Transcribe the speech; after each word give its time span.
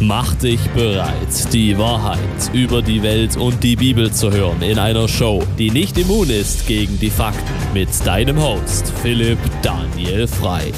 Mach 0.00 0.36
dich 0.36 0.60
bereit, 0.76 1.52
die 1.52 1.76
Wahrheit 1.76 2.18
über 2.52 2.82
die 2.82 3.02
Welt 3.02 3.36
und 3.36 3.64
die 3.64 3.74
Bibel 3.74 4.12
zu 4.12 4.30
hören 4.30 4.62
in 4.62 4.78
einer 4.78 5.08
Show, 5.08 5.42
die 5.58 5.72
nicht 5.72 5.98
immun 5.98 6.30
ist 6.30 6.68
gegen 6.68 7.00
die 7.00 7.10
Fakten 7.10 7.52
mit 7.74 7.88
deinem 8.06 8.40
Host 8.40 8.92
Philipp 9.02 9.40
Daniel 9.60 10.28
Frei. 10.28 10.70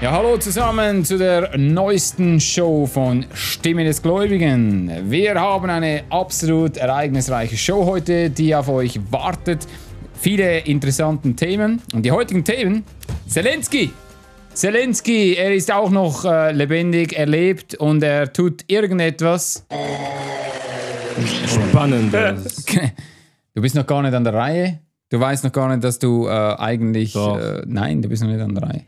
Ja, 0.00 0.12
hallo 0.12 0.38
zusammen 0.38 1.04
zu 1.04 1.18
der 1.18 1.58
neuesten 1.58 2.40
Show 2.40 2.86
von 2.86 3.26
Stimme 3.34 3.84
des 3.84 4.00
Gläubigen. 4.00 4.90
Wir 5.10 5.34
haben 5.34 5.68
eine 5.68 6.04
absolut 6.08 6.78
ereignisreiche 6.78 7.58
Show 7.58 7.84
heute, 7.84 8.30
die 8.30 8.56
auf 8.56 8.70
euch 8.70 8.98
wartet. 9.10 9.66
Viele 10.18 10.60
interessante 10.60 11.34
Themen. 11.34 11.82
Und 11.92 12.06
die 12.06 12.12
heutigen 12.12 12.44
Themen: 12.44 12.84
Zelensky, 13.26 13.90
Zelensky, 14.58 15.36
er 15.36 15.54
ist 15.54 15.70
auch 15.70 15.88
noch 15.88 16.24
äh, 16.24 16.50
lebendig, 16.50 17.16
er 17.16 17.26
lebt 17.26 17.76
und 17.76 18.02
er 18.02 18.32
tut 18.32 18.64
irgendetwas. 18.66 19.64
Spannend. 21.46 22.12
Du 23.54 23.62
bist 23.62 23.74
noch 23.74 23.86
gar 23.86 24.02
nicht 24.02 24.14
an 24.14 24.22
der 24.22 24.34
Reihe. 24.34 24.78
Du 25.08 25.18
weißt 25.18 25.42
noch 25.42 25.50
gar 25.50 25.68
nicht, 25.68 25.82
dass 25.82 25.98
du 25.98 26.28
äh, 26.28 26.30
eigentlich. 26.30 27.16
Äh, 27.16 27.62
nein, 27.66 28.02
du 28.02 28.08
bist 28.08 28.22
noch 28.22 28.30
nicht 28.30 28.40
an 28.40 28.54
der 28.54 28.62
Reihe. 28.62 28.84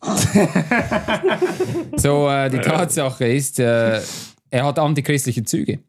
so, 1.96 2.28
äh, 2.28 2.50
die 2.50 2.58
Tatsache 2.58 3.26
ist, 3.26 3.58
äh, 3.58 4.00
er 4.50 4.64
hat 4.64 4.78
antichristliche 4.78 5.42
Züge. 5.42 5.80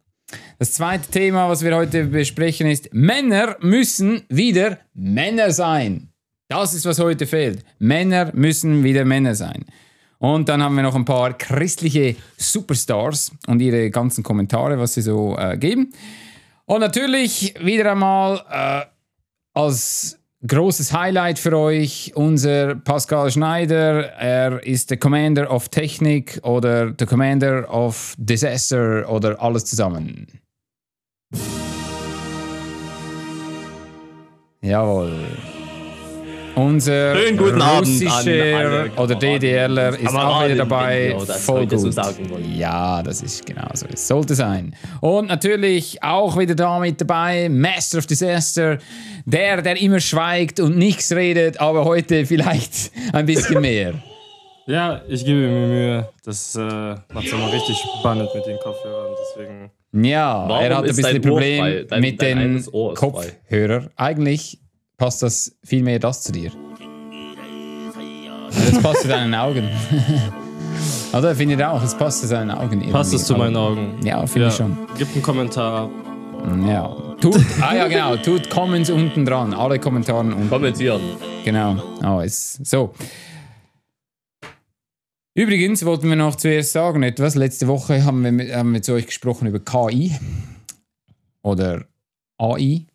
Das 0.57 0.73
zweite 0.73 1.11
Thema, 1.11 1.47
was 1.47 1.63
wir 1.63 1.75
heute 1.75 2.05
besprechen, 2.05 2.65
ist, 2.65 2.91
Männer 2.91 3.57
müssen 3.61 4.23
wieder 4.29 4.79
Männer 4.95 5.51
sein. 5.51 6.09
Das 6.47 6.73
ist, 6.73 6.85
was 6.85 6.99
heute 6.99 7.25
fehlt. 7.25 7.63
Männer 7.79 8.31
müssen 8.33 8.83
wieder 8.83 9.03
Männer 9.03 9.33
sein. 9.33 9.65
Und 10.19 10.47
dann 10.47 10.61
haben 10.61 10.75
wir 10.75 10.83
noch 10.83 10.95
ein 10.95 11.05
paar 11.05 11.33
christliche 11.33 12.15
Superstars 12.37 13.31
und 13.47 13.61
ihre 13.61 13.89
ganzen 13.89 14.23
Kommentare, 14.23 14.79
was 14.79 14.93
sie 14.93 15.01
so 15.01 15.35
äh, 15.37 15.57
geben. 15.57 15.91
Und 16.65 16.79
natürlich 16.81 17.55
wieder 17.59 17.91
einmal 17.91 18.41
äh, 18.49 18.85
als 19.53 20.19
großes 20.47 20.93
Highlight 20.93 21.39
für 21.39 21.57
euch 21.57 22.11
unser 22.15 22.75
Pascal 22.75 23.31
Schneider. 23.31 24.11
Er 24.13 24.63
ist 24.65 24.91
der 24.91 24.97
Commander 24.97 25.51
of 25.51 25.69
Technik 25.69 26.39
oder 26.43 26.91
der 26.91 27.07
Commander 27.07 27.71
of 27.73 28.15
Disaster 28.17 29.09
oder 29.09 29.41
alles 29.41 29.65
zusammen. 29.65 30.27
Jawohl. 34.61 35.27
Unser 36.55 37.15
Schönen 37.17 37.37
guten 37.37 37.61
Abend 37.61 37.87
russischer 37.87 38.57
an 38.87 38.91
oder 38.97 39.15
DDRler 39.15 39.99
ist 39.99 40.07
auch 40.15 40.45
wieder 40.45 40.55
dabei. 40.55 41.07
Video, 41.09 41.25
das 41.25 41.43
Voll 41.45 41.69
so 41.69 41.77
gut. 41.83 41.93
sagen 41.93 42.29
wollen. 42.29 42.57
Ja, 42.57 43.03
das 43.03 43.21
ist 43.21 43.45
genau 43.45 43.67
so. 43.73 43.85
Es 43.91 44.07
sollte 44.07 44.35
sein. 44.35 44.73
Und 45.01 45.27
natürlich 45.27 46.01
auch 46.01 46.37
wieder 46.37 46.55
da 46.55 46.79
mit 46.79 47.01
dabei 47.01 47.49
Master 47.49 47.97
of 47.97 48.05
Disaster, 48.07 48.77
der, 49.25 49.61
der 49.61 49.81
immer 49.81 49.99
schweigt 49.99 50.61
und 50.61 50.77
nichts 50.77 51.11
redet, 51.11 51.59
aber 51.59 51.83
heute 51.83 52.25
vielleicht 52.25 52.89
ein 53.13 53.25
bisschen 53.25 53.59
mehr. 53.59 53.93
Ja, 54.65 55.01
ich 55.09 55.25
gebe 55.25 55.37
mir 55.39 55.67
Mühe. 55.67 56.09
Das 56.23 56.55
äh, 56.55 56.61
macht 56.61 57.25
es 57.25 57.33
immer 57.33 57.51
richtig 57.51 57.77
spannend 57.99 58.29
mit 58.33 58.45
den 58.45 58.57
Kopfhörern. 58.59 59.13
Deswegen. 59.35 59.71
Ja, 60.07 60.45
Warum 60.47 60.63
er 60.63 60.77
hat 60.77 60.85
ein 60.85 60.95
bisschen 60.95 61.21
Problem? 61.21 61.85
Dein- 61.89 62.01
mit 62.01 62.21
dein 62.21 62.37
den. 62.63 62.65
Kopfhörern. 62.95 63.89
Eigentlich 63.97 64.59
passt 64.97 65.21
das 65.23 65.55
viel 65.63 65.83
mehr 65.83 65.99
das 65.99 66.23
zu 66.23 66.31
dir. 66.31 66.51
Das 68.51 68.81
passt 68.81 69.01
zu 69.01 69.07
deinen 69.07 69.33
Augen. 69.35 69.69
Oder 71.13 71.35
findet 71.35 71.59
ihr 71.59 71.71
auch, 71.71 71.81
es 71.83 71.95
passt 71.97 72.21
zu 72.21 72.27
seinen 72.27 72.51
Augen. 72.51 72.79
Passt 72.91 73.11
irgendwie. 73.11 73.15
es 73.15 73.25
zu 73.25 73.35
meinen 73.35 73.55
Augen? 73.55 73.99
Ja, 74.05 74.25
finde 74.27 74.47
Ja. 74.47 74.47
ich 74.49 74.55
schon. 74.55 74.77
Gib 74.97 75.07
einen 75.13 75.21
Kommentar. 75.21 75.89
Ja. 76.67 76.95
Tut, 77.21 77.39
ah 77.61 77.75
ja, 77.75 77.87
genau. 77.87 78.17
Tut 78.17 78.49
Comments 78.49 78.89
unten 78.89 79.25
dran. 79.25 79.53
Alle 79.53 79.79
Kommentare 79.79 80.19
unten. 80.19 80.49
Kommentieren. 80.49 81.01
Genau. 81.43 81.81
Oh, 82.03 82.19
ist 82.19 82.65
so. 82.65 82.93
Übrigens 85.33 85.83
wollten 85.85 86.07
wir 86.09 86.15
noch 86.15 86.35
zuerst 86.35 86.71
sagen 86.71 87.03
etwas. 87.03 87.35
Letzte 87.35 87.67
Woche 87.67 88.03
haben 88.05 88.23
wir, 88.23 88.31
mit- 88.31 88.53
haben 88.53 88.73
wir 88.73 88.81
zu 88.81 88.93
euch 88.93 89.05
gesprochen 89.07 89.47
über 89.47 89.59
KI 89.59 90.15
oder 91.41 91.85
AI, 92.37 92.85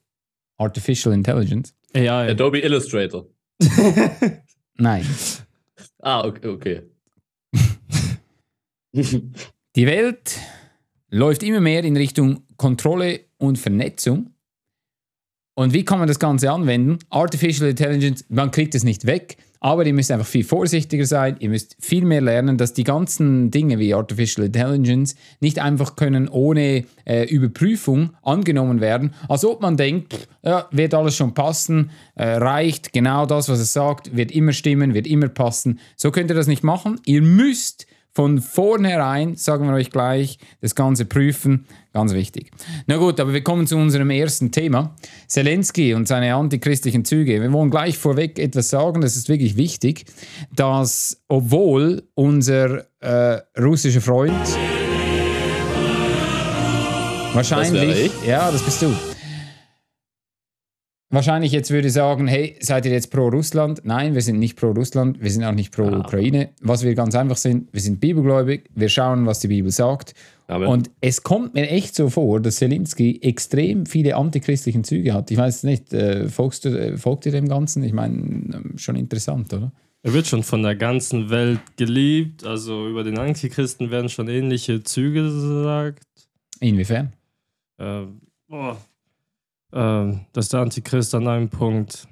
Artificial 0.58 1.12
Intelligence. 1.14 1.74
AI. 1.94 2.30
Adobe 2.30 2.60
Illustrator. 2.60 3.26
Nein. 4.76 5.06
Ah, 5.98 6.24
okay. 6.26 6.48
okay. 6.48 6.82
Die 9.76 9.86
Welt 9.86 10.38
läuft 11.10 11.42
immer 11.42 11.60
mehr 11.60 11.84
in 11.84 11.96
Richtung 11.96 12.44
Kontrolle 12.56 13.26
und 13.38 13.58
Vernetzung. 13.58 14.34
Und 15.54 15.72
wie 15.74 15.84
kann 15.84 15.98
man 15.98 16.08
das 16.08 16.18
Ganze 16.18 16.50
anwenden? 16.50 16.98
Artificial 17.10 17.68
Intelligence, 17.68 18.24
man 18.28 18.50
kriegt 18.50 18.74
es 18.74 18.84
nicht 18.84 19.06
weg, 19.06 19.36
aber 19.60 19.86
ihr 19.86 19.92
müsst 19.92 20.10
einfach 20.10 20.26
viel 20.26 20.44
vorsichtiger 20.44 21.04
sein. 21.04 21.36
Ihr 21.38 21.50
müsst 21.50 21.76
viel 21.78 22.04
mehr 22.04 22.22
lernen, 22.22 22.56
dass 22.56 22.72
die 22.72 22.84
ganzen 22.84 23.50
Dinge 23.50 23.78
wie 23.78 23.94
Artificial 23.94 24.46
Intelligence 24.46 25.14
nicht 25.40 25.58
einfach 25.58 25.96
können 25.96 26.28
ohne 26.28 26.84
äh, 27.04 27.24
Überprüfung 27.24 28.10
angenommen 28.22 28.80
werden. 28.80 29.12
Als 29.28 29.44
ob 29.44 29.60
man 29.60 29.76
denkt, 29.76 30.14
pff, 30.14 30.28
ja, 30.42 30.66
wird 30.70 30.94
alles 30.94 31.14
schon 31.14 31.34
passen, 31.34 31.90
äh, 32.14 32.24
reicht 32.24 32.94
genau 32.94 33.26
das, 33.26 33.50
was 33.50 33.60
es 33.60 33.74
sagt, 33.74 34.16
wird 34.16 34.32
immer 34.32 34.52
stimmen, 34.52 34.94
wird 34.94 35.06
immer 35.06 35.28
passen. 35.28 35.78
So 35.96 36.10
könnt 36.10 36.30
ihr 36.30 36.36
das 36.36 36.46
nicht 36.46 36.64
machen. 36.64 36.98
Ihr 37.04 37.20
müsst 37.20 37.86
von 38.12 38.40
vornherein, 38.40 39.36
sagen 39.36 39.66
wir 39.66 39.74
euch 39.74 39.90
gleich, 39.90 40.38
das 40.60 40.74
Ganze 40.74 41.04
prüfen. 41.04 41.66
Ganz 41.92 42.12
wichtig. 42.12 42.50
Na 42.86 42.96
gut, 42.96 43.18
aber 43.18 43.32
wir 43.32 43.42
kommen 43.42 43.66
zu 43.66 43.76
unserem 43.76 44.10
ersten 44.10 44.52
Thema. 44.52 44.94
Zelensky 45.26 45.94
und 45.94 46.06
seine 46.06 46.34
antichristlichen 46.34 47.04
Züge. 47.04 47.40
Wir 47.40 47.52
wollen 47.52 47.70
gleich 47.70 47.98
vorweg 47.98 48.38
etwas 48.38 48.70
sagen, 48.70 49.00
das 49.00 49.16
ist 49.16 49.28
wirklich 49.28 49.56
wichtig, 49.56 50.04
dass 50.54 51.20
obwohl 51.28 52.04
unser 52.14 52.84
äh, 53.00 53.40
russischer 53.58 54.00
Freund 54.00 54.34
wahrscheinlich, 57.34 58.12
Das 58.12 58.26
ja, 58.26 58.50
das 58.50 58.62
bist 58.62 58.82
du. 58.82 59.09
Wahrscheinlich 61.12 61.50
jetzt 61.50 61.72
würde 61.72 61.88
ich 61.88 61.92
sagen, 61.92 62.28
hey, 62.28 62.56
seid 62.60 62.86
ihr 62.86 62.92
jetzt 62.92 63.10
pro 63.10 63.26
Russland? 63.28 63.80
Nein, 63.82 64.14
wir 64.14 64.22
sind 64.22 64.38
nicht 64.38 64.56
pro 64.56 64.70
Russland, 64.70 65.20
wir 65.20 65.30
sind 65.30 65.42
auch 65.42 65.52
nicht 65.52 65.72
pro 65.74 65.82
Ah. 65.82 65.98
Ukraine. 65.98 66.50
Was 66.60 66.84
wir 66.84 66.94
ganz 66.94 67.16
einfach 67.16 67.36
sind, 67.36 67.68
wir 67.72 67.80
sind 67.80 67.98
bibelgläubig, 68.00 68.70
wir 68.76 68.88
schauen, 68.88 69.26
was 69.26 69.40
die 69.40 69.48
Bibel 69.48 69.72
sagt. 69.72 70.14
Amen. 70.46 70.68
Und 70.68 70.90
es 71.00 71.24
kommt 71.24 71.54
mir 71.54 71.68
echt 71.68 71.96
so 71.96 72.10
vor, 72.10 72.38
dass 72.40 72.56
Zelensky 72.56 73.18
extrem 73.22 73.86
viele 73.86 74.14
antichristlichen 74.14 74.84
Züge 74.84 75.12
hat. 75.12 75.32
Ich 75.32 75.36
weiß 75.38 75.64
nicht, 75.64 75.92
äh, 75.92 76.28
folgst 76.28 76.64
du, 76.64 76.68
äh, 76.68 76.96
folgt 76.96 77.26
ihr 77.26 77.32
dem 77.32 77.48
Ganzen? 77.48 77.82
Ich 77.82 77.92
meine, 77.92 78.14
ähm, 78.16 78.74
schon 78.76 78.94
interessant, 78.94 79.52
oder? 79.52 79.72
Er 80.02 80.12
wird 80.12 80.28
schon 80.28 80.44
von 80.44 80.62
der 80.62 80.76
ganzen 80.76 81.28
Welt 81.28 81.60
geliebt. 81.76 82.44
Also 82.44 82.88
über 82.88 83.02
den 83.02 83.18
Antichristen 83.18 83.90
werden 83.90 84.08
schon 84.08 84.28
ähnliche 84.28 84.82
Züge 84.84 85.24
gesagt. 85.24 86.04
Inwiefern? 86.60 87.12
Äh, 87.78 88.02
boah. 88.48 88.76
Ähm, 89.72 90.20
dass 90.32 90.48
der 90.48 90.60
Antichrist 90.60 91.14
an 91.14 91.28
einem 91.28 91.48
Punkt 91.48 92.08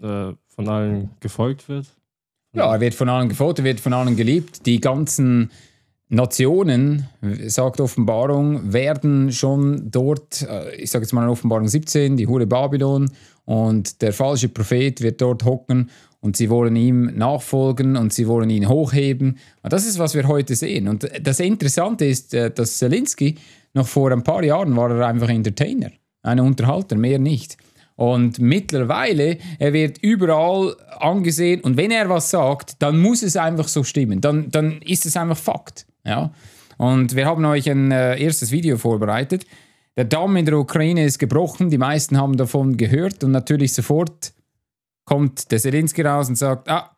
äh, 0.00 0.32
von 0.46 0.68
allen 0.68 1.10
gefolgt 1.20 1.68
wird. 1.68 1.86
Ja, 2.52 2.72
er 2.72 2.80
wird 2.80 2.94
von 2.94 3.08
allen 3.08 3.28
gefolgt, 3.28 3.58
er 3.60 3.64
wird 3.64 3.80
von 3.80 3.92
allen 3.92 4.16
geliebt. 4.16 4.66
Die 4.66 4.80
ganzen 4.80 5.50
Nationen, 6.08 7.06
sagt 7.46 7.80
Offenbarung, 7.80 8.72
werden 8.72 9.30
schon 9.30 9.90
dort, 9.90 10.42
äh, 10.42 10.74
ich 10.74 10.90
sage 10.90 11.04
jetzt 11.04 11.12
mal 11.12 11.22
in 11.22 11.28
Offenbarung 11.30 11.68
17, 11.68 12.16
die 12.16 12.26
Hure 12.26 12.46
Babylon 12.46 13.10
und 13.44 14.02
der 14.02 14.12
falsche 14.12 14.48
Prophet 14.48 15.00
wird 15.00 15.20
dort 15.20 15.44
hocken 15.44 15.90
und 16.20 16.36
sie 16.36 16.50
wollen 16.50 16.74
ihm 16.74 17.16
nachfolgen 17.16 17.96
und 17.96 18.12
sie 18.12 18.26
wollen 18.26 18.50
ihn 18.50 18.68
hochheben. 18.68 19.38
Das 19.62 19.86
ist, 19.86 19.98
was 19.98 20.14
wir 20.14 20.26
heute 20.26 20.54
sehen. 20.56 20.88
Und 20.88 21.08
das 21.22 21.40
Interessante 21.40 22.04
ist, 22.04 22.34
äh, 22.34 22.50
dass 22.50 22.78
Zelensky 22.78 23.36
noch 23.72 23.86
vor 23.86 24.10
ein 24.10 24.24
paar 24.24 24.42
Jahren 24.42 24.76
war 24.76 24.90
er 24.90 25.06
einfach 25.06 25.28
Entertainer, 25.28 25.92
ein 26.22 26.40
Unterhalter, 26.40 26.96
mehr 26.96 27.18
nicht. 27.18 27.56
Und 27.96 28.38
mittlerweile, 28.38 29.36
er 29.58 29.72
wird 29.74 29.98
überall 29.98 30.74
angesehen 30.98 31.60
und 31.60 31.76
wenn 31.76 31.90
er 31.90 32.08
was 32.08 32.30
sagt, 32.30 32.76
dann 32.78 32.98
muss 32.98 33.22
es 33.22 33.36
einfach 33.36 33.68
so 33.68 33.84
stimmen. 33.84 34.22
Dann, 34.22 34.50
dann 34.50 34.80
ist 34.80 35.04
es 35.04 35.18
einfach 35.18 35.36
Fakt. 35.36 35.86
Ja? 36.04 36.32
Und 36.78 37.14
wir 37.14 37.26
haben 37.26 37.44
euch 37.44 37.70
ein 37.70 37.92
äh, 37.92 38.18
erstes 38.18 38.52
Video 38.52 38.78
vorbereitet. 38.78 39.44
Der 39.98 40.06
Damm 40.06 40.36
in 40.36 40.46
der 40.46 40.56
Ukraine 40.56 41.04
ist 41.04 41.18
gebrochen, 41.18 41.68
die 41.68 41.76
meisten 41.76 42.16
haben 42.16 42.38
davon 42.38 42.78
gehört 42.78 43.22
und 43.22 43.32
natürlich 43.32 43.74
sofort 43.74 44.32
kommt 45.04 45.50
der 45.52 45.58
Zelensky 45.58 46.00
raus 46.00 46.30
und 46.30 46.36
sagt, 46.36 46.70
ah, 46.70 46.96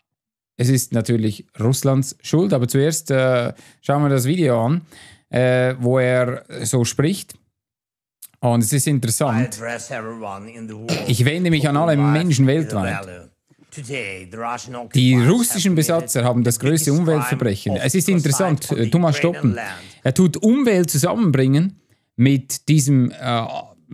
es 0.56 0.68
ist 0.68 0.92
natürlich 0.92 1.46
Russlands 1.58 2.16
Schuld, 2.22 2.52
aber 2.52 2.68
zuerst 2.68 3.10
äh, 3.10 3.54
schauen 3.80 4.02
wir 4.04 4.08
das 4.08 4.26
Video 4.26 4.64
an, 4.64 4.82
äh, 5.30 5.74
wo 5.80 5.98
er 5.98 6.44
so 6.62 6.84
spricht. 6.84 7.34
Und 8.42 8.62
es 8.64 8.72
ist 8.72 8.88
interessant. 8.88 9.60
Ich 11.06 11.24
wende 11.24 11.50
mich 11.50 11.68
an 11.68 11.76
alle 11.76 11.96
Menschen 11.96 12.46
weltweit. 12.48 13.30
Die 14.94 15.14
russischen 15.14 15.76
Besatzer 15.76 16.24
haben 16.24 16.42
das 16.42 16.58
größte 16.58 16.92
Umweltverbrechen. 16.92 17.76
Es 17.76 17.94
ist 17.94 18.08
interessant, 18.08 18.70
äh, 18.72 18.90
Thomas 18.90 19.16
Stoppen. 19.16 19.56
Er 20.02 20.12
tut 20.12 20.36
Umwelt 20.38 20.90
zusammenbringen 20.90 21.80
mit 22.16 22.68
diesem 22.68 23.12
äh, 23.12 23.46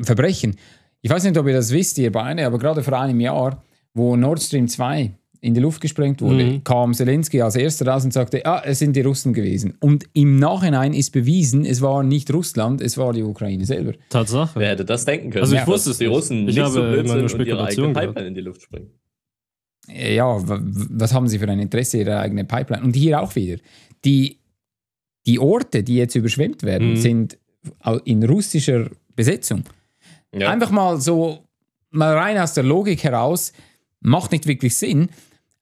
Verbrechen. 0.03 0.57
Ich 1.03 1.11
weiß 1.11 1.25
nicht, 1.25 1.37
ob 1.37 1.47
ihr 1.47 1.55
das 1.55 1.71
wisst, 1.71 1.99
ihr 1.99 2.11
beide, 2.11 2.45
aber 2.47 2.59
gerade 2.59 2.83
vor 2.83 2.99
einem 2.99 3.21
Jahr, 3.21 3.63
wo 3.93 4.17
Nord 4.17 4.43
Stream 4.43 4.67
2 4.67 5.13
in 5.41 5.55
die 5.55 5.61
Luft 5.61 5.81
gesprengt 5.81 6.21
wurde, 6.21 6.45
Mhm. 6.45 6.65
kam 6.65 6.95
Zelensky 6.95 7.41
als 7.41 7.55
erster 7.57 7.87
raus 7.87 8.05
und 8.05 8.13
sagte, 8.13 8.45
ah, 8.45 8.63
es 8.65 8.79
sind 8.81 8.97
die 8.97 9.03
Russen 9.03 9.33
gewesen. 9.33 9.75
Und 9.81 10.05
im 10.13 10.37
Nachhinein 10.39 10.93
ist 10.95 11.11
bewiesen, 11.13 11.65
es 11.65 11.81
war 11.81 12.03
nicht 12.03 12.33
Russland, 12.33 12.81
es 12.81 12.99
war 12.99 13.13
die 13.13 13.23
Ukraine 13.23 13.65
selber. 13.65 13.93
Tatsache. 14.11 14.59
Wer 14.59 14.71
hätte 14.71 14.85
das 14.85 15.05
denken 15.05 15.31
können? 15.31 15.43
Also 15.43 15.55
ich 15.55 15.61
dass 15.61 15.69
wusste 15.69 15.91
es 15.91 15.99
die. 15.99 16.07
Russen 16.07 16.49
Ich 16.49 16.57
nicht 16.57 16.67
so 16.73 16.81
blöd 16.81 17.09
sind 17.09 17.33
und 17.35 17.47
ihre 17.47 17.65
eigene 17.65 17.87
Pipeline 17.93 18.13
gehört. 18.15 18.27
in 18.29 18.35
die 18.35 18.41
Luft 18.41 18.63
springen. 18.63 18.91
Ja, 19.95 20.37
was 20.45 21.15
haben 21.15 21.29
sie 21.29 21.39
für 21.39 21.49
ein 21.49 21.61
Interesse, 21.61 21.99
ihre 21.99 22.19
eigene 22.19 22.45
Pipeline? 22.45 22.83
Und 22.85 22.95
hier 22.95 23.23
auch 23.23 23.35
wieder. 23.37 23.57
Die, 24.05 24.39
die 25.27 25.39
Orte, 25.39 25.83
die 25.83 25.97
jetzt 25.97 26.15
überschwemmt 26.15 26.63
werden, 26.63 26.91
Mhm. 26.91 26.97
sind 26.97 27.39
in 28.05 28.23
russischer 28.25 28.91
Besetzung. 29.17 29.63
Ja. 30.35 30.51
Einfach 30.51 30.71
mal 30.71 31.01
so, 31.01 31.45
mal 31.91 32.15
rein 32.17 32.37
aus 32.39 32.55
der 32.55 32.65
Logik 32.65 33.03
heraus, 33.03 33.53
macht 34.01 34.33
nicht 34.33 34.47
wirklich 34.47 34.77
Sinn. 34.77 35.09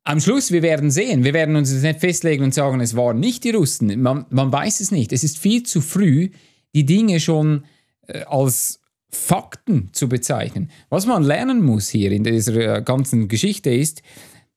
Am 0.06 0.20
Schluss, 0.20 0.52
wir 0.52 0.62
werden 0.62 0.92
sehen, 0.92 1.24
wir 1.24 1.34
werden 1.34 1.56
uns 1.56 1.72
jetzt 1.72 1.82
nicht 1.82 1.98
festlegen 1.98 2.44
und 2.44 2.54
sagen, 2.54 2.80
es 2.80 2.94
waren 2.94 3.18
nicht 3.18 3.42
die 3.42 3.50
Russen. 3.50 4.00
Man, 4.00 4.24
man 4.30 4.52
weiß 4.52 4.78
es 4.78 4.92
nicht. 4.92 5.12
Es 5.12 5.24
ist 5.24 5.36
viel 5.36 5.64
zu 5.64 5.80
früh, 5.80 6.30
die 6.76 6.86
Dinge 6.86 7.18
schon 7.18 7.64
äh, 8.06 8.22
als 8.22 8.80
Fakten 9.10 9.92
zu 9.92 10.08
bezeichnen. 10.08 10.70
Was 10.90 11.06
man 11.06 11.24
lernen 11.24 11.60
muss 11.60 11.88
hier 11.88 12.12
in 12.12 12.22
dieser 12.22 12.76
äh, 12.76 12.82
ganzen 12.82 13.26
Geschichte 13.26 13.70
ist, 13.70 14.02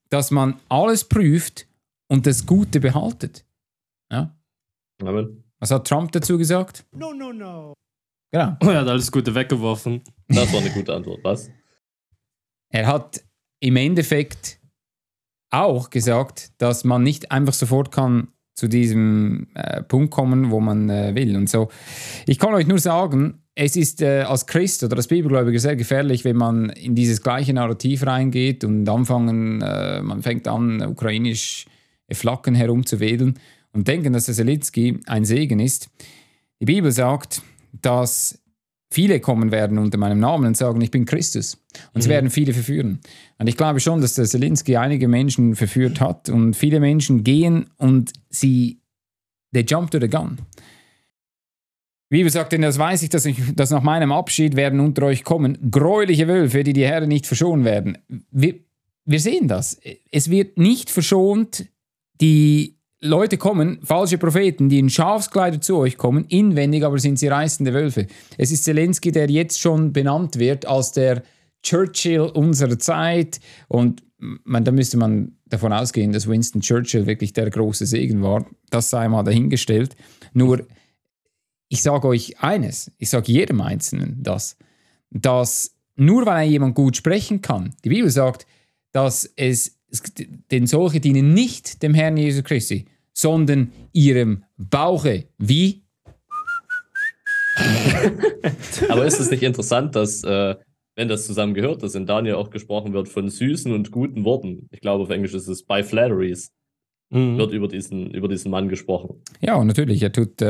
dass 0.09 0.29
man 0.29 0.59
alles 0.69 1.05
prüft 1.05 1.67
und 2.09 2.27
das 2.27 2.45
Gute 2.45 2.79
behaltet. 2.79 3.43
Ja? 4.11 4.37
Amen. 5.01 5.43
Was 5.57 5.71
hat 5.71 5.87
Trump 5.87 6.11
dazu 6.11 6.37
gesagt? 6.37 6.85
No, 6.91 7.11
no, 7.11 7.33
no. 7.33 7.73
Genau. 8.31 8.55
Er 8.61 8.81
hat 8.81 8.87
alles 8.87 9.11
Gute 9.11 9.33
weggeworfen. 9.33 10.03
Das 10.27 10.53
war 10.53 10.59
eine 10.59 10.69
gute 10.69 10.93
Antwort. 10.93 11.21
Was? 11.23 11.49
Er 12.71 12.85
hat 12.85 13.23
im 13.59 13.77
Endeffekt 13.77 14.58
auch 15.51 15.89
gesagt, 15.89 16.51
dass 16.57 16.83
man 16.83 17.03
nicht 17.03 17.31
einfach 17.31 17.53
sofort 17.53 17.91
kann 17.91 18.29
zu 18.55 18.67
diesem 18.67 19.47
äh, 19.53 19.81
Punkt 19.83 20.11
kommen, 20.11 20.51
wo 20.51 20.59
man 20.59 20.89
äh, 20.89 21.15
will. 21.15 21.35
Und 21.35 21.49
so, 21.49 21.69
ich 22.25 22.39
kann 22.39 22.53
euch 22.53 22.67
nur 22.67 22.79
sagen, 22.79 23.41
es 23.55 23.75
ist 23.75 24.01
äh, 24.01 24.21
als 24.21 24.47
Christ 24.47 24.83
oder 24.83 24.97
als 24.97 25.07
Bibelgläubiger 25.07 25.59
sehr 25.59 25.75
gefährlich, 25.75 26.25
wenn 26.25 26.35
man 26.35 26.69
in 26.69 26.93
dieses 26.93 27.21
gleiche 27.21 27.53
Narrativ 27.53 28.05
reingeht 28.05 28.63
und 28.63 28.87
anfangen, 28.87 29.61
äh, 29.61 30.01
man 30.01 30.21
fängt 30.21 30.47
an, 30.47 30.81
ukrainisch 30.81 31.65
Flaggen 32.11 32.55
herumzuwedeln 32.55 33.39
und 33.71 33.87
denken, 33.87 34.13
dass 34.13 34.25
der 34.25 34.35
Zelensky 34.35 34.99
ein 35.05 35.25
Segen 35.25 35.59
ist. 35.59 35.89
Die 36.59 36.65
Bibel 36.65 36.91
sagt, 36.91 37.41
dass 37.81 38.39
viele 38.91 39.19
kommen 39.19 39.51
werden 39.51 39.77
unter 39.77 39.97
meinem 39.97 40.19
Namen 40.19 40.47
und 40.47 40.57
sagen, 40.57 40.81
ich 40.81 40.91
bin 40.91 41.05
Christus. 41.05 41.57
Und 41.93 42.01
sie 42.01 42.09
werden 42.09 42.29
viele 42.29 42.53
verführen. 42.53 42.99
Und 43.37 43.47
ich 43.47 43.57
glaube 43.57 43.79
schon, 43.79 44.01
dass 44.01 44.15
der 44.15 44.25
Zelensky 44.25 44.77
einige 44.77 45.07
Menschen 45.07 45.55
verführt 45.55 46.01
hat 46.01 46.29
und 46.29 46.55
viele 46.55 46.79
Menschen 46.79 47.23
gehen 47.23 47.69
und 47.77 48.13
sie, 48.29 48.81
they 49.53 49.63
jump 49.63 49.91
to 49.91 49.99
the 49.99 50.09
gun. 50.09 50.37
Die 52.11 52.17
Bibel 52.17 52.31
sagt, 52.31 52.53
denn 52.53 52.63
das 52.63 52.79
weiß 52.79 53.03
ich, 53.03 53.09
dass, 53.09 53.25
ich, 53.25 53.37
dass 53.55 53.69
nach 53.69 53.83
meinem 53.83 54.11
Abschied 54.11 54.55
werden 54.55 54.79
unter 54.79 55.03
euch 55.03 55.23
kommen 55.23 55.69
gräuliche 55.69 56.27
Wölfe, 56.27 56.63
die 56.63 56.73
die 56.73 56.85
Herren 56.85 57.07
nicht 57.07 57.27
verschonen 57.27 57.65
werden. 57.65 57.99
Wir, 58.31 58.55
wir 59.05 59.19
sehen 59.19 59.47
das. 59.47 59.79
Es 60.11 60.31
wird 60.31 60.57
nicht 60.57 60.89
verschont, 60.89 61.67
die 62.19 62.78
Leute 63.01 63.37
kommen, 63.37 63.79
falsche 63.81 64.17
Propheten, 64.17 64.67
die 64.67 64.79
in 64.79 64.89
Schafskleider 64.89 65.61
zu 65.61 65.77
euch 65.77 65.97
kommen, 65.97 66.25
inwendig 66.25 66.83
aber 66.83 66.99
sind 66.99 67.17
sie 67.17 67.27
reißende 67.27 67.73
Wölfe. 67.73 68.07
Es 68.37 68.51
ist 68.51 68.65
Zelensky, 68.65 69.11
der 69.11 69.29
jetzt 69.29 69.59
schon 69.59 69.93
benannt 69.93 70.37
wird 70.37 70.65
als 70.65 70.91
der 70.91 71.23
Churchill 71.63 72.21
unserer 72.21 72.77
Zeit 72.77 73.39
und 73.67 74.03
man, 74.17 74.65
da 74.65 74.71
müsste 74.71 74.97
man 74.97 75.37
davon 75.45 75.71
ausgehen, 75.71 76.11
dass 76.11 76.27
Winston 76.27 76.61
Churchill 76.61 77.05
wirklich 77.05 77.31
der 77.31 77.49
große 77.49 77.85
Segen 77.85 78.21
war. 78.21 78.45
Das 78.69 78.89
sei 78.89 79.07
mal 79.07 79.23
dahingestellt. 79.23 79.95
Nur, 80.33 80.67
ich 81.69 81.81
sage 81.81 82.07
euch 82.07 82.41
eines, 82.41 82.91
ich 82.97 83.09
sage 83.09 83.31
jedem 83.31 83.61
Einzelnen 83.61 84.21
das, 84.21 84.57
dass 85.09 85.75
nur 85.95 86.25
weil 86.25 86.49
jemand 86.49 86.75
gut 86.75 86.97
sprechen 86.97 87.41
kann, 87.41 87.73
die 87.83 87.89
Bibel 87.89 88.09
sagt, 88.09 88.45
dass 88.91 89.25
es, 89.35 89.67
es 89.67 89.78
denn 90.51 90.67
solche 90.67 90.99
dienen 90.99 91.33
nicht 91.33 91.81
dem 91.83 91.93
Herrn 91.93 92.17
Jesus 92.17 92.43
Christi, 92.43 92.85
sondern 93.13 93.71
ihrem 93.93 94.43
Bauche. 94.57 95.25
Wie? 95.37 95.83
Aber 98.89 99.05
ist 99.05 99.19
es 99.19 99.29
nicht 99.31 99.43
interessant, 99.43 99.95
dass, 99.95 100.23
äh, 100.23 100.55
wenn 100.95 101.07
das 101.07 101.25
zusammengehört, 101.25 101.83
dass 101.83 101.95
in 101.95 102.05
Daniel 102.05 102.35
auch 102.35 102.49
gesprochen 102.49 102.93
wird 102.93 103.09
von 103.09 103.29
süßen 103.29 103.73
und 103.73 103.91
guten 103.91 104.23
Worten? 104.23 104.67
Ich 104.71 104.81
glaube, 104.81 105.03
auf 105.03 105.09
Englisch 105.09 105.33
ist 105.33 105.47
es 105.47 105.63
by 105.63 105.83
flatteries, 105.83 106.51
Mhm. 107.11 107.37
wird 107.37 107.53
über 107.53 107.67
diesen, 107.67 108.11
über 108.11 108.27
diesen 108.27 108.51
Mann 108.51 108.69
gesprochen. 108.69 109.15
Ja, 109.41 109.55
und 109.55 109.65
natürlich, 109.65 110.03
er, 110.03 110.11
tut, 110.11 110.41
äh, 110.43 110.45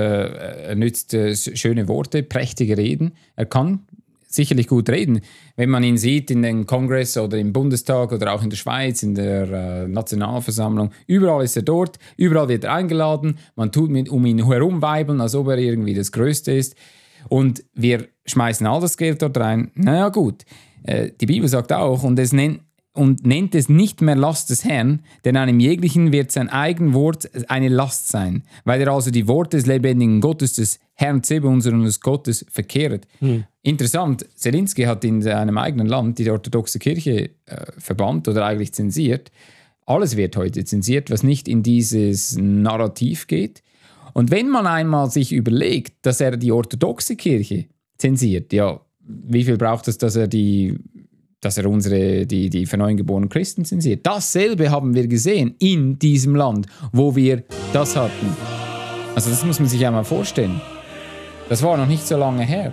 er 0.65 0.75
nützt 0.75 1.13
äh, 1.13 1.33
schöne 1.33 1.87
Worte, 1.87 2.21
prächtige 2.21 2.77
Reden. 2.77 3.13
Er 3.37 3.45
kann 3.45 3.87
sicherlich 4.29 4.67
gut 4.67 4.89
reden. 4.89 5.21
Wenn 5.55 5.69
man 5.69 5.83
ihn 5.83 5.97
sieht 5.97 6.29
in 6.31 6.43
den 6.43 6.65
Kongress 6.65 7.17
oder 7.17 7.37
im 7.37 7.51
Bundestag 7.51 8.11
oder 8.11 8.33
auch 8.33 8.43
in 8.43 8.49
der 8.49 8.57
Schweiz, 8.57 9.01
in 9.03 9.15
der 9.15 9.49
äh, 9.49 9.87
Nationalversammlung, 9.87 10.91
überall 11.07 11.43
ist 11.43 11.55
er 11.55 11.63
dort, 11.63 11.97
überall 12.15 12.47
wird 12.47 12.63
er 12.63 12.73
eingeladen, 12.73 13.39
man 13.55 13.71
tut 13.71 13.89
mit, 13.89 14.07
um 14.07 14.25
ihn 14.25 14.45
herum 14.45 14.81
weibeln, 14.81 15.19
als 15.19 15.35
ob 15.35 15.47
er 15.47 15.57
irgendwie 15.57 15.95
das 15.95 16.11
Größte 16.11 16.51
ist. 16.51 16.75
Und 17.27 17.63
wir 17.73 18.07
schmeißen 18.25 18.65
all 18.67 18.79
das 18.79 18.97
Geld 18.97 19.21
dort 19.21 19.37
rein. 19.37 19.71
Naja, 19.73 20.09
gut. 20.09 20.43
Äh, 20.83 21.09
die 21.19 21.25
Bibel 21.25 21.49
sagt 21.49 21.73
auch, 21.73 22.03
und 22.03 22.17
es 22.19 22.31
nennt, 22.31 22.61
und 22.93 23.25
nennt 23.25 23.55
es 23.55 23.69
nicht 23.69 24.01
mehr 24.01 24.15
Last 24.15 24.49
des 24.49 24.65
Herrn, 24.65 25.01
denn 25.23 25.37
einem 25.37 25.59
jeglichen 25.59 26.11
wird 26.11 26.31
sein 26.31 26.49
eigen 26.49 26.93
Wort 26.93 27.29
eine 27.49 27.69
Last 27.69 28.09
sein, 28.09 28.43
weil 28.65 28.81
er 28.81 28.91
also 28.91 29.11
die 29.11 29.27
Worte 29.27 29.57
des 29.57 29.67
lebendigen 29.67 30.21
Gottes, 30.21 30.53
des 30.53 30.79
Herrn 30.95 31.23
Zebons 31.23 31.65
und 31.67 31.83
des 31.83 32.01
Gottes 32.01 32.45
verkehrt. 32.49 33.07
Interessant, 33.61 34.25
Zelensky 34.35 34.83
hat 34.83 35.03
in 35.03 35.21
seinem 35.21 35.57
eigenen 35.57 35.87
Land 35.87 36.17
die 36.17 36.29
orthodoxe 36.29 36.79
Kirche 36.79 37.29
äh, 37.45 37.65
verbannt 37.77 38.27
oder 38.27 38.45
eigentlich 38.45 38.73
zensiert. 38.73 39.31
Alles 39.85 40.17
wird 40.17 40.35
heute 40.35 40.63
zensiert, 40.65 41.09
was 41.09 41.23
nicht 41.23 41.47
in 41.47 41.63
dieses 41.63 42.37
Narrativ 42.37 43.27
geht. 43.27 43.63
Und 44.13 44.31
wenn 44.31 44.49
man 44.49 44.67
einmal 44.67 45.09
sich 45.09 45.31
überlegt, 45.31 46.05
dass 46.05 46.21
er 46.21 46.37
die 46.37 46.51
orthodoxe 46.51 47.15
Kirche 47.15 47.67
zensiert, 47.97 48.51
ja, 48.53 48.81
wie 49.01 49.43
viel 49.43 49.57
braucht 49.57 49.87
es, 49.87 49.97
dass 49.97 50.15
er 50.15 50.27
die 50.27 50.77
dass 51.41 51.57
er 51.57 51.65
unsere, 51.69 52.25
die, 52.25 52.49
die 52.49 52.65
von 52.65 52.79
neuem 52.79 52.97
geborenen 52.97 53.29
Christen 53.29 53.65
zensiert. 53.65 54.05
Dasselbe 54.05 54.71
haben 54.71 54.93
wir 54.93 55.07
gesehen 55.07 55.55
in 55.59 55.97
diesem 55.99 56.35
Land, 56.35 56.67
wo 56.91 57.15
wir 57.15 57.43
das 57.73 57.95
hatten. 57.95 58.35
Also 59.15 59.29
das 59.29 59.45
muss 59.45 59.59
man 59.59 59.69
sich 59.69 59.85
einmal 59.85 60.03
vorstellen. 60.03 60.61
Das 61.47 61.63
war 61.63 61.77
noch 61.77 61.87
nicht 61.87 62.05
so 62.07 62.17
lange 62.17 62.43
her. 62.43 62.71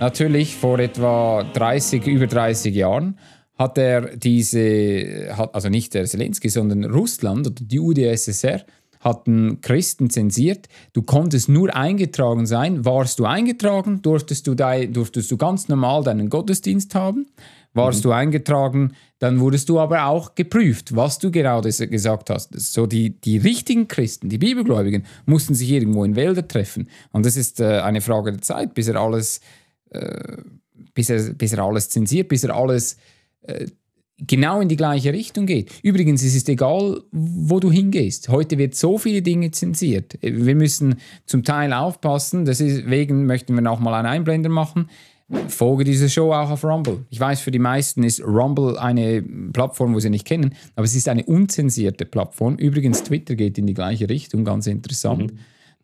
Natürlich 0.00 0.54
vor 0.54 0.78
etwa 0.78 1.44
30, 1.54 2.06
über 2.06 2.26
30 2.26 2.74
Jahren 2.74 3.18
hat 3.58 3.76
er 3.78 4.16
diese, 4.16 5.34
hat, 5.36 5.54
also 5.54 5.68
nicht 5.68 5.94
der 5.94 6.04
Zelensky, 6.04 6.48
sondern 6.48 6.84
Russland 6.84 7.46
oder 7.48 7.64
die 7.64 7.80
UdSSR 7.80 8.62
hatten 9.00 9.60
Christen 9.60 10.10
zensiert. 10.10 10.68
Du 10.92 11.02
konntest 11.02 11.48
nur 11.48 11.74
eingetragen 11.74 12.46
sein. 12.46 12.84
Warst 12.84 13.18
du 13.18 13.24
eingetragen, 13.24 14.02
durftest 14.02 14.46
du, 14.46 14.54
dei, 14.54 14.86
durftest 14.86 15.30
du 15.30 15.36
ganz 15.36 15.68
normal 15.68 16.04
deinen 16.04 16.30
Gottesdienst 16.30 16.94
haben. 16.94 17.26
Warst 17.74 18.04
du 18.04 18.12
eingetragen, 18.12 18.94
dann 19.18 19.40
wurdest 19.40 19.68
du 19.68 19.78
aber 19.78 20.06
auch 20.06 20.34
geprüft, 20.34 20.96
was 20.96 21.18
du 21.18 21.30
genau 21.30 21.60
das 21.60 21.78
gesagt 21.78 22.30
hast. 22.30 22.58
So 22.58 22.86
die, 22.86 23.20
die 23.20 23.38
richtigen 23.38 23.86
Christen, 23.88 24.28
die 24.28 24.38
Bibelgläubigen, 24.38 25.04
mussten 25.26 25.54
sich 25.54 25.70
irgendwo 25.70 26.04
in 26.04 26.16
Wälder 26.16 26.46
treffen. 26.46 26.88
Und 27.12 27.26
das 27.26 27.36
ist 27.36 27.60
äh, 27.60 27.80
eine 27.80 28.00
Frage 28.00 28.32
der 28.32 28.42
Zeit, 28.42 28.74
bis 28.74 28.88
er 28.88 28.96
alles, 28.96 29.40
äh, 29.90 30.38
bis 30.94 31.10
er, 31.10 31.34
bis 31.34 31.52
er 31.52 31.62
alles 31.62 31.88
zensiert, 31.90 32.28
bis 32.28 32.44
er 32.44 32.56
alles 32.56 32.96
äh, 33.42 33.66
genau 34.18 34.60
in 34.60 34.68
die 34.68 34.76
gleiche 34.76 35.12
Richtung 35.12 35.46
geht. 35.46 35.70
Übrigens, 35.82 36.22
es 36.22 36.34
ist 36.34 36.48
egal, 36.48 37.02
wo 37.12 37.60
du 37.60 37.70
hingehst. 37.70 38.28
Heute 38.28 38.58
wird 38.58 38.74
so 38.74 38.98
viele 38.98 39.22
Dinge 39.22 39.50
zensiert. 39.50 40.18
Wir 40.20 40.56
müssen 40.56 40.96
zum 41.26 41.44
Teil 41.44 41.72
aufpassen. 41.72 42.44
Deswegen 42.44 43.26
möchten 43.26 43.54
wir 43.54 43.62
noch 43.62 43.78
mal 43.78 43.94
einen 43.94 44.08
Einblender 44.08 44.48
machen. 44.50 44.90
Folge 45.48 45.84
diese 45.84 46.08
Show 46.08 46.32
auch 46.32 46.50
auf 46.50 46.64
Rumble. 46.64 47.04
Ich 47.10 47.20
weiß, 47.20 47.40
für 47.40 47.50
die 47.50 47.58
meisten 47.58 48.02
ist 48.02 48.22
Rumble 48.24 48.78
eine 48.78 49.22
Plattform, 49.52 49.94
wo 49.94 50.00
sie 50.00 50.08
nicht 50.10 50.26
kennen, 50.26 50.54
aber 50.74 50.84
es 50.84 50.94
ist 50.94 51.08
eine 51.08 51.24
unzensierte 51.24 52.04
Plattform. 52.06 52.56
Übrigens, 52.56 53.02
Twitter 53.02 53.34
geht 53.34 53.58
in 53.58 53.66
die 53.66 53.74
gleiche 53.74 54.08
Richtung, 54.08 54.44
ganz 54.44 54.66
interessant. 54.66 55.32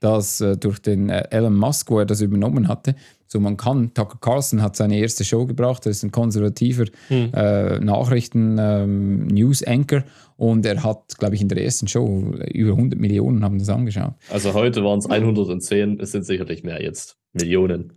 Dass 0.00 0.40
äh, 0.40 0.56
durch 0.56 0.80
den 0.80 1.08
äh, 1.08 1.28
Elon 1.30 1.56
Musk, 1.56 1.90
wo 1.90 1.98
er 1.98 2.04
das 2.04 2.20
übernommen 2.20 2.68
hatte, 2.68 2.94
So, 3.26 3.40
man 3.40 3.56
kann, 3.56 3.92
Tucker 3.94 4.18
Carlson 4.20 4.62
hat 4.62 4.76
seine 4.76 4.98
erste 4.98 5.24
Show 5.24 5.46
gebracht, 5.46 5.86
er 5.86 5.90
ist 5.90 6.02
ein 6.04 6.12
konservativer 6.12 6.84
äh, 7.10 7.78
Nachrichten-News-Anchor 7.80 10.04
und 10.36 10.66
er 10.66 10.82
hat, 10.82 11.16
glaube 11.18 11.34
ich, 11.34 11.40
in 11.40 11.48
der 11.48 11.62
ersten 11.64 11.88
Show 11.88 12.32
über 12.52 12.72
100 12.72 13.00
Millionen 13.00 13.42
haben 13.44 13.58
das 13.58 13.68
angeschaut. 13.68 14.14
Also 14.30 14.52
heute 14.54 14.84
waren 14.84 14.98
es 14.98 15.06
110, 15.06 16.00
es 16.00 16.12
sind 16.12 16.24
sicherlich 16.26 16.64
mehr 16.64 16.82
jetzt. 16.82 17.16
Millionen. 17.32 17.92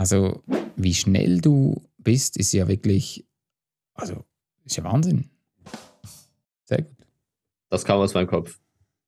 Also, 0.00 0.42
wie 0.76 0.94
schnell 0.94 1.42
du 1.42 1.82
bist, 1.98 2.38
ist 2.38 2.54
ja 2.54 2.66
wirklich, 2.68 3.26
also, 3.92 4.24
ist 4.64 4.78
ja 4.78 4.84
Wahnsinn. 4.84 5.28
Sehr 6.64 6.80
gut. 6.80 6.96
Das 7.68 7.84
kam 7.84 8.00
aus 8.00 8.14
meinem 8.14 8.26
Kopf. 8.26 8.58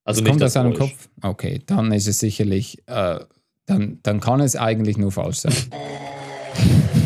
Also 0.04 0.20
Das 0.20 0.24
nicht 0.24 0.30
kommt 0.32 0.42
das 0.42 0.54
aus 0.54 0.62
deinem. 0.62 0.74
Kopf? 0.74 1.08
Okay, 1.22 1.62
dann 1.64 1.92
ist 1.92 2.08
es 2.08 2.18
sicherlich, 2.18 2.86
äh, 2.88 3.20
dann, 3.64 4.00
dann 4.02 4.20
kann 4.20 4.40
es 4.40 4.54
eigentlich 4.54 4.98
nur 4.98 5.12
falsch 5.12 5.38
sein. 5.38 5.54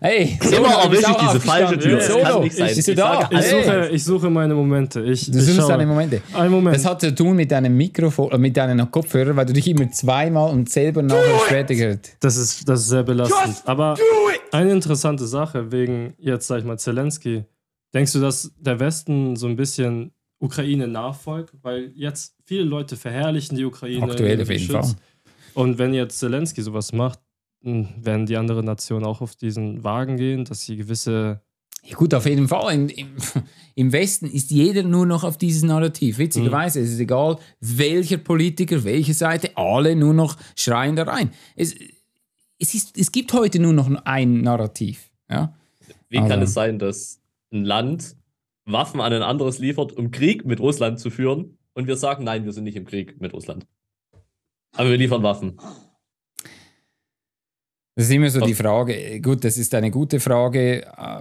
hey, 0.00 0.38
so, 0.42 0.56
Immer 0.56 0.68
erwische 0.82 1.10
ich 1.10 1.16
diese 1.16 1.40
falsche. 1.40 1.78
Tür. 1.78 1.96
Das 1.96 2.06
Solo, 2.08 2.22
kann 2.22 2.42
nicht 2.42 2.56
sein. 2.56 2.70
Ich 2.76 2.84
da? 2.94 3.20
sage, 3.20 3.38
Ich, 3.38 3.46
suche, 3.46 3.88
ich 3.92 4.04
suche 4.04 4.30
meine 4.30 4.54
Momente. 4.54 5.00
Ich, 5.02 5.30
Du 5.30 5.38
ich 5.38 5.44
suchst 5.44 5.68
deine 5.68 5.86
Momente. 5.86 6.22
Einen 6.32 6.50
Moment. 6.50 6.76
Das 6.76 6.84
hat 6.84 7.00
zu 7.00 7.14
tun 7.14 7.36
mit 7.36 7.50
deinem 7.50 7.76
Mikrofon, 7.76 8.30
äh, 8.32 8.38
mit 8.38 8.56
deinen 8.56 8.90
Kopfhörern, 8.90 9.36
weil 9.36 9.46
du 9.46 9.52
dich 9.52 9.68
immer 9.68 9.90
zweimal 9.90 10.50
und 10.50 10.68
selber 10.70 11.02
nachher 11.02 11.38
später 11.46 11.74
gehört. 11.74 12.10
Das 12.20 12.36
ist, 12.36 12.68
das 12.68 12.80
ist 12.80 12.88
sehr 12.88 13.02
belastend. 13.02 13.62
Aber 13.66 13.96
eine 14.52 14.72
interessante 14.72 15.26
Sache 15.26 15.70
wegen 15.70 16.14
jetzt, 16.18 16.46
sag 16.46 16.58
ich 16.58 16.64
mal, 16.64 16.78
Zelensky. 16.78 17.44
Denkst 17.94 18.12
du, 18.12 18.20
dass 18.20 18.52
der 18.58 18.78
Westen 18.80 19.36
so 19.36 19.46
ein 19.46 19.56
bisschen 19.56 20.12
Ukraine 20.38 20.88
nachfolgt? 20.88 21.54
Weil 21.62 21.92
jetzt 21.94 22.34
viele 22.44 22.62
Leute 22.64 22.96
verherrlichen 22.96 23.56
die 23.56 23.64
Ukraine. 23.64 24.04
Aktuell 24.04 24.40
auf 24.40 24.50
jeden. 24.50 24.70
Fall. 24.70 24.94
Und 25.54 25.78
wenn 25.78 25.92
jetzt 25.94 26.18
Zelensky 26.18 26.62
sowas 26.62 26.92
macht, 26.92 27.18
werden 27.62 28.26
die 28.26 28.36
anderen 28.36 28.64
Nationen 28.64 29.04
auch 29.04 29.20
auf 29.20 29.36
diesen 29.36 29.84
Wagen 29.84 30.16
gehen, 30.16 30.44
dass 30.44 30.64
sie 30.64 30.76
gewisse. 30.76 31.42
Ja 31.82 31.96
gut, 31.96 32.12
auf 32.14 32.26
jeden 32.26 32.48
Fall. 32.48 32.74
Im, 32.74 32.88
im, 32.88 33.08
Im 33.74 33.92
Westen 33.92 34.26
ist 34.26 34.50
jeder 34.50 34.82
nur 34.82 35.06
noch 35.06 35.24
auf 35.24 35.38
dieses 35.38 35.62
Narrativ. 35.62 36.18
Witzigerweise, 36.18 36.80
es 36.80 36.90
ist 36.90 37.00
egal, 37.00 37.38
welcher 37.60 38.18
Politiker, 38.18 38.84
welche 38.84 39.14
Seite, 39.14 39.56
alle 39.56 39.96
nur 39.96 40.12
noch 40.12 40.36
schreien 40.56 40.96
da 40.96 41.04
rein. 41.04 41.30
Es, 41.56 41.74
es, 42.58 42.74
ist, 42.74 42.98
es 42.98 43.12
gibt 43.12 43.32
heute 43.32 43.58
nur 43.60 43.72
noch 43.72 43.90
ein 44.04 44.42
Narrativ. 44.42 45.10
Ja? 45.30 45.54
Wie 46.10 46.18
kann 46.18 46.32
Also- 46.32 46.44
es 46.44 46.52
sein, 46.54 46.78
dass 46.78 47.20
ein 47.52 47.64
Land 47.64 48.16
Waffen 48.66 49.00
an 49.00 49.12
ein 49.12 49.22
anderes 49.22 49.58
liefert, 49.58 49.92
um 49.92 50.10
Krieg 50.10 50.44
mit 50.44 50.60
Russland 50.60 51.00
zu 51.00 51.10
führen 51.10 51.58
und 51.72 51.86
wir 51.86 51.96
sagen, 51.96 52.24
nein, 52.24 52.44
wir 52.44 52.52
sind 52.52 52.64
nicht 52.64 52.76
im 52.76 52.84
Krieg 52.84 53.20
mit 53.20 53.32
Russland. 53.32 53.66
Aber 54.76 54.90
wir 54.90 54.96
liefern 54.98 55.22
Waffen. 55.22 55.56
Das 58.00 58.08
ist 58.08 58.14
immer 58.14 58.30
so 58.30 58.40
die 58.40 58.54
Frage. 58.54 59.20
Gut, 59.20 59.44
das 59.44 59.58
ist 59.58 59.74
eine 59.74 59.90
gute 59.90 60.20
Frage. 60.20 60.86
Äh, 60.86 61.20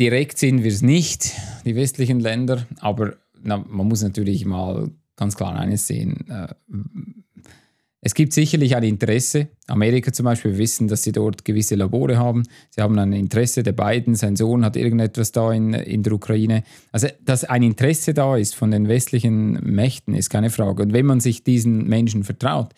Direkt 0.00 0.36
sind 0.36 0.64
wir 0.64 0.72
es 0.72 0.82
nicht, 0.82 1.30
die 1.64 1.76
westlichen 1.76 2.18
Länder, 2.18 2.66
aber 2.80 3.14
na, 3.40 3.58
man 3.58 3.86
muss 3.86 4.02
natürlich 4.02 4.44
mal 4.44 4.90
ganz 5.14 5.36
klar 5.36 5.54
eines 5.54 5.86
sehen. 5.86 6.28
Äh, 6.28 6.48
Es 8.00 8.14
gibt 8.14 8.32
sicherlich 8.32 8.74
ein 8.74 8.82
Interesse. 8.82 9.46
Amerika 9.68 10.12
zum 10.12 10.24
Beispiel, 10.24 10.52
wir 10.52 10.58
wissen, 10.58 10.88
dass 10.88 11.04
sie 11.04 11.12
dort 11.12 11.44
gewisse 11.44 11.76
Labore 11.76 12.16
haben. 12.16 12.42
Sie 12.70 12.82
haben 12.82 12.98
ein 12.98 13.12
Interesse, 13.12 13.62
der 13.62 13.70
Biden, 13.70 14.16
sein 14.16 14.34
Sohn 14.34 14.64
hat 14.64 14.76
irgendetwas 14.76 15.30
da 15.30 15.52
in, 15.52 15.72
in 15.72 16.02
der 16.02 16.14
Ukraine. 16.14 16.64
Also, 16.90 17.06
dass 17.24 17.44
ein 17.44 17.62
Interesse 17.62 18.12
da 18.12 18.36
ist 18.36 18.56
von 18.56 18.72
den 18.72 18.88
westlichen 18.88 19.52
Mächten, 19.62 20.14
ist 20.16 20.30
keine 20.30 20.50
Frage. 20.50 20.82
Und 20.82 20.92
wenn 20.92 21.06
man 21.06 21.20
sich 21.20 21.44
diesen 21.44 21.86
Menschen 21.86 22.24
vertraut, 22.24 22.72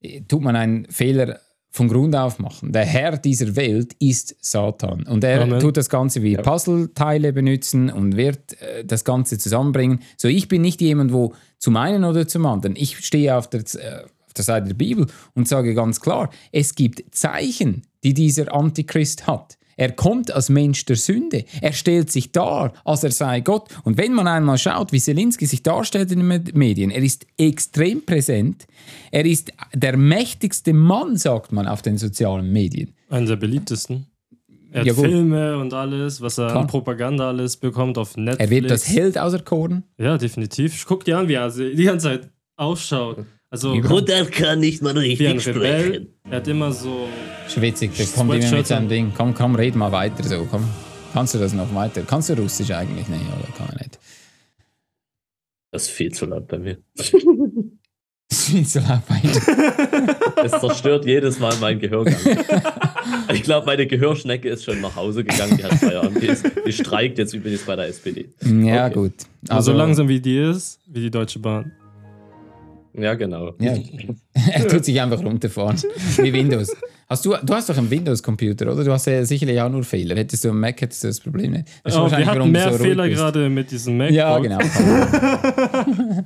äh, 0.00 0.22
tut 0.22 0.40
man 0.40 0.56
einen 0.56 0.86
Fehler 0.86 1.38
von 1.70 1.88
Grund 1.88 2.16
auf 2.16 2.38
machen. 2.38 2.72
Der 2.72 2.84
Herr 2.84 3.16
dieser 3.16 3.54
Welt 3.54 3.94
ist 4.00 4.34
Satan. 4.40 5.04
Und 5.04 5.22
er 5.22 5.42
Amen. 5.42 5.60
tut 5.60 5.76
das 5.76 5.88
Ganze 5.88 6.22
wie 6.22 6.36
Puzzleteile 6.36 7.32
benutzen 7.32 7.90
und 7.90 8.16
wird 8.16 8.60
äh, 8.60 8.84
das 8.84 9.04
Ganze 9.04 9.38
zusammenbringen. 9.38 10.00
So, 10.16 10.28
ich 10.28 10.48
bin 10.48 10.62
nicht 10.62 10.80
jemand, 10.80 11.12
wo 11.12 11.34
zum 11.58 11.76
einen 11.76 12.04
oder 12.04 12.26
zum 12.26 12.44
anderen. 12.46 12.74
Ich 12.76 12.98
stehe 12.98 13.36
auf 13.36 13.48
der, 13.48 13.60
äh, 13.60 14.02
auf 14.26 14.34
der 14.34 14.44
Seite 14.44 14.68
der 14.68 14.74
Bibel 14.74 15.06
und 15.34 15.46
sage 15.46 15.74
ganz 15.74 16.00
klar, 16.00 16.30
es 16.50 16.74
gibt 16.74 17.14
Zeichen, 17.14 17.82
die 18.02 18.14
dieser 18.14 18.52
Antichrist 18.52 19.26
hat. 19.28 19.56
Er 19.76 19.92
kommt 19.92 20.30
als 20.32 20.48
Mensch 20.48 20.84
der 20.84 20.96
Sünde. 20.96 21.44
Er 21.60 21.72
stellt 21.72 22.10
sich 22.10 22.32
dar, 22.32 22.72
als 22.84 23.02
er 23.04 23.10
sei 23.12 23.40
Gott. 23.40 23.68
Und 23.84 23.96
wenn 23.98 24.12
man 24.12 24.26
einmal 24.26 24.58
schaut, 24.58 24.92
wie 24.92 25.00
Zelensky 25.00 25.46
sich 25.46 25.62
darstellt 25.62 26.12
in 26.12 26.18
den 26.20 26.28
Med- 26.28 26.54
Medien, 26.56 26.90
er 26.90 27.02
ist 27.02 27.26
extrem 27.38 28.04
präsent. 28.04 28.66
Er 29.10 29.24
ist 29.24 29.52
der 29.74 29.96
mächtigste 29.96 30.72
Mann, 30.72 31.16
sagt 31.16 31.52
man 31.52 31.66
auf 31.66 31.82
den 31.82 31.96
sozialen 31.98 32.52
Medien. 32.52 32.94
Einer 33.08 33.26
der 33.26 33.36
beliebtesten. 33.36 34.06
Er 34.72 34.80
hat 34.82 34.86
Ja. 34.86 34.94
Filme 34.94 35.58
und 35.58 35.74
alles, 35.74 36.20
was 36.20 36.38
er 36.38 36.46
Klar. 36.48 36.60
an 36.62 36.66
Propaganda 36.68 37.26
alles 37.28 37.56
bekommt 37.56 37.98
auf 37.98 38.16
Netflix. 38.16 38.38
Er 38.38 38.50
wird 38.50 38.70
das 38.70 38.88
Held 38.88 39.18
auserkoren. 39.18 39.82
Ja, 39.98 40.16
definitiv. 40.16 40.84
Guck 40.86 41.04
dir 41.04 41.18
an, 41.18 41.26
wie 41.26 41.34
er 41.34 41.50
die 41.50 41.82
ganze 41.82 42.06
Zeit 42.06 42.30
ausschaut. 42.56 43.24
Also. 43.50 43.74
Mutter 43.74 44.24
kann 44.26 44.60
nicht 44.60 44.80
mal 44.82 44.96
richtig 44.96 45.46
Rebell. 45.46 45.82
sprechen. 45.84 46.06
Er 46.30 46.36
hat 46.36 46.48
immer 46.48 46.70
so. 46.72 47.08
Schwitzig, 47.48 47.94
der 47.96 48.06
kommt 48.06 48.32
immer 48.34 48.50
mit 48.56 48.66
seinem. 48.66 48.88
Ding. 48.88 49.12
Komm, 49.16 49.34
komm, 49.34 49.54
red 49.56 49.74
mal 49.74 49.90
weiter 49.92 50.22
so. 50.22 50.46
Komm. 50.50 50.68
Kannst 51.12 51.34
du 51.34 51.38
das 51.38 51.52
noch 51.52 51.74
weiter? 51.74 52.02
Kannst 52.06 52.28
du 52.28 52.34
Russisch 52.34 52.70
eigentlich? 52.70 53.08
Nee, 53.08 53.16
oder 53.16 53.52
kann 53.56 53.66
man 53.66 53.76
nicht. 53.78 53.98
Das 55.72 55.82
ist 55.82 55.90
viel 55.90 56.12
zu 56.12 56.26
laut 56.26 56.46
bei 56.48 56.58
mir. 56.58 56.78
Das 58.32 58.48
ist 58.48 58.72
so 58.74 58.78
laut 58.80 59.00
bei 59.08 59.18
dir. 59.18 60.16
Es 60.44 60.52
zerstört 60.60 61.04
jedes 61.04 61.40
Mal 61.40 61.54
meinen 61.56 61.80
Gehörgang. 61.80 62.14
Ich 63.32 63.42
glaube, 63.42 63.66
meine 63.66 63.86
Gehörschnecke 63.86 64.48
ist 64.48 64.64
schon 64.64 64.80
nach 64.80 64.94
Hause 64.96 65.24
gegangen. 65.24 65.56
Die 65.56 65.64
hat 65.64 65.74
Feierabend. 65.74 66.20
Die, 66.22 66.26
ist, 66.26 66.44
die 66.66 66.72
streikt 66.72 67.18
jetzt 67.18 67.32
übrigens 67.32 67.62
bei 67.62 67.74
der 67.76 67.86
SPD. 67.86 68.28
Ja, 68.42 68.86
Okay. 68.86 68.94
gut. 68.94 69.12
Also, 69.48 69.70
so 69.72 69.78
langsam 69.78 70.08
wie 70.08 70.20
die 70.20 70.38
ist, 70.38 70.80
wie 70.86 71.00
die 71.00 71.10
Deutsche 71.10 71.38
Bahn. 71.38 71.72
Ja, 72.94 73.14
genau. 73.14 73.54
Ja. 73.60 73.74
er 74.52 74.68
tut 74.68 74.84
sich 74.84 75.00
einfach 75.00 75.22
runterfahren. 75.22 75.76
Wie 76.16 76.32
Windows. 76.32 76.74
Hast 77.08 77.24
du, 77.24 77.34
du 77.42 77.54
hast 77.54 77.68
doch 77.68 77.76
einen 77.76 77.90
Windows-Computer, 77.90 78.72
oder? 78.72 78.84
Du 78.84 78.92
hast 78.92 79.06
ja 79.06 79.24
sicherlich 79.24 79.60
auch 79.60 79.68
nur 79.70 79.82
Fehler. 79.84 80.16
Hättest 80.16 80.44
du 80.44 80.50
einen 80.50 80.60
Mac, 80.60 80.80
hättest 80.80 81.02
du 81.04 81.08
das 81.08 81.20
Problem 81.20 81.52
nicht. 81.52 81.66
Das 81.82 81.94
Oh, 81.94 81.98
wir 81.98 82.02
wahrscheinlich, 82.04 82.28
hatten 82.28 82.50
mehr 82.52 82.72
so 82.72 82.78
Fehler 82.78 83.04
bist. 83.04 83.16
gerade 83.16 83.48
mit 83.48 83.70
diesem 83.70 83.96
MacBook. 83.96 84.16
Ja, 84.16 84.38
genau. 84.38 84.58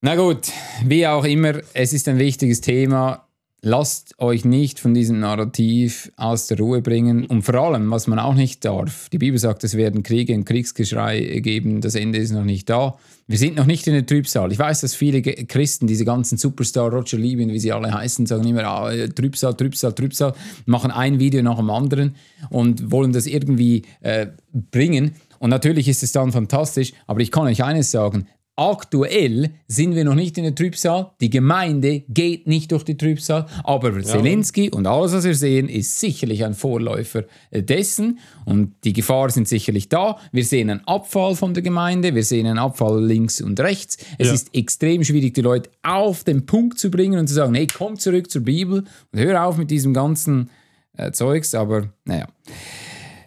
Na 0.00 0.14
gut, 0.14 0.52
wie 0.84 1.06
auch 1.06 1.24
immer, 1.24 1.54
es 1.74 1.92
ist 1.92 2.08
ein 2.08 2.18
wichtiges 2.18 2.60
Thema. 2.60 3.27
Lasst 3.60 4.14
euch 4.18 4.44
nicht 4.44 4.78
von 4.78 4.94
diesem 4.94 5.18
Narrativ 5.18 6.12
aus 6.16 6.46
der 6.46 6.58
Ruhe 6.58 6.80
bringen. 6.80 7.26
Und 7.26 7.42
vor 7.42 7.56
allem, 7.56 7.90
was 7.90 8.06
man 8.06 8.20
auch 8.20 8.34
nicht 8.34 8.64
darf, 8.64 9.08
die 9.08 9.18
Bibel 9.18 9.36
sagt, 9.36 9.64
es 9.64 9.76
werden 9.76 10.04
Kriege 10.04 10.32
und 10.34 10.44
Kriegsgeschrei 10.44 11.40
geben, 11.40 11.80
das 11.80 11.96
Ende 11.96 12.18
ist 12.18 12.30
noch 12.30 12.44
nicht 12.44 12.70
da. 12.70 12.96
Wir 13.26 13.36
sind 13.36 13.56
noch 13.56 13.66
nicht 13.66 13.88
in 13.88 13.94
der 13.94 14.06
Trübsal. 14.06 14.52
Ich 14.52 14.60
weiß, 14.60 14.82
dass 14.82 14.94
viele 14.94 15.22
Christen, 15.22 15.88
diese 15.88 16.04
ganzen 16.04 16.38
Superstar, 16.38 16.92
Roger 16.92 17.18
Liebin, 17.18 17.52
wie 17.52 17.58
sie 17.58 17.72
alle 17.72 17.92
heißen, 17.92 18.26
sagen 18.26 18.46
immer, 18.46 18.64
ah, 18.64 18.92
Trübsal, 19.08 19.54
Trübsal, 19.54 19.92
Trübsal, 19.92 20.34
machen 20.64 20.92
ein 20.92 21.18
Video 21.18 21.42
nach 21.42 21.56
dem 21.56 21.70
anderen 21.70 22.14
und 22.50 22.92
wollen 22.92 23.12
das 23.12 23.26
irgendwie 23.26 23.82
äh, 24.02 24.28
bringen. 24.70 25.16
Und 25.40 25.50
natürlich 25.50 25.88
ist 25.88 26.04
es 26.04 26.12
dann 26.12 26.30
fantastisch, 26.30 26.92
aber 27.08 27.20
ich 27.20 27.32
kann 27.32 27.46
euch 27.46 27.64
eines 27.64 27.90
sagen, 27.90 28.28
Aktuell 28.58 29.50
sind 29.68 29.94
wir 29.94 30.02
noch 30.02 30.16
nicht 30.16 30.36
in 30.36 30.42
der 30.42 30.54
Trübsal. 30.54 31.12
Die 31.20 31.30
Gemeinde 31.30 32.02
geht 32.08 32.48
nicht 32.48 32.72
durch 32.72 32.82
die 32.82 32.96
Trübsal. 32.96 33.46
Aber 33.62 34.02
Zelensky 34.02 34.68
und 34.70 34.84
alles, 34.88 35.12
was 35.12 35.22
wir 35.24 35.36
sehen, 35.36 35.68
ist 35.68 36.00
sicherlich 36.00 36.44
ein 36.44 36.54
Vorläufer 36.54 37.22
dessen. 37.52 38.18
Und 38.46 38.74
die 38.82 38.92
Gefahren 38.92 39.30
sind 39.30 39.46
sicherlich 39.46 39.88
da. 39.88 40.18
Wir 40.32 40.44
sehen 40.44 40.70
einen 40.70 40.84
Abfall 40.88 41.36
von 41.36 41.54
der 41.54 41.62
Gemeinde. 41.62 42.16
Wir 42.16 42.24
sehen 42.24 42.48
einen 42.48 42.58
Abfall 42.58 43.00
links 43.04 43.40
und 43.40 43.60
rechts. 43.60 43.96
Es 44.18 44.26
Ja. 44.26 44.34
ist 44.34 44.52
extrem 44.56 45.04
schwierig, 45.04 45.34
die 45.34 45.42
Leute 45.42 45.70
auf 45.84 46.24
den 46.24 46.44
Punkt 46.44 46.80
zu 46.80 46.90
bringen 46.90 47.20
und 47.20 47.28
zu 47.28 47.34
sagen: 47.34 47.54
Hey, 47.54 47.68
komm 47.68 47.96
zurück 47.96 48.28
zur 48.28 48.42
Bibel 48.42 48.82
und 49.12 49.20
hör 49.20 49.44
auf 49.44 49.56
mit 49.56 49.70
diesem 49.70 49.94
ganzen 49.94 50.50
äh, 50.96 51.12
Zeugs. 51.12 51.54
Aber 51.54 51.90
naja, 52.04 52.26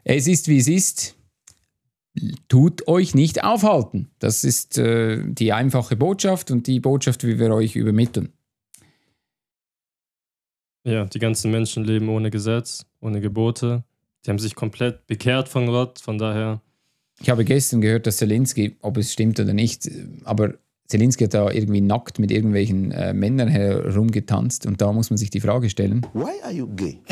es 0.04 0.28
ist 0.28 0.50
wie 0.50 0.58
es 0.58 0.68
ist 0.68 1.16
tut 2.48 2.88
euch 2.88 3.16
nicht 3.16 3.44
aufhalten. 3.44 4.10
Das 4.20 4.44
ist 4.44 4.78
äh, 4.78 5.24
die 5.26 5.54
einfache 5.54 5.96
Botschaft 5.96 6.52
und 6.52 6.68
die 6.68 6.80
Botschaft, 6.80 7.26
wie 7.26 7.40
wir 7.40 7.54
euch 7.54 7.76
übermitteln. 7.76 8.34
Ja, 10.84 11.06
die 11.06 11.20
ganzen 11.20 11.52
Menschen 11.52 11.84
leben 11.84 12.10
ohne 12.10 12.32
Gesetz, 12.32 12.86
ohne 13.02 13.22
Gebote. 13.22 13.84
Die 14.26 14.30
haben 14.30 14.40
sich 14.40 14.56
komplett 14.56 15.08
bekehrt 15.08 15.48
von 15.48 15.68
Gott, 15.68 16.00
von 16.00 16.18
daher. 16.18 16.62
Ich 17.22 17.30
habe 17.30 17.46
gestern 17.46 17.82
gehört, 17.82 18.08
dass 18.08 18.18
Zelensky, 18.18 18.78
ob 18.82 18.98
es 18.98 19.14
stimmt 19.14 19.40
oder 19.40 19.54
nicht, 19.54 19.90
aber 20.24 20.56
Zelensky 20.88 21.26
hat 21.26 21.36
da 21.36 21.52
irgendwie 21.52 21.82
nackt 21.82 22.20
mit 22.20 22.32
irgendwelchen 22.32 22.92
äh, 22.92 23.14
Männern 23.14 23.48
herumgetanzt 23.48 24.66
und 24.66 24.82
da 24.82 24.92
muss 24.92 25.10
man 25.12 25.18
sich 25.18 25.30
die 25.30 25.40
Frage 25.40 25.70
stellen. 25.70 26.06
Why 26.14 26.32
are 26.44 26.54
you 26.54 26.68
gay? 26.76 27.00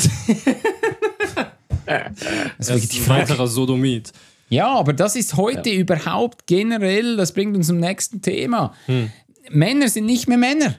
Das 1.86 2.10
ist 2.12 2.26
Das 2.58 2.68
wirklich 2.68 2.84
ist 2.84 2.92
die 2.94 3.00
ein 3.00 3.08
weiterer 3.08 3.48
Sodomit. 3.48 4.12
Ja, 4.50 4.68
aber 4.68 4.92
das 4.92 5.16
ist 5.16 5.36
heute 5.36 5.70
überhaupt 5.70 6.46
generell, 6.46 7.16
das 7.16 7.32
bringt 7.32 7.56
uns 7.56 7.68
zum 7.68 7.78
nächsten 7.78 8.20
Thema. 8.20 8.74
Männer 9.50 9.88
sind 9.88 10.06
nicht 10.06 10.28
mehr 10.28 10.38
Männer. 10.38 10.74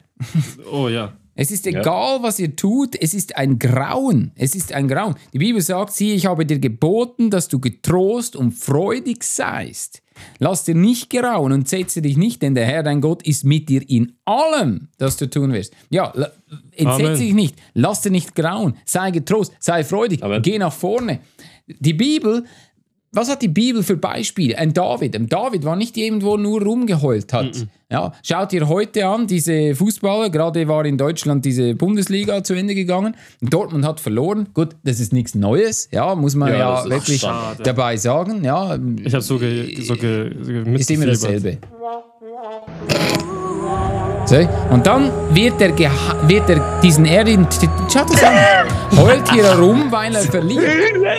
Oh 0.72 0.88
ja. 0.88 1.14
Es 1.34 1.50
ist 1.50 1.66
egal, 1.66 2.22
was 2.22 2.40
ihr 2.40 2.56
tut, 2.56 2.96
es 3.02 3.14
ist 3.14 3.36
ein 3.38 3.58
Grauen. 3.58 4.32
Es 4.36 4.54
ist 4.54 4.74
ein 4.74 4.88
Grauen. 4.88 5.16
Die 5.34 5.40
Bibel 5.40 5.62
sagt, 5.62 5.94
siehe, 5.94 6.14
ich 6.14 6.26
habe 6.26 6.46
dir 6.46 6.60
geboten, 6.60 7.30
dass 7.30 7.48
du 7.48 7.60
getrost 7.60 8.36
und 8.36 8.52
freudig 8.52 9.24
seist. 9.24 10.04
Lass 10.40 10.66
dir 10.66 10.76
nicht 10.76 11.10
grauen 11.10 11.52
und 11.52 11.68
setze 11.68 12.02
dich 12.02 12.18
nicht, 12.18 12.42
denn 12.42 12.54
der 12.54 12.66
Herr, 12.66 12.84
dein 12.84 13.02
Gott, 13.02 13.26
ist 13.26 13.44
mit 13.44 13.70
dir 13.70 13.82
in 13.90 14.14
allem, 14.26 14.90
das 14.98 15.18
du 15.18 15.30
tun 15.30 15.54
wirst. 15.54 15.74
Ja, 15.90 16.14
entsetze 16.74 17.24
dich 17.24 17.34
nicht, 17.34 17.56
lass 17.74 18.02
dir 18.02 18.12
nicht 18.12 18.36
grauen, 18.36 18.76
sei 18.86 19.12
getrost, 19.12 19.54
sei 19.60 19.84
freudig, 19.84 20.22
Amen. 20.22 20.42
geh 20.42 20.60
nach 20.60 20.74
vorne. 20.74 21.22
Die 21.66 21.94
Bibel, 21.94 22.46
was 23.14 23.30
hat 23.30 23.42
die 23.42 23.48
Bibel 23.50 23.84
für 23.84 23.98
Beispiele? 23.98 24.58
Ein 24.58 24.74
David. 24.74 25.16
Ein 25.16 25.28
David 25.28 25.66
war 25.66 25.76
nicht 25.76 25.98
irgendwo 25.98 26.38
nur 26.38 26.62
rumgeheult 26.62 27.34
hat. 27.34 27.68
Ja, 27.90 28.14
schaut 28.24 28.54
ihr 28.54 28.70
heute 28.70 29.06
an, 29.06 29.28
diese 29.28 29.76
Fußballer, 29.76 30.30
gerade 30.30 30.66
war 30.70 30.86
in 30.86 30.98
Deutschland 30.98 31.44
diese 31.44 31.76
Bundesliga 31.76 32.42
zu 32.42 32.54
Ende 32.54 32.74
gegangen. 32.74 33.16
Dortmund 33.42 33.86
hat 33.86 34.00
verloren. 34.00 34.48
Gut, 34.54 34.78
das 34.86 35.02
ist 35.02 35.12
nichts 35.12 35.36
Neues, 35.36 35.90
ja, 35.92 36.16
muss 36.16 36.36
man 36.36 36.54
Ja, 36.54 36.58
ja, 36.84 36.90
wirklich 36.90 37.20
schade. 37.20 37.62
dabei 37.64 37.98
sagen. 37.98 38.46
Ja, 38.46 38.80
Ich 39.04 39.14
habe 39.14 39.22
so, 39.22 39.38
ge, 39.38 39.82
so, 39.82 39.96
ge, 39.96 40.32
ist 40.76 40.90
immer 40.90 41.08
dasselbe. 41.08 41.58
Und 44.70 44.86
dann 44.88 45.12
wird 45.36 45.60
er, 45.62 45.78
wird 46.28 46.50
er 46.50 46.80
diesen 46.82 47.06
Erdin. 47.06 47.46
Schaut 47.92 48.10
das 48.14 48.24
an! 48.24 48.68
Heult 48.98 49.32
hier 49.32 49.44
herum, 49.44 49.92
weil 49.92 50.16
er 50.16 50.22
verliert. 50.22 50.64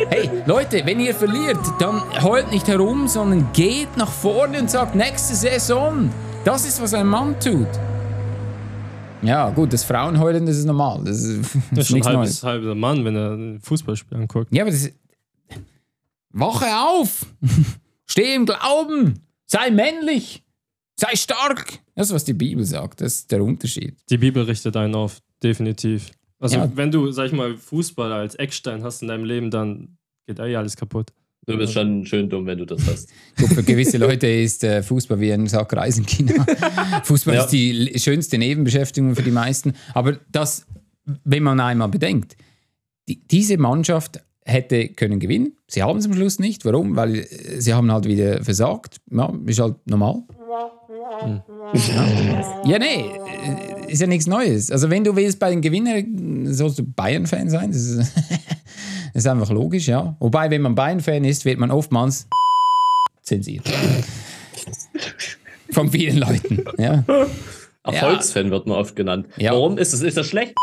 Hey, 0.09 0.31
Leute, 0.47 0.83
wenn 0.85 1.00
ihr 1.00 1.14
verliert, 1.14 1.59
dann 1.78 2.00
heult 2.23 2.50
nicht 2.50 2.69
herum, 2.69 3.09
sondern 3.09 3.49
geht 3.52 3.97
nach 3.97 4.11
vorne 4.11 4.61
und 4.61 4.71
sagt: 4.71 4.95
nächste 4.95 5.35
Saison. 5.35 6.11
Das 6.45 6.66
ist, 6.66 6.81
was 6.81 6.95
ein 6.95 7.07
Mann 7.07 7.38
tut. 7.40 7.66
Ja, 9.23 9.50
gut, 9.50 9.73
das 9.73 9.85
Frauenheulen, 9.85 10.47
das 10.47 10.57
ist 10.57 10.64
normal. 10.64 11.00
Das 11.04 11.23
ist, 11.23 11.54
Das 11.71 11.78
ist 11.81 11.87
schon 11.88 11.95
nichts 11.95 12.09
halb, 12.09 12.19
Neues. 12.19 12.42
halber 12.42 12.75
Mann, 12.75 13.04
wenn 13.04 13.16
er 13.16 13.31
ein 13.33 13.61
Fußballspiel 13.61 14.19
anguckt. 14.19 14.49
Ja, 14.54 14.62
aber 14.62 14.71
das 14.71 14.81
ist. 14.83 14.95
Wache 16.31 16.66
auf! 16.66 17.26
Steh 18.07 18.35
im 18.35 18.47
Glauben! 18.47 19.21
Sei 19.47 19.71
männlich! 19.71 20.42
Sei 20.99 21.14
stark! 21.16 21.78
Das 21.94 22.08
ist, 22.08 22.14
was 22.14 22.25
die 22.25 22.32
Bibel 22.34 22.64
sagt. 22.64 23.00
Das 23.00 23.14
ist 23.14 23.32
der 23.32 23.42
Unterschied. 23.42 23.96
Die 24.11 24.18
Bibel 24.18 24.42
richtet 24.44 24.76
einen 24.76 24.94
auf, 24.94 25.18
definitiv. 25.42 26.11
Also, 26.38 26.56
Ja. 26.56 26.72
wenn 26.75 26.90
du, 26.90 27.11
sag 27.12 27.26
ich 27.26 27.32
mal, 27.32 27.56
Fußball 27.56 28.12
als 28.12 28.34
Eckstein 28.37 28.82
hast 28.82 29.02
in 29.02 29.08
deinem 29.08 29.25
Leben, 29.25 29.50
dann 29.50 29.96
geht 30.26 30.38
eh 30.38 30.56
alles 30.56 30.76
kaputt. 30.76 31.11
Du 31.46 31.56
bist 31.58 31.72
schon 31.72 32.06
schön 32.06 32.28
dumm, 32.28 32.46
wenn 32.46 32.58
du 32.58 32.64
das 32.64 32.87
hast. 32.87 33.08
Gut, 33.37 33.49
für 33.49 33.62
gewisse 33.64 33.99
Leute 33.99 34.28
ist 34.28 34.62
äh, 34.62 34.80
Fußball 34.82 35.18
wie 35.18 35.32
ein 35.32 35.49
Sack 35.49 35.72
Reis 35.75 35.99
in 35.99 36.06
China. 36.06 36.46
Fußball 37.04 37.34
Ja. 37.34 37.42
ist 37.44 37.50
die 37.50 37.92
schönste 37.99 38.38
Nebenbeschäftigung 38.38 39.16
für 39.16 39.22
die 39.25 39.32
meisten. 39.32 39.72
Aber 39.92 40.18
das, 40.30 40.66
wenn 41.25 41.42
man 41.42 41.58
einmal 41.58 41.88
bedenkt, 41.88 42.37
die, 43.08 43.20
diese 43.26 43.58
Mannschaft 43.58 44.20
hätte 44.44 44.88
können 44.90 45.18
gewinnen. 45.18 45.56
Sie 45.68 45.82
haben 45.82 45.99
es 45.99 46.06
am 46.06 46.14
Schluss 46.14 46.38
nicht. 46.38 46.64
Warum? 46.64 46.94
Weil 46.94 47.16
äh, 47.16 47.61
sie 47.61 47.75
haben 47.75 47.90
halt 47.90 48.04
wieder 48.06 48.42
versagt. 48.44 48.99
Ja, 49.11 49.32
ist 49.46 49.58
halt 49.61 49.76
normal. 49.87 50.22
Ja, 50.52 52.06
ja 52.64 52.78
nee, 52.78 53.11
ist 53.88 54.00
ja 54.00 54.06
nichts 54.06 54.26
Neues. 54.26 54.71
Also 54.71 54.90
wenn 54.90 55.04
du 55.04 55.16
willst 55.16 55.38
bei 55.38 55.50
den 55.50 55.61
Gewinnern, 55.61 56.52
sollst 56.52 56.78
du 56.78 56.85
Bayern-Fan 56.85 57.49
sein. 57.49 57.73
Das 57.73 57.80
ist, 57.80 57.99
das 57.99 58.12
ist 59.14 59.26
einfach 59.26 59.50
logisch, 59.50 59.88
ja. 59.88 60.14
Wobei, 60.18 60.50
wenn 60.50 60.62
man 60.62 60.75
Bayern-Fan 60.75 61.25
ist, 61.25 61.44
wird 61.44 61.59
man 61.59 61.71
oftmals 61.71 62.28
zensiert. 63.23 63.64
Von 65.71 65.90
vielen 65.90 66.18
Leuten, 66.18 66.64
ja. 66.78 67.02
Erfolgsfan 67.85 68.50
wird 68.50 68.66
man 68.66 68.76
oft 68.78 68.94
genannt. 68.94 69.26
Ja. 69.37 69.52
Warum 69.52 69.78
ist 69.78 69.92
das, 69.92 70.02
ist 70.02 70.16
das 70.16 70.26
schlecht? 70.26 70.54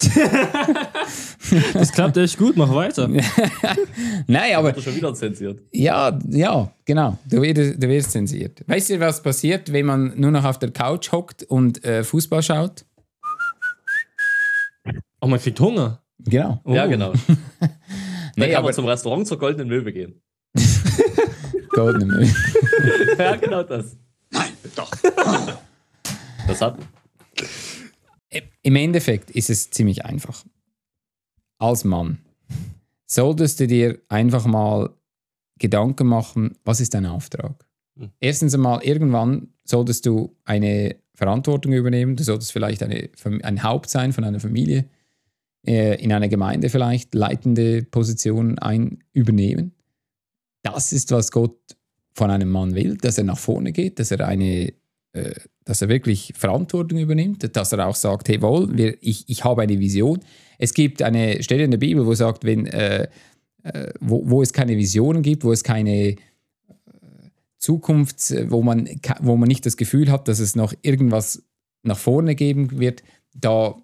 Das 1.74 1.92
klappt 1.92 2.16
echt 2.16 2.38
gut, 2.38 2.56
mach 2.56 2.72
weiter. 2.74 3.08
Nein, 4.26 4.54
aber 4.56 4.74
Wird 4.74 4.82
schon 4.84 4.96
wieder 4.96 5.14
zensiert. 5.14 5.60
ja, 5.72 6.18
ja, 6.28 6.70
genau. 6.84 7.18
Du 7.26 7.42
wirst, 7.42 7.82
du 7.82 7.88
wirst 7.88 8.10
zensiert. 8.12 8.62
Weißt 8.66 8.90
du, 8.90 9.00
was 9.00 9.22
passiert, 9.22 9.72
wenn 9.72 9.86
man 9.86 10.12
nur 10.18 10.30
noch 10.30 10.44
auf 10.44 10.58
der 10.58 10.70
Couch 10.70 11.12
hockt 11.12 11.42
und 11.44 11.84
äh, 11.84 12.02
Fußball 12.02 12.42
schaut? 12.42 12.84
Oh, 15.20 15.26
man 15.26 15.38
kriegt 15.40 15.58
Hunger. 15.60 16.00
Genau. 16.18 16.60
Ja, 16.66 16.86
Oh. 16.86 16.88
genau. 16.88 17.12
Dann 17.60 17.68
Nee, 18.36 18.46
kann 18.48 18.56
aber 18.56 18.64
man 18.68 18.74
zum 18.74 18.86
Restaurant 18.86 19.26
zur 19.28 19.38
Goldenen 19.38 19.68
Möwe 19.68 19.92
gehen. 19.92 20.20
Goldene 21.70 22.06
Möwe. 22.06 22.34
Ja, 23.18 23.36
genau 23.36 23.62
das. 23.62 23.96
Nein, 24.30 24.50
doch. 24.74 24.90
Das 26.48 26.60
hat. 26.60 26.78
Im 28.62 28.76
Endeffekt 28.76 29.30
ist 29.30 29.50
es 29.50 29.70
ziemlich 29.70 30.04
einfach. 30.04 30.44
Als 31.58 31.84
Mann 31.84 32.18
solltest 33.06 33.60
du 33.60 33.66
dir 33.66 34.00
einfach 34.08 34.46
mal 34.46 34.90
Gedanken 35.58 36.06
machen, 36.06 36.56
was 36.64 36.80
ist 36.80 36.94
dein 36.94 37.06
Auftrag? 37.06 37.64
Hm. 37.96 38.10
Erstens 38.20 38.54
einmal, 38.54 38.82
irgendwann 38.82 39.48
solltest 39.64 40.06
du 40.06 40.36
eine 40.44 40.96
Verantwortung 41.14 41.72
übernehmen. 41.72 42.16
Du 42.16 42.24
solltest 42.24 42.52
vielleicht 42.52 42.82
eine, 42.82 43.08
ein 43.42 43.62
Haupt 43.62 43.88
sein 43.88 44.12
von 44.12 44.24
einer 44.24 44.40
Familie, 44.40 44.86
äh, 45.66 46.02
in 46.02 46.12
einer 46.12 46.28
Gemeinde 46.28 46.68
vielleicht 46.68 47.14
leitende 47.14 47.82
Positionen 47.84 48.58
ein, 48.58 49.04
übernehmen. 49.12 49.72
Das 50.62 50.92
ist, 50.92 51.10
was 51.12 51.30
Gott 51.30 51.58
von 52.14 52.30
einem 52.30 52.50
Mann 52.50 52.74
will, 52.74 52.96
dass 52.96 53.18
er 53.18 53.24
nach 53.24 53.38
vorne 53.38 53.72
geht, 53.72 53.98
dass 53.98 54.10
er 54.10 54.26
eine 54.26 54.72
äh, 55.12 55.34
dass 55.64 55.80
er 55.82 55.88
wirklich 55.88 56.32
Verantwortung 56.36 56.98
übernimmt, 56.98 57.56
dass 57.56 57.72
er 57.72 57.86
auch 57.86 57.94
sagt, 57.96 58.28
hey 58.28 58.42
wohl, 58.42 58.76
wir, 58.76 58.96
ich, 59.00 59.24
ich 59.28 59.44
habe 59.44 59.62
eine 59.62 59.78
Vision. 59.78 60.20
Es 60.58 60.74
gibt 60.74 61.02
eine 61.02 61.42
Stelle 61.42 61.64
in 61.64 61.70
der 61.70 61.78
Bibel, 61.78 62.04
wo 62.06 62.14
sagt, 62.14 62.44
wenn, 62.44 62.66
äh, 62.66 63.08
äh, 63.62 63.92
wo, 64.00 64.22
wo 64.28 64.42
es 64.42 64.52
keine 64.52 64.76
Visionen 64.76 65.22
gibt, 65.22 65.42
wo 65.44 65.52
es 65.52 65.64
keine 65.64 66.08
äh, 66.10 66.16
Zukunft, 67.58 68.34
wo 68.50 68.62
man, 68.62 68.88
wo 69.20 69.36
man 69.36 69.48
nicht 69.48 69.64
das 69.64 69.76
Gefühl 69.76 70.10
hat, 70.10 70.28
dass 70.28 70.38
es 70.38 70.54
noch 70.54 70.74
irgendwas 70.82 71.42
nach 71.82 71.98
vorne 71.98 72.34
geben 72.34 72.78
wird, 72.78 73.02
da 73.34 73.74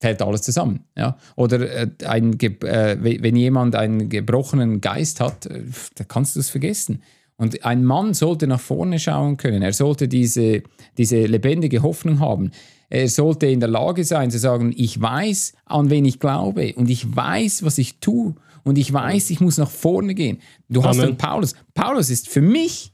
fällt 0.00 0.20
alles 0.22 0.42
zusammen. 0.42 0.84
Ja? 0.96 1.16
Oder 1.36 1.60
äh, 1.70 1.88
ein, 2.04 2.38
äh, 2.40 2.96
we- 3.00 3.22
wenn 3.22 3.36
jemand 3.36 3.74
einen 3.76 4.08
gebrochenen 4.08 4.80
Geist 4.80 5.20
hat, 5.20 5.48
da 5.94 6.04
kannst 6.04 6.36
du 6.36 6.40
es 6.40 6.50
vergessen. 6.50 7.02
Und 7.38 7.64
ein 7.64 7.84
Mann 7.84 8.14
sollte 8.14 8.46
nach 8.46 8.60
vorne 8.60 8.98
schauen 8.98 9.36
können. 9.36 9.62
Er 9.62 9.72
sollte 9.72 10.08
diese, 10.08 10.62
diese 10.96 11.26
lebendige 11.26 11.82
Hoffnung 11.82 12.20
haben. 12.20 12.50
Er 12.88 13.08
sollte 13.08 13.46
in 13.46 13.60
der 13.60 13.68
Lage 13.68 14.04
sein 14.04 14.30
zu 14.30 14.38
sagen, 14.38 14.72
ich 14.76 15.00
weiß, 15.00 15.54
an 15.66 15.90
wen 15.90 16.04
ich 16.04 16.18
glaube 16.18 16.72
und 16.76 16.88
ich 16.88 17.14
weiß, 17.14 17.64
was 17.64 17.78
ich 17.78 17.98
tue 17.98 18.34
und 18.64 18.78
ich 18.78 18.92
weiß, 18.92 19.30
ich 19.30 19.40
muss 19.40 19.58
nach 19.58 19.70
vorne 19.70 20.14
gehen. 20.14 20.38
Du 20.68 20.84
hast 20.84 20.98
Amen. 20.98 21.10
dann 21.10 21.18
Paulus. 21.18 21.54
Paulus 21.74 22.10
ist 22.10 22.28
für 22.28 22.40
mich 22.40 22.92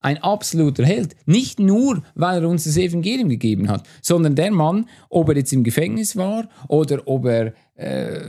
ein 0.00 0.18
absoluter 0.18 0.84
Held. 0.84 1.16
Nicht 1.26 1.58
nur, 1.58 2.02
weil 2.14 2.42
er 2.42 2.48
uns 2.48 2.64
das 2.64 2.76
Evangelium 2.76 3.28
gegeben 3.28 3.68
hat, 3.68 3.86
sondern 4.02 4.34
der 4.34 4.50
Mann, 4.50 4.86
ob 5.08 5.28
er 5.28 5.36
jetzt 5.36 5.52
im 5.52 5.64
Gefängnis 5.64 6.16
war 6.16 6.48
oder 6.68 7.02
ob 7.06 7.26
er 7.26 7.54
äh, 7.78 8.20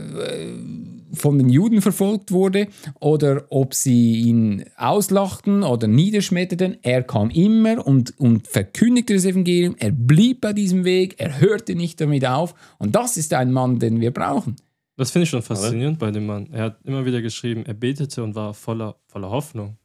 von 1.12 1.38
den 1.38 1.48
Juden 1.48 1.82
verfolgt 1.82 2.30
wurde 2.30 2.68
oder 3.00 3.44
ob 3.50 3.74
sie 3.74 4.20
ihn 4.20 4.64
auslachten 4.76 5.64
oder 5.64 5.88
niederschmetterten, 5.88 6.78
er 6.82 7.02
kam 7.02 7.30
immer 7.30 7.84
und, 7.84 8.18
und 8.18 8.46
verkündigte 8.46 9.14
das 9.14 9.24
Evangelium, 9.24 9.74
er 9.78 9.90
blieb 9.90 10.40
bei 10.40 10.52
diesem 10.52 10.84
Weg, 10.84 11.16
er 11.18 11.40
hörte 11.40 11.74
nicht 11.74 12.00
damit 12.00 12.24
auf 12.24 12.54
und 12.78 12.94
das 12.94 13.16
ist 13.16 13.34
ein 13.34 13.52
Mann, 13.52 13.80
den 13.80 14.00
wir 14.00 14.12
brauchen. 14.12 14.56
Das 14.96 15.10
finde 15.10 15.24
ich 15.24 15.30
schon 15.30 15.42
faszinierend 15.42 15.98
bei 15.98 16.10
dem 16.10 16.26
Mann. 16.26 16.48
Er 16.52 16.64
hat 16.64 16.78
immer 16.84 17.04
wieder 17.04 17.22
geschrieben, 17.22 17.64
er 17.66 17.74
betete 17.74 18.22
und 18.22 18.34
war 18.34 18.54
voller, 18.54 18.96
voller 19.08 19.30
Hoffnung, 19.30 19.78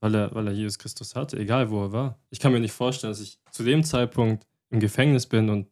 weil 0.00 0.14
er, 0.14 0.34
weil 0.34 0.46
er 0.46 0.52
Jesus 0.54 0.78
Christus 0.78 1.14
hatte, 1.14 1.36
egal 1.38 1.70
wo 1.70 1.82
er 1.82 1.92
war. 1.92 2.18
Ich 2.30 2.38
kann 2.38 2.52
mir 2.52 2.60
nicht 2.60 2.72
vorstellen, 2.72 3.12
dass 3.12 3.20
ich 3.20 3.38
zu 3.50 3.64
dem 3.64 3.84
Zeitpunkt 3.84 4.46
im 4.70 4.80
Gefängnis 4.80 5.26
bin 5.26 5.50
und 5.50 5.66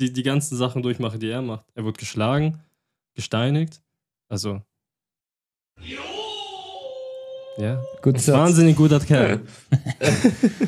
die, 0.00 0.12
die 0.12 0.22
ganzen 0.22 0.56
Sachen 0.56 0.82
durchmache, 0.82 1.18
die 1.18 1.28
er 1.30 1.42
macht. 1.42 1.66
Er 1.74 1.84
wurde 1.84 1.98
geschlagen, 1.98 2.58
gesteinigt. 3.14 3.82
Also. 4.28 4.62
Ja, 7.58 7.82
Gut 8.02 8.26
wahnsinnig 8.28 8.76
guter 8.76 9.00
Kerl. 9.00 9.40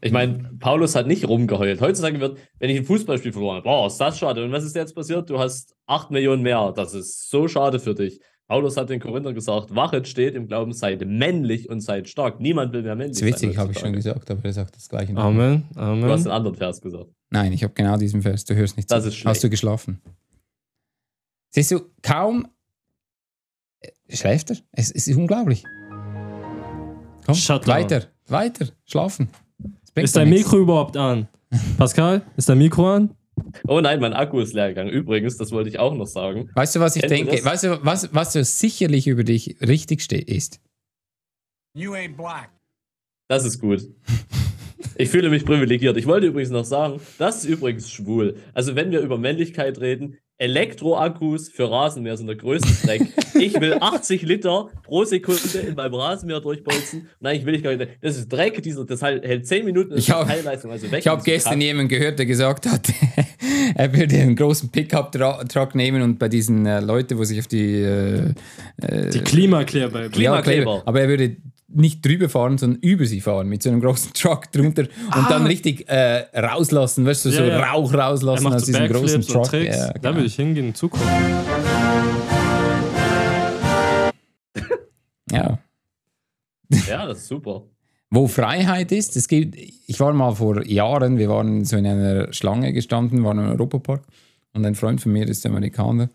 Ich 0.00 0.12
meine, 0.12 0.50
Paulus 0.60 0.94
hat 0.94 1.08
nicht 1.08 1.26
rumgeheult. 1.26 1.80
Heutzutage 1.80 2.20
wird, 2.20 2.38
wenn 2.60 2.70
ich 2.70 2.76
ein 2.78 2.84
Fußballspiel 2.84 3.32
verloren 3.32 3.56
habe, 3.56 3.64
boah, 3.64 3.86
ist 3.88 3.96
das 3.98 4.16
schade. 4.16 4.44
Und 4.44 4.52
was 4.52 4.62
ist 4.62 4.76
jetzt 4.76 4.94
passiert? 4.94 5.28
Du 5.28 5.40
hast 5.40 5.74
8 5.86 6.12
Millionen 6.12 6.42
mehr. 6.42 6.72
Das 6.76 6.94
ist 6.94 7.28
so 7.30 7.48
schade 7.48 7.80
für 7.80 7.94
dich. 7.96 8.20
Paulus 8.46 8.76
hat 8.76 8.90
den 8.90 9.00
Korinthern 9.00 9.34
gesagt, 9.34 9.74
wachet, 9.74 10.06
steht 10.06 10.36
im 10.36 10.46
Glauben, 10.46 10.72
seid 10.72 11.04
männlich 11.04 11.68
und 11.68 11.80
seid 11.80 12.08
stark. 12.08 12.38
Niemand 12.38 12.72
will 12.72 12.82
mehr 12.82 12.94
männlich 12.94 13.18
Das 13.18 13.22
ist 13.22 13.34
witzig, 13.34 13.50
sein. 13.54 13.58
habe 13.58 13.72
ich 13.72 13.78
schon 13.80 13.92
gesagt, 13.92 14.30
aber 14.30 14.44
er 14.44 14.52
sagt 14.52 14.76
das 14.76 14.88
gleiche. 14.88 15.12
nochmal. 15.12 15.62
Amen, 15.74 16.00
Du 16.02 16.08
hast 16.08 16.20
Amen. 16.20 16.26
einen 16.26 16.26
anderen 16.28 16.56
Vers 16.56 16.80
gesagt. 16.80 17.10
Nein, 17.30 17.52
ich 17.52 17.62
habe 17.62 17.74
genau 17.74 17.96
diesen 17.96 18.22
Vers. 18.22 18.44
Du 18.44 18.54
hörst 18.54 18.76
nicht 18.76 18.90
Das 18.90 19.02
zu. 19.02 19.08
ist 19.08 19.16
schlecht. 19.16 19.26
Hast 19.28 19.44
du 19.44 19.50
geschlafen? 19.50 20.00
Siehst 21.50 21.70
du, 21.70 21.80
kaum 22.02 22.48
äh, 23.80 24.16
schläft 24.16 24.50
er. 24.50 24.56
Es, 24.72 24.90
es 24.90 25.06
ist 25.08 25.16
unglaublich. 25.16 25.64
Komm, 27.26 27.34
Shut 27.34 27.66
down. 27.66 27.74
weiter, 27.74 28.06
weiter, 28.26 28.66
schlafen. 28.86 29.28
Ist 29.94 30.16
dein 30.16 30.28
nichts. 30.30 30.46
Mikro 30.46 30.60
überhaupt 30.62 30.96
an? 30.96 31.28
Pascal, 31.76 32.22
ist 32.36 32.48
dein 32.48 32.58
Mikro 32.58 32.94
an? 32.94 33.14
Oh 33.66 33.80
nein, 33.80 34.00
mein 34.00 34.12
Akku 34.14 34.40
ist 34.40 34.52
leer 34.52 34.68
gegangen. 34.68 34.90
Übrigens, 34.90 35.36
das 35.36 35.52
wollte 35.52 35.68
ich 35.68 35.78
auch 35.78 35.94
noch 35.94 36.06
sagen. 36.06 36.50
Weißt 36.54 36.76
du, 36.76 36.80
was 36.80 36.96
ich 36.96 37.02
Kennst 37.02 37.12
du 37.12 37.16
denke? 37.24 37.36
das? 37.36 37.44
Weißt 37.44 37.64
du, 37.64 37.84
was, 37.84 38.12
was 38.14 38.32
so 38.32 38.42
sicherlich 38.42 39.06
über 39.06 39.22
dich 39.24 39.56
richtig 39.60 40.02
ste 40.02 40.16
ist? 40.16 40.60
You 41.74 41.92
ain't 41.92 42.16
black. 42.16 42.50
Das 43.28 43.44
ist 43.44 43.60
gut. 43.60 43.82
Ich 44.96 45.08
fühle 45.08 45.28
mich 45.30 45.44
privilegiert. 45.44 45.96
Ich 45.96 46.06
wollte 46.06 46.26
übrigens 46.28 46.50
noch 46.50 46.64
sagen, 46.64 47.00
das 47.18 47.38
ist 47.44 47.50
übrigens 47.50 47.90
schwul. 47.90 48.36
Also 48.54 48.76
wenn 48.76 48.90
wir 48.90 49.00
über 49.00 49.18
Männlichkeit 49.18 49.80
reden, 49.80 50.16
Elektroakkus 50.40 51.48
für 51.48 51.68
Rasenmäher 51.68 52.16
sind 52.16 52.28
der 52.28 52.36
größte 52.36 52.86
Dreck. 52.86 53.02
Ich 53.34 53.60
will 53.60 53.74
80 53.80 54.22
Liter 54.22 54.68
pro 54.84 55.04
Sekunde 55.04 55.40
in 55.66 55.74
meinem 55.74 55.94
Rasenmäher 55.94 56.40
durchbolzen. 56.40 57.08
Nein, 57.18 57.38
ich 57.40 57.44
will 57.46 57.56
ich 57.56 57.62
gar 57.64 57.74
nicht. 57.74 57.90
Das 58.00 58.16
ist 58.16 58.28
Dreck, 58.32 58.62
dieser, 58.62 58.84
das 58.84 59.02
halt- 59.02 59.24
hält 59.24 59.48
10 59.48 59.64
Minuten, 59.64 59.90
das 59.90 59.98
Ich 60.00 60.08
ist 60.08 60.14
hab- 60.14 60.28
Teilleistung, 60.28 60.70
also 60.70 60.90
weg. 60.92 61.00
Ich 61.00 61.08
habe 61.08 61.22
gestern 61.24 61.60
jemanden 61.60 61.88
gehört, 61.88 62.20
der 62.20 62.26
gesagt 62.26 62.66
hat, 62.66 62.88
er 63.74 63.92
würde 63.96 64.14
einen 64.16 64.36
großen 64.36 64.68
Pickup-Truck 64.70 65.74
nehmen 65.74 66.02
und 66.02 66.20
bei 66.20 66.28
diesen 66.28 66.66
äh, 66.66 66.78
Leuten, 66.80 67.18
wo 67.18 67.24
sich 67.24 67.40
auf 67.40 67.48
die 67.48 67.80
äh, 67.82 68.32
Die 69.12 69.20
Klimakleber. 69.20 70.02
Ja, 70.02 70.08
Klimakleber. 70.08 70.42
Kleber. 70.42 70.82
Aber 70.86 71.00
er 71.00 71.08
würde 71.08 71.36
nicht 71.78 72.04
drüber 72.04 72.28
fahren, 72.28 72.58
sondern 72.58 72.80
über 72.80 73.06
sie 73.06 73.20
fahren 73.20 73.48
mit 73.48 73.62
so 73.62 73.70
einem 73.70 73.80
großen 73.80 74.12
Truck 74.12 74.50
drunter 74.52 74.82
und 75.16 75.30
dann 75.30 75.46
richtig 75.46 75.88
äh, 75.88 76.26
rauslassen, 76.38 77.06
weißt 77.06 77.24
du, 77.26 77.30
so 77.30 77.42
Ah. 77.42 77.46
Ja, 77.46 77.58
ja. 77.58 77.70
Rauch 77.72 77.94
rauslassen 77.94 78.46
aus 78.48 78.62
so 78.62 78.66
diesem 78.66 78.88
großen 78.88 79.16
und 79.22 79.28
Truck. 79.28 79.52
Ja, 79.52 79.88
Da 79.88 79.92
genau. 79.92 80.14
würde 80.14 80.26
ich 80.26 80.34
hingehen, 80.34 80.74
zugucken. 80.74 81.06
ja. 85.30 85.58
Ja, 86.86 87.06
das 87.06 87.18
ist 87.18 87.28
super. 87.28 87.62
Wo 88.10 88.26
Freiheit 88.26 88.90
ist, 88.92 89.16
es 89.16 89.28
gibt, 89.28 89.54
ich 89.56 90.00
war 90.00 90.12
mal 90.12 90.34
vor 90.34 90.64
Jahren, 90.66 91.18
wir 91.18 91.28
waren 91.28 91.64
so 91.64 91.76
in 91.76 91.86
einer 91.86 92.32
Schlange 92.32 92.72
gestanden, 92.72 93.22
waren 93.24 93.38
im 93.38 93.48
Europapark 93.50 94.02
und 94.54 94.64
ein 94.64 94.74
Freund 94.74 95.00
von 95.00 95.12
mir 95.12 95.26
ist 95.28 95.44
Amerikaner 95.46 96.08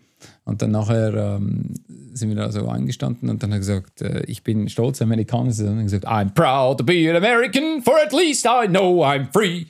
und 0.45 0.61
dann 0.61 0.71
nachher 0.71 1.13
ähm, 1.13 1.73
sind 2.13 2.29
wir 2.29 2.35
da 2.35 2.51
so 2.51 2.67
eingestanden 2.67 3.29
und 3.29 3.43
dann 3.43 3.51
hat 3.51 3.57
er 3.57 3.59
gesagt, 3.59 4.01
äh, 4.01 4.23
ich 4.27 4.43
bin 4.43 4.69
stolz 4.69 5.01
Amerikaner 5.01 5.51
zu 5.51 5.65
sein 5.65 5.77
und 5.77 5.83
gesagt, 5.83 6.07
I'm 6.07 6.33
proud 6.33 6.77
to 6.79 6.83
be 6.83 7.09
an 7.09 7.15
American, 7.15 7.81
for 7.81 7.95
at 8.03 8.13
least 8.13 8.45
I 8.45 8.67
know 8.67 9.03
I'm 9.03 9.31
free. 9.31 9.65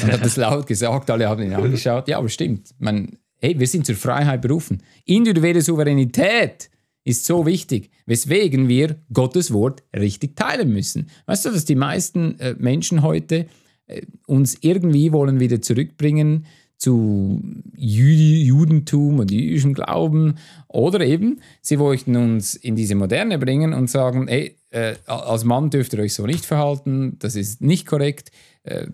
Und 0.00 0.12
hat 0.12 0.24
das 0.24 0.36
laut 0.36 0.66
gesagt, 0.66 1.10
alle 1.10 1.28
haben 1.28 1.42
ihn 1.42 1.52
angeschaut. 1.52 2.06
Ja, 2.08 2.18
aber 2.18 2.28
stimmt. 2.28 2.70
Man, 2.78 3.18
hey, 3.40 3.58
wir 3.58 3.66
sind 3.66 3.86
zur 3.86 3.96
Freiheit 3.96 4.42
berufen. 4.42 4.82
Individuelle 5.04 5.62
Souveränität 5.62 6.70
ist 7.04 7.24
so 7.24 7.46
wichtig, 7.46 7.90
weswegen 8.06 8.68
wir 8.68 8.96
Gottes 9.12 9.52
Wort 9.52 9.82
richtig 9.96 10.36
teilen 10.36 10.72
müssen. 10.72 11.08
Weißt 11.26 11.44
du, 11.44 11.50
dass 11.50 11.64
die 11.64 11.74
meisten 11.74 12.38
äh, 12.38 12.54
Menschen 12.58 13.02
heute 13.02 13.46
äh, 13.86 14.02
uns 14.26 14.58
irgendwie 14.60 15.12
wollen 15.12 15.40
wieder 15.40 15.60
zurückbringen 15.62 16.46
zu 16.80 17.42
Judentum 17.76 19.18
und 19.18 19.30
jüdischem 19.30 19.74
Glauben 19.74 20.36
oder 20.66 21.00
eben 21.02 21.40
sie 21.60 21.78
wollten 21.78 22.16
uns 22.16 22.54
in 22.54 22.74
diese 22.74 22.94
Moderne 22.94 23.38
bringen 23.38 23.74
und 23.74 23.90
sagen, 23.90 24.28
ey, 24.28 24.58
äh, 24.70 24.96
als 25.06 25.44
Mann 25.44 25.68
dürft 25.68 25.92
ihr 25.92 26.00
euch 26.00 26.14
so 26.14 26.26
nicht 26.26 26.46
verhalten, 26.46 27.18
das 27.18 27.36
ist 27.36 27.60
nicht 27.60 27.86
korrekt, 27.86 28.32
äh, 28.62 28.86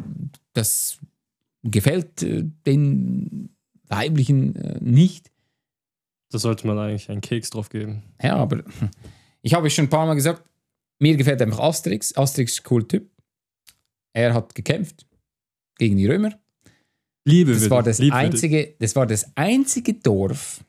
das 0.53 0.99
gefällt 1.63 2.25
äh, 2.25 2.43
den 2.67 3.57
Weiblichen 3.89 4.57
äh, 4.57 4.79
nicht. 4.81 5.31
Da 6.33 6.39
sollte 6.39 6.67
man 6.67 6.79
eigentlich 6.79 7.09
einen 7.09 7.21
Keks 7.21 7.51
drauf 7.51 7.69
geben. 7.69 8.03
Ja, 8.21 8.35
aber 8.35 8.65
ich 9.43 9.55
habe 9.55 9.69
es 9.69 9.75
schon 9.75 9.85
ein 9.85 9.91
paar 9.91 10.07
Mal 10.07 10.15
gesagt, 10.15 10.43
mir 10.99 11.17
gefällt 11.17 11.41
einfach 11.41 11.61
Asterix. 11.61 12.17
Asterix 12.17 12.55
ist 12.55 12.61
ein 12.61 12.65
cooler 12.65 12.89
Typ. 12.89 13.11
Er 14.13 14.35
hat 14.35 14.57
gekämpft 14.57 15.07
gegen 15.79 15.97
die 15.97 16.07
Römer. 16.07 16.37
Liebe 17.27 17.53
Das 17.53 17.69
war 17.71 17.83
das, 17.83 18.01
einzige, 18.01 18.75
das 18.79 18.95
war 18.95 19.07
das 19.07 19.27
einzige 19.35 19.95
Dorf, 19.95 20.61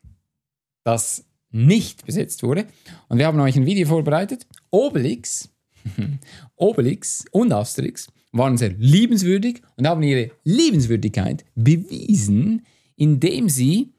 das 0.84 1.24
nicht 1.52 2.06
besetzt 2.06 2.42
wurde. 2.44 2.66
Und 3.10 3.20
wir 3.20 3.28
haben 3.28 3.40
euch 3.40 3.56
ein 3.56 3.66
Video 3.66 3.88
vorbereitet. 3.88 4.48
Obelix, 4.72 5.50
Obelix 6.56 7.26
und 7.32 7.54
Asterix 7.54 8.08
waren 8.32 8.58
sehr 8.58 8.72
liebenswürdig 8.72 9.62
und 9.76 9.88
haben 9.88 10.02
ihre 10.02 10.32
Liebenswürdigkeit 10.44 11.46
bewiesen, 11.56 12.66
indem 12.96 13.50
sie 13.50 13.94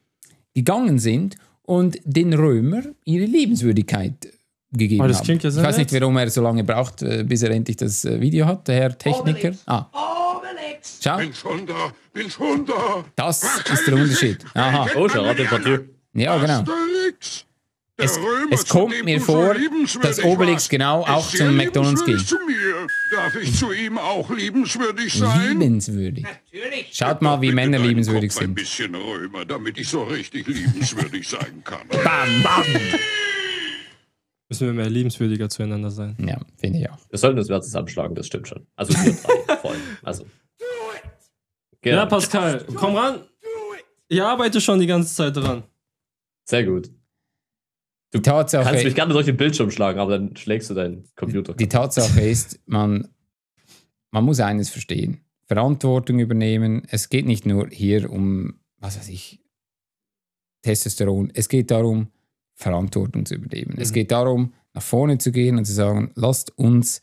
gegangen 0.53 0.99
sind 0.99 1.37
und 1.63 1.99
den 2.05 2.33
Römer 2.35 2.83
ihre 3.05 3.27
Liebenswürdigkeit 3.27 4.33
gegeben 4.73 5.03
Oh, 5.03 5.07
das 5.07 5.21
haben. 5.21 5.39
ja 5.41 5.49
ich 5.49 5.57
weiß 5.57 5.79
nicht, 5.79 5.93
warum 5.93 6.17
er 6.17 6.29
so 6.29 6.43
lange 6.43 6.65
braucht, 6.65 7.03
äh, 7.03 7.25
bis 7.25 7.43
er 7.43 7.51
endlich 7.51 7.77
das 7.77 8.05
äh, 8.05 8.21
Video 8.21 8.47
hat, 8.47 8.67
der 8.67 8.75
Herr 8.75 8.99
Techniker. 8.99 9.53
Ah. 9.67 9.87
Schau, 11.03 11.17
Bin 11.19 11.35
schon 11.35 11.67
da, 11.67 11.93
bin 12.13 12.31
schon 12.31 12.65
da. 12.67 13.05
das 13.17 13.43
ist 13.45 13.87
der 13.87 13.95
Unterschied. 13.95 14.45
Aha. 14.55 14.87
Oh, 14.97 15.09
Charlotte 15.09 15.37
Depardieu. 15.43 15.79
Ja, 16.15 16.37
genau. 16.39 16.65
Es- 18.01 18.17
es 18.53 18.69
kommt 18.69 19.05
mir 19.05 19.19
so 19.19 19.27
vor, 19.27 19.57
dass 20.03 20.23
Obelix 20.23 20.69
genau 20.69 21.01
auch 21.05 21.29
zum 21.29 21.57
McDonald's 21.57 22.05
ging. 22.05 22.17
zu 22.19 22.37
mir. 22.47 22.87
Darf 23.11 23.35
ich 23.35 23.53
zu 23.59 23.73
ihm 23.73 23.99
auch 23.99 24.31
liebenswürdig 24.31 25.13
sein? 25.15 25.59
Liebenswürdig. 25.59 26.25
Schaut 26.93 27.23
mal, 27.23 27.41
wie 27.43 27.51
Männer 27.51 27.81
liebenswürdig 27.81 28.31
Kopf 28.31 28.41
Ein 28.41 28.47
sind. 28.49 28.55
bisschen 28.55 28.95
Römer, 28.95 29.45
damit 29.45 29.79
ich 29.79 29.89
so 29.89 30.05
richtig 30.05 30.47
liebenswürdig 30.47 31.29
sein 31.29 31.63
kann. 31.65 31.89
Bam, 31.89 32.43
bam. 32.45 32.65
Müssen 34.49 34.67
wir 34.67 34.73
mehr 34.75 34.89
liebenswürdiger 34.89 35.49
zueinander 35.49 35.91
sein. 35.91 36.17
Ja, 36.25 36.39
finde 36.57 36.79
ich 36.79 36.89
auch. 36.91 36.99
Wir 37.11 37.19
sollten 37.19 37.39
uns 37.39 37.49
mehr 37.49 37.61
zusammenschlagen, 37.61 38.15
das 38.15 38.29
stimmt 38.29 38.49
schon. 38.49 38.67
Also 38.77 38.95
wir 38.95 39.13
drei, 39.13 39.57
vor 39.61 39.73
allem. 39.73 39.81
Also. 40.03 40.25
Genau. 41.83 41.97
Ja, 41.99 42.07
Pascal, 42.07 42.65
komm 42.75 42.97
ran. 42.97 43.21
Ich 44.09 44.23
arbeite 44.23 44.61
schon 44.61 44.81
die 44.81 44.87
ganze 44.87 45.15
Zeit 45.15 45.37
dran. 45.37 45.63
Sehr 46.45 46.65
gut. 46.65 46.87
Die 48.15 48.23
Kannst 48.23 48.27
mich 48.27 48.63
Tatsache, 48.63 48.95
gerne 48.95 49.13
durch 49.13 49.27
den 49.27 49.37
Bildschirm 49.37 49.71
schlagen, 49.71 49.99
aber 49.99 50.19
dann 50.19 50.35
schlägst 50.37 50.71
du 50.71 50.75
deinen 50.75 51.05
Computer. 51.15 51.53
die 51.55 51.69
Tatsache 51.69 52.21
ist, 52.23 52.59
man, 52.67 53.09
man 54.11 54.25
muss 54.25 54.41
eines 54.41 54.71
verstehen. 54.71 55.21
Verantwortung 55.45 56.19
übernehmen. 56.19 56.83
Es 56.89 57.11
geht 57.11 57.27
nicht 57.27 57.45
nur 57.45 57.69
hier 57.69 58.11
um, 58.11 58.61
was 58.79 58.99
weiß 58.99 59.09
ich, 59.11 59.41
Testosteron. 60.63 61.31
Es 61.35 61.49
geht 61.49 61.71
darum, 61.71 62.09
Verantwortung 62.55 63.25
zu 63.27 63.35
übernehmen. 63.35 63.77
Es 63.79 63.91
Mhm. 63.91 63.95
geht 63.95 64.11
darum, 64.11 64.55
nach 64.75 64.83
vorne 64.83 65.19
zu 65.19 65.31
gehen 65.31 65.57
und 65.59 65.65
zu 65.67 65.73
sagen, 65.73 66.11
lasst 66.15 66.57
uns 66.59 67.01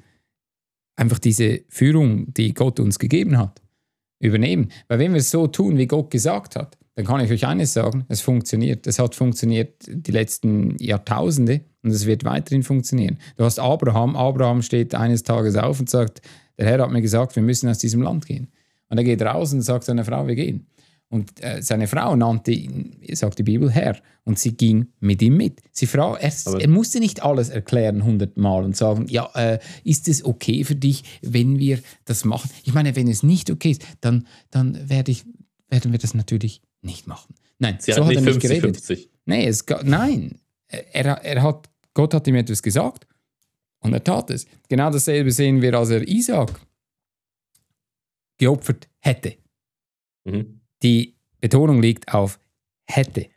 einfach 0.95 1.19
diese 1.19 1.63
Führung, 1.69 2.33
die 2.33 2.53
Gott 2.53 2.79
uns 2.79 2.99
gegeben 2.99 3.37
hat, 3.37 3.61
übernehmen. 4.25 4.69
Weil 4.87 4.99
wenn 4.99 5.13
wir 5.13 5.19
es 5.19 5.31
so 5.31 5.47
tun, 5.47 5.77
wie 5.77 5.87
Gott 5.87 6.11
gesagt 6.11 6.55
hat, 6.55 6.77
dann 6.95 7.05
kann 7.05 7.19
ich 7.19 7.31
euch 7.31 7.45
eines 7.45 7.73
sagen, 7.73 8.05
es 8.07 8.21
funktioniert. 8.21 8.87
Es 8.87 8.99
hat 8.99 9.15
funktioniert 9.15 9.83
die 9.87 10.11
letzten 10.11 10.77
Jahrtausende 10.79 11.61
und 11.83 11.91
es 11.91 12.05
wird 12.05 12.23
weiterhin 12.23 12.63
funktionieren. 12.63 13.17
Du 13.37 13.43
hast 13.43 13.59
Abraham, 13.59 14.15
Abraham 14.15 14.61
steht 14.61 14.95
eines 14.95 15.23
Tages 15.23 15.57
auf 15.57 15.79
und 15.79 15.89
sagt, 15.89 16.21
der 16.57 16.67
Herr 16.67 16.79
hat 16.79 16.91
mir 16.91 17.01
gesagt, 17.01 17.35
wir 17.35 17.43
müssen 17.43 17.69
aus 17.69 17.79
diesem 17.79 18.01
Land 18.01 18.25
gehen. 18.25 18.47
Und 18.89 18.97
er 18.97 19.03
geht 19.03 19.21
raus 19.21 19.51
und 19.51 19.61
sagt 19.61 19.83
seiner 19.83 20.05
Frau, 20.05 20.25
wir 20.27 20.35
gehen. 20.35 20.67
Und 21.15 21.41
äh, 21.41 21.61
seine 21.61 21.87
Frau 21.87 22.13
nannte 22.17 22.51
ihn, 22.51 22.97
sagt 23.13 23.39
die 23.39 23.43
Bibel, 23.43 23.71
Herr. 23.71 23.95
Und 24.25 24.37
sie 24.37 24.51
ging 24.51 24.87
mit 24.99 25.21
ihm 25.21 25.37
mit. 25.37 25.61
Sie 25.71 25.85
frau, 25.85 26.15
er, 26.17 26.33
er 26.59 26.67
musste 26.67 26.99
nicht 26.99 27.23
alles 27.23 27.47
erklären 27.47 28.03
hundertmal 28.03 28.65
und 28.65 28.75
sagen, 28.75 29.07
ja, 29.07 29.29
äh, 29.33 29.59
ist 29.85 30.09
es 30.09 30.25
okay 30.25 30.65
für 30.65 30.75
dich, 30.75 31.05
wenn 31.21 31.57
wir 31.57 31.79
das 32.03 32.25
machen? 32.25 32.49
Ich 32.65 32.73
meine, 32.73 32.97
wenn 32.97 33.07
es 33.07 33.23
nicht 33.23 33.49
okay 33.49 33.71
ist, 33.71 33.85
dann, 34.01 34.27
dann 34.51 34.89
werde 34.89 35.13
ich, 35.13 35.23
werden 35.69 35.93
wir 35.93 35.99
das 35.99 36.15
natürlich 36.15 36.61
nicht 36.81 37.07
machen. 37.07 37.33
Nein, 37.59 37.77
Sie 37.79 37.93
so 37.93 38.03
hat 38.03 38.09
hat 38.09 38.15
er 38.15 38.21
nicht 38.33 38.41
geredet. 38.41 38.75
50-50. 38.75 39.07
Nee, 39.25 39.47
es, 39.47 39.63
nein. 39.83 40.41
Er, 40.67 41.05
er 41.05 41.43
hat, 41.43 41.69
Gott 41.93 42.13
hat 42.13 42.27
ihm 42.27 42.35
etwas 42.35 42.61
gesagt 42.61 43.07
und 43.79 43.93
er 43.93 44.03
tat 44.03 44.31
es. 44.31 44.47
Genau 44.67 44.91
dasselbe 44.91 45.31
sehen 45.31 45.61
wir, 45.61 45.75
als 45.75 45.91
er 45.91 46.05
Isaac 46.05 46.59
geopfert 48.37 48.89
hätte. 48.99 49.37
Mhm. 50.25 50.59
Die 50.83 51.15
Betonung 51.41 51.81
liegt 51.81 52.13
auf 52.13 52.39
hätte. 52.85 53.27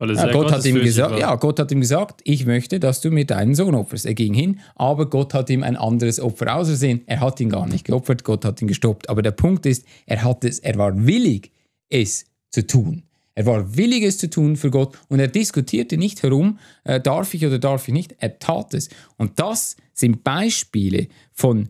Ja, 0.00 0.32
Gott 0.32 0.52
hat 0.52 0.64
ihm 0.66 0.74
gesagt, 0.74 1.18
ja, 1.18 1.34
Gott 1.36 1.58
hat 1.60 1.70
ihm 1.70 1.80
gesagt, 1.80 2.20
ich 2.24 2.46
möchte, 2.46 2.80
dass 2.80 3.00
du 3.00 3.10
mir 3.10 3.24
deinen 3.24 3.54
Sohn 3.54 3.74
opferst. 3.74 4.06
Er 4.06 4.14
ging 4.14 4.34
hin, 4.34 4.60
aber 4.74 5.08
Gott 5.08 5.34
hat 5.34 5.48
ihm 5.50 5.62
ein 5.62 5.76
anderes 5.76 6.20
Opfer 6.20 6.54
ausersehen. 6.56 7.02
Er 7.06 7.20
hat 7.20 7.40
ihn 7.40 7.48
gar 7.48 7.66
nicht 7.66 7.86
geopfert, 7.86 8.24
Gott 8.24 8.44
hat 8.44 8.60
ihn 8.60 8.68
gestoppt. 8.68 9.08
Aber 9.08 9.22
der 9.22 9.30
Punkt 9.30 9.66
ist, 9.66 9.86
er 10.06 10.24
hat 10.24 10.44
es, 10.44 10.58
er 10.58 10.76
war 10.76 11.06
willig, 11.06 11.52
es 11.88 12.26
zu 12.50 12.66
tun. 12.66 13.04
Er 13.36 13.46
war 13.46 13.76
willig, 13.76 14.02
es 14.04 14.18
zu 14.18 14.30
tun 14.30 14.56
für 14.56 14.70
Gott 14.70 14.96
und 15.08 15.18
er 15.18 15.28
diskutierte 15.28 15.96
nicht 15.96 16.22
herum, 16.22 16.58
äh, 16.84 17.00
darf 17.00 17.34
ich 17.34 17.44
oder 17.46 17.58
darf 17.58 17.88
ich 17.88 17.94
nicht. 17.94 18.14
Er 18.18 18.38
tat 18.38 18.74
es. 18.74 18.88
Und 19.16 19.38
das 19.38 19.76
sind 19.92 20.22
Beispiele 20.22 21.08
von 21.32 21.68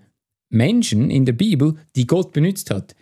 Menschen 0.50 1.10
in 1.10 1.24
der 1.24 1.32
Bibel, 1.32 1.76
die 1.96 2.06
Gott 2.06 2.32
benutzt 2.32 2.70
hat. 2.70 2.94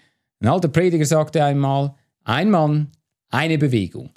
Ein 0.42 0.48
alter 0.48 0.68
Prediger 0.68 1.06
sagte 1.06 1.42
einmal, 1.42 1.94
ein 2.24 2.50
Mann, 2.50 2.88
eine 3.30 3.56
Bewegung 3.56 4.10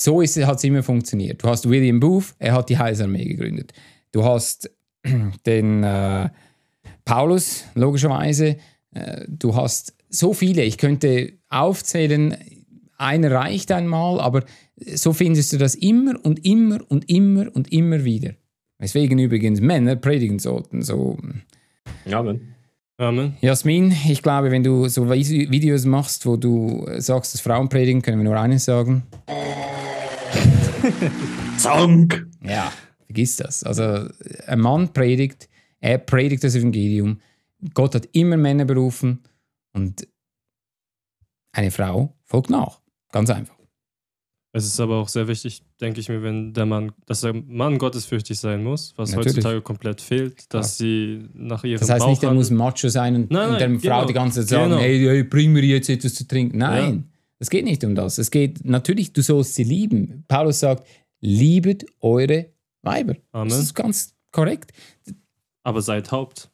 so 0.00 0.22
hat 0.22 0.56
es 0.56 0.64
immer 0.64 0.82
funktioniert. 0.82 1.42
Du 1.42 1.48
hast 1.48 1.68
William 1.68 2.00
Booth, 2.00 2.34
er 2.38 2.54
hat 2.54 2.68
die 2.68 2.78
Heilsarmee 2.78 3.24
gegründet. 3.24 3.72
Du 4.12 4.24
hast 4.24 4.70
den 5.46 5.82
äh, 5.82 6.30
Paulus, 7.04 7.64
logischerweise. 7.74 8.56
Äh, 8.92 9.24
du 9.28 9.54
hast 9.54 9.94
so 10.08 10.32
viele. 10.32 10.62
Ich 10.62 10.78
könnte 10.78 11.32
aufzählen, 11.48 12.36
einer 12.96 13.30
reicht 13.32 13.72
einmal, 13.72 14.20
aber 14.20 14.44
so 14.94 15.12
findest 15.12 15.52
du 15.52 15.58
das 15.58 15.74
immer 15.74 16.14
und 16.24 16.44
immer 16.44 16.78
und 16.88 17.10
immer 17.10 17.54
und 17.54 17.72
immer 17.72 18.04
wieder. 18.04 18.34
Weswegen 18.78 19.18
übrigens 19.18 19.60
Männer 19.60 19.96
predigen 19.96 20.38
sollten. 20.38 20.82
So. 20.82 21.18
Ja, 22.04 22.22
Mann. 22.22 22.54
Amen. 23.00 23.36
Jasmin, 23.40 23.94
ich 24.08 24.22
glaube, 24.22 24.50
wenn 24.50 24.64
du 24.64 24.88
so 24.88 25.08
Videos 25.08 25.84
machst, 25.84 26.26
wo 26.26 26.36
du 26.36 26.84
äh, 26.88 27.00
sagst, 27.00 27.32
dass 27.32 27.40
Frauen 27.40 27.68
predigen, 27.68 28.02
können 28.02 28.18
wir 28.18 28.24
nur 28.24 28.36
eines 28.36 28.64
sagen. 28.64 29.04
Zank! 31.58 32.26
Ja, 32.42 32.72
vergiss 33.06 33.36
das. 33.36 33.62
Also 33.62 34.08
ein 34.48 34.58
Mann 34.58 34.92
predigt, 34.92 35.48
er 35.78 35.98
predigt 35.98 36.42
das 36.42 36.56
Evangelium. 36.56 37.20
Gott 37.72 37.94
hat 37.94 38.08
immer 38.12 38.36
Männer 38.36 38.64
berufen 38.64 39.22
und 39.72 40.08
eine 41.52 41.70
Frau 41.70 42.16
folgt 42.24 42.50
nach. 42.50 42.80
Ganz 43.12 43.30
einfach. 43.30 43.57
Es 44.52 44.64
ist 44.64 44.80
aber 44.80 44.96
auch 44.96 45.08
sehr 45.08 45.28
wichtig, 45.28 45.62
denke 45.80 46.00
ich 46.00 46.08
mir, 46.08 46.22
wenn 46.22 46.54
der 46.54 46.64
Mann, 46.64 46.92
dass 47.06 47.20
der 47.20 47.34
Mann 47.34 47.76
gottesfürchtig 47.78 48.40
sein 48.40 48.64
muss, 48.64 48.94
was 48.96 49.10
Natürlich. 49.10 49.36
heutzutage 49.36 49.60
komplett 49.60 50.00
fehlt, 50.00 50.52
dass 50.54 50.78
sie 50.78 51.28
nach 51.34 51.64
ihrem 51.64 51.80
Das 51.80 51.90
heißt 51.90 52.06
nicht, 52.06 52.22
er 52.22 52.30
Bauch 52.30 52.36
muss 52.36 52.50
Macho 52.50 52.88
sein 52.88 53.14
und, 53.14 53.30
Nein, 53.30 53.50
und 53.50 53.60
der 53.60 53.68
nein, 53.68 53.80
Frau 53.80 53.88
genau, 53.88 54.06
die 54.06 54.12
ganze 54.14 54.40
Zeit 54.40 54.48
sagen, 54.48 54.70
genau. 54.70 54.80
hey, 54.80 54.98
hey, 54.98 55.22
bring 55.22 55.52
mir 55.52 55.62
jetzt 55.64 55.90
etwas 55.90 56.14
zu 56.14 56.26
trinken. 56.26 56.58
Nein, 56.58 57.10
es 57.38 57.50
geht 57.50 57.64
nicht 57.64 57.84
um 57.84 57.94
das. 57.94 58.16
Es 58.16 58.30
geht 58.30 58.64
natürlich, 58.64 59.12
du 59.12 59.22
sollst 59.22 59.54
sie 59.54 59.64
lieben. 59.64 60.24
Paulus 60.28 60.60
sagt, 60.60 60.86
liebet 61.20 61.84
eure 62.00 62.46
Weiber. 62.82 63.16
Amen. 63.32 63.50
Das 63.50 63.58
ist 63.58 63.74
ganz 63.74 64.14
korrekt. 64.32 64.72
aber 65.62 65.82
seid 65.82 66.10
Haupt. 66.10 66.50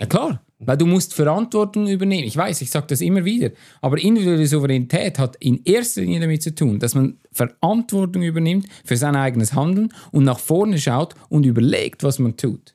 Ja 0.00 0.06
klar, 0.06 0.44
weil 0.58 0.76
du 0.76 0.86
musst 0.86 1.14
Verantwortung 1.14 1.86
übernehmen. 1.86 2.24
Ich 2.24 2.36
weiß, 2.36 2.60
ich 2.62 2.70
sage 2.70 2.86
das 2.88 3.00
immer 3.00 3.24
wieder, 3.24 3.50
aber 3.80 3.98
individuelle 3.98 4.46
Souveränität 4.46 5.18
hat 5.18 5.36
in 5.36 5.60
erster 5.64 6.00
Linie 6.00 6.20
damit 6.20 6.42
zu 6.42 6.54
tun, 6.54 6.78
dass 6.78 6.94
man 6.94 7.18
Verantwortung 7.32 8.22
übernimmt 8.22 8.66
für 8.84 8.96
sein 8.96 9.16
eigenes 9.16 9.52
Handeln 9.52 9.92
und 10.12 10.24
nach 10.24 10.38
vorne 10.38 10.78
schaut 10.78 11.14
und 11.28 11.44
überlegt, 11.44 12.02
was 12.02 12.18
man 12.18 12.36
tut. 12.36 12.74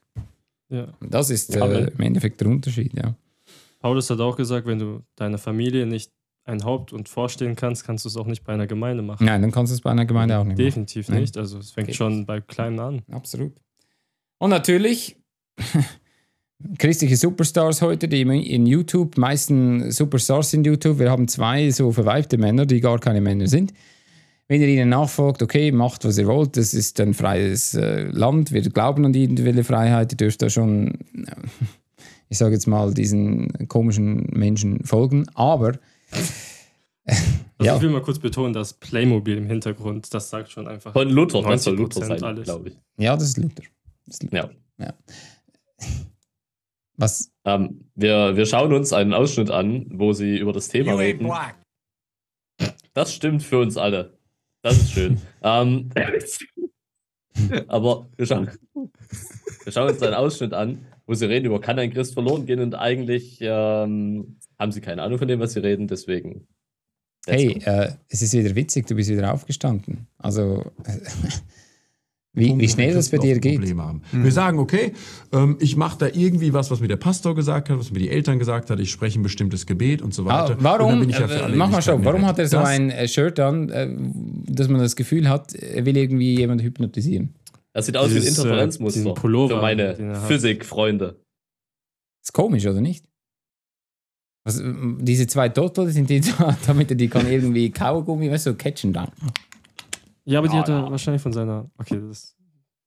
Ja. 0.70 0.88
Das 1.02 1.30
ist 1.30 1.56
äh, 1.56 1.88
im 1.88 2.00
Endeffekt 2.00 2.40
der 2.42 2.48
Unterschied, 2.48 2.94
ja. 2.94 3.16
Paulus 3.80 4.10
hat 4.10 4.20
auch 4.20 4.38
gesagt, 4.38 4.68
wenn 4.68 4.78
du 4.78 5.02
deiner 5.16 5.40
Familie 5.40 5.88
nicht 5.88 6.12
ein 6.46 6.64
Haupt 6.64 6.94
und 6.94 7.10
vorstehen 7.10 7.56
kannst, 7.56 7.84
kannst 7.84 8.06
du 8.06 8.10
es 8.10 8.18
auch 8.18 8.28
nicht 8.28 8.44
bei 8.44 8.54
einer 8.54 8.68
Gemeinde 8.68 9.04
machen. 9.04 9.26
Nein, 9.26 9.42
dann 9.42 9.52
kannst 9.52 9.72
du 9.72 9.76
es 9.76 9.82
bei 9.82 9.92
einer 9.92 10.06
Gemeinde 10.06 10.38
auch 10.38 10.44
nicht 10.44 10.58
machen. 10.58 10.66
Definitiv 10.66 11.10
Nein. 11.10 11.22
nicht. 11.22 11.38
Also 11.38 11.60
es 11.60 11.72
fängt 11.72 11.88
Geht 11.88 11.96
schon 11.96 12.26
bei 12.26 12.42
Kleinen 12.42 12.80
an. 12.80 13.02
Absolut. 13.12 13.54
Und 14.38 14.50
natürlich 14.50 15.18
christliche 16.78 17.16
Superstars 17.18 17.82
heute, 17.82 18.08
die 18.08 18.22
in 18.22 18.66
YouTube, 18.66 19.18
meisten 19.18 19.92
Superstars 19.92 20.52
sind 20.52 20.66
YouTube. 20.66 21.00
Wir 21.00 21.10
haben 21.12 21.28
zwei 21.28 21.70
so 21.72 21.92
verweibte 21.92 22.38
Männer, 22.38 22.66
die 22.66 22.82
gar 22.82 23.00
keine 23.00 23.22
Männer 23.22 23.48
sind. 23.48 23.74
Wenn 24.48 24.62
ihr 24.62 24.68
ihnen 24.68 24.90
nachfolgt, 24.90 25.42
okay, 25.42 25.72
macht 25.72 26.04
was 26.04 26.18
ihr 26.18 26.28
wollt, 26.28 26.58
das 26.58 26.74
ist 26.74 27.00
ein 27.00 27.14
freies 27.14 27.74
äh, 27.74 28.04
Land, 28.12 28.52
wir 28.52 28.62
glauben 28.62 29.06
an 29.06 29.14
die 29.14 29.24
individuelle 29.24 29.64
Freiheit, 29.64 30.12
ihr 30.12 30.18
dürft 30.18 30.42
da 30.42 30.50
schon, 30.50 30.96
äh, 31.16 31.32
ich 32.28 32.38
sage 32.38 32.54
jetzt 32.56 32.68
mal, 32.68 32.94
diesen 32.94 33.68
komischen 33.70 34.28
Menschen 34.34 34.84
folgen, 34.84 35.26
aber 35.36 35.80
Also 37.06 37.22
Ja. 37.62 37.76
ich 37.78 37.82
will 37.82 37.90
mal 37.92 38.02
kurz 38.02 38.20
betonen, 38.20 38.54
dass 38.54 38.74
Playmobil 38.74 39.38
im 39.38 39.48
Hintergrund, 39.48 40.14
das 40.14 40.30
sagt 40.30 40.50
schon 40.52 40.68
einfach. 40.68 40.94
Von 40.94 41.10
Luther, 41.10 41.42
das 41.44 41.64
soll 41.64 41.78
Luther 41.78 42.02
90% 42.02 42.06
sein, 42.08 42.24
alles. 42.24 42.44
glaube 42.44 42.70
ich. 42.70 42.78
ja, 42.98 43.16
das 43.16 43.30
ist 43.30 43.38
Luther. 43.38 43.64
Das 44.06 44.16
ist 44.16 44.24
Luther. 44.24 44.52
Ja. 44.80 44.94
Was, 46.98 47.32
Ähm, 47.46 47.90
wir, 47.96 48.36
wir 48.36 48.46
schauen 48.46 48.74
uns 48.74 48.94
einen 48.94 49.14
Ausschnitt 49.14 49.50
an, 49.50 49.88
wo 49.90 50.14
sie 50.14 50.38
über 50.38 50.54
das 50.54 50.68
Thema 50.68 50.94
reden. 50.96 51.26
black. 51.26 51.56
Das 52.94 53.14
stimmt 53.14 53.44
für 53.44 53.60
uns 53.60 53.78
alle. 53.78 54.18
Das 54.62 54.78
ist 54.78 54.92
schön. 54.92 55.20
ähm, 55.42 55.90
aber 57.68 58.10
wir 58.18 58.26
schauen, 58.26 58.52
wir 59.64 59.72
schauen 59.72 59.90
uns 59.90 60.02
einen 60.04 60.14
Ausschnitt 60.14 60.54
an, 60.54 60.86
wo 61.08 61.14
sie 61.14 61.26
reden 61.26 61.48
über, 61.48 61.60
kann 61.60 61.80
ein 61.80 61.92
Christ 61.92 62.14
verloren 62.14 62.46
gehen 62.46 62.60
und 62.60 62.76
eigentlich 62.76 63.40
ähm, 63.42 64.38
haben 64.60 64.72
sie 64.72 64.82
keine 64.82 65.02
Ahnung 65.02 65.18
von 65.18 65.28
dem, 65.28 65.40
was 65.40 65.54
sie 65.54 65.60
reden, 65.64 65.88
deswegen. 65.88 66.48
Hey, 67.26 67.60
äh, 67.66 67.94
es 68.10 68.22
ist 68.22 68.34
wieder 68.34 68.56
witzig, 68.56 68.88
du 68.88 68.96
bist 68.96 69.10
wieder 69.10 69.34
aufgestanden. 69.34 70.08
Also, 70.18 70.72
wie, 72.34 72.58
wie 72.58 72.70
schnell 72.70 72.90
wir 72.90 72.96
das 72.96 73.10
bei 73.10 73.18
dir 73.18 73.38
geht. 73.40 73.56
Probleme 73.58 73.84
Haben. 73.84 74.02
Wir 74.12 74.32
sagen, 74.32 74.58
okay, 74.60 74.94
ähm, 75.34 75.58
ich 75.60 75.76
mache 75.76 75.98
da 75.98 76.08
irgendwie 76.08 76.54
was, 76.54 76.72
was 76.72 76.80
mir 76.80 76.88
der 76.88 76.96
Pastor 76.98 77.36
gesagt 77.36 77.70
hat, 77.70 77.78
was 77.78 77.92
mir 77.92 78.00
die 78.00 78.10
Eltern 78.10 78.40
gesagt 78.40 78.70
hat, 78.70 78.80
ich 78.80 78.90
spreche 78.90 79.20
ein 79.20 79.24
bestimmtes 79.24 79.66
Gebet 79.66 80.02
und 80.02 80.14
so 80.14 80.24
Ah, 80.24 80.44
weiter. 80.44 80.44
und 80.58 80.64
dann 80.64 80.64
warum, 80.64 81.00
bin 81.02 81.10
ich 81.10 81.20
ja 81.20 81.28
für 81.28 81.36
äh, 81.36 81.42
alle 81.42 81.56
mach 81.58 81.70
mal 81.70 81.82
schon, 81.82 82.06
warum 82.06 82.26
hat 82.26 82.40
er 82.40 82.48
so 82.48 82.58
Das- 82.58 82.70
ein 82.70 82.90
äh, 82.90 83.08
Shirt 83.08 83.40
an, 83.42 83.70
äh, 83.70 83.90
dass 84.48 84.70
man 84.70 84.80
das 84.80 84.96
Gefühl 84.96 85.28
hat, 85.28 85.54
er 85.54 85.86
will 85.86 85.98
irgendwie 85.98 86.38
jemanden 86.38 86.64
hypnotisieren? 86.64 87.36
Das 87.74 87.86
sieht 87.86 87.98
aus 87.98 88.12
wie 88.14 88.18
ein 88.18 88.24
äh, 88.24 88.28
Interferenzmuster 88.28 89.14
Pullover, 89.14 89.56
für 89.56 89.62
meine. 89.62 90.16
Physikfreunde. 90.28 91.20
Ist 92.24 92.34
komisch, 92.34 92.66
oder 92.66 92.82
nicht? 92.82 93.06
Was, 94.46 94.60
äh, 94.60 94.74
diese 95.00 95.28
zwei 95.28 95.50
Doppel 95.50 95.90
sind 95.90 96.10
die 96.10 96.22
da, 96.38 96.58
damit 96.66 96.92
er 96.92 96.96
die 96.96 97.08
kann 97.10 97.30
irgendwie 97.30 97.70
Kaugummi, 97.72 98.32
weißt 98.32 98.46
du, 98.48 98.52
so 98.52 98.56
catchen 98.58 98.94
dann. 98.94 99.10
Ja, 100.26 100.40
aber 100.40 100.48
die 100.48 100.56
Ja, 100.56 100.62
hat 100.62 100.70
er 100.70 100.80
ja. 100.86 100.92
wahrscheinlich 100.92 101.22
von 101.22 101.34
seiner. 101.34 101.70
Okay, 101.78 102.00
das 102.08 102.36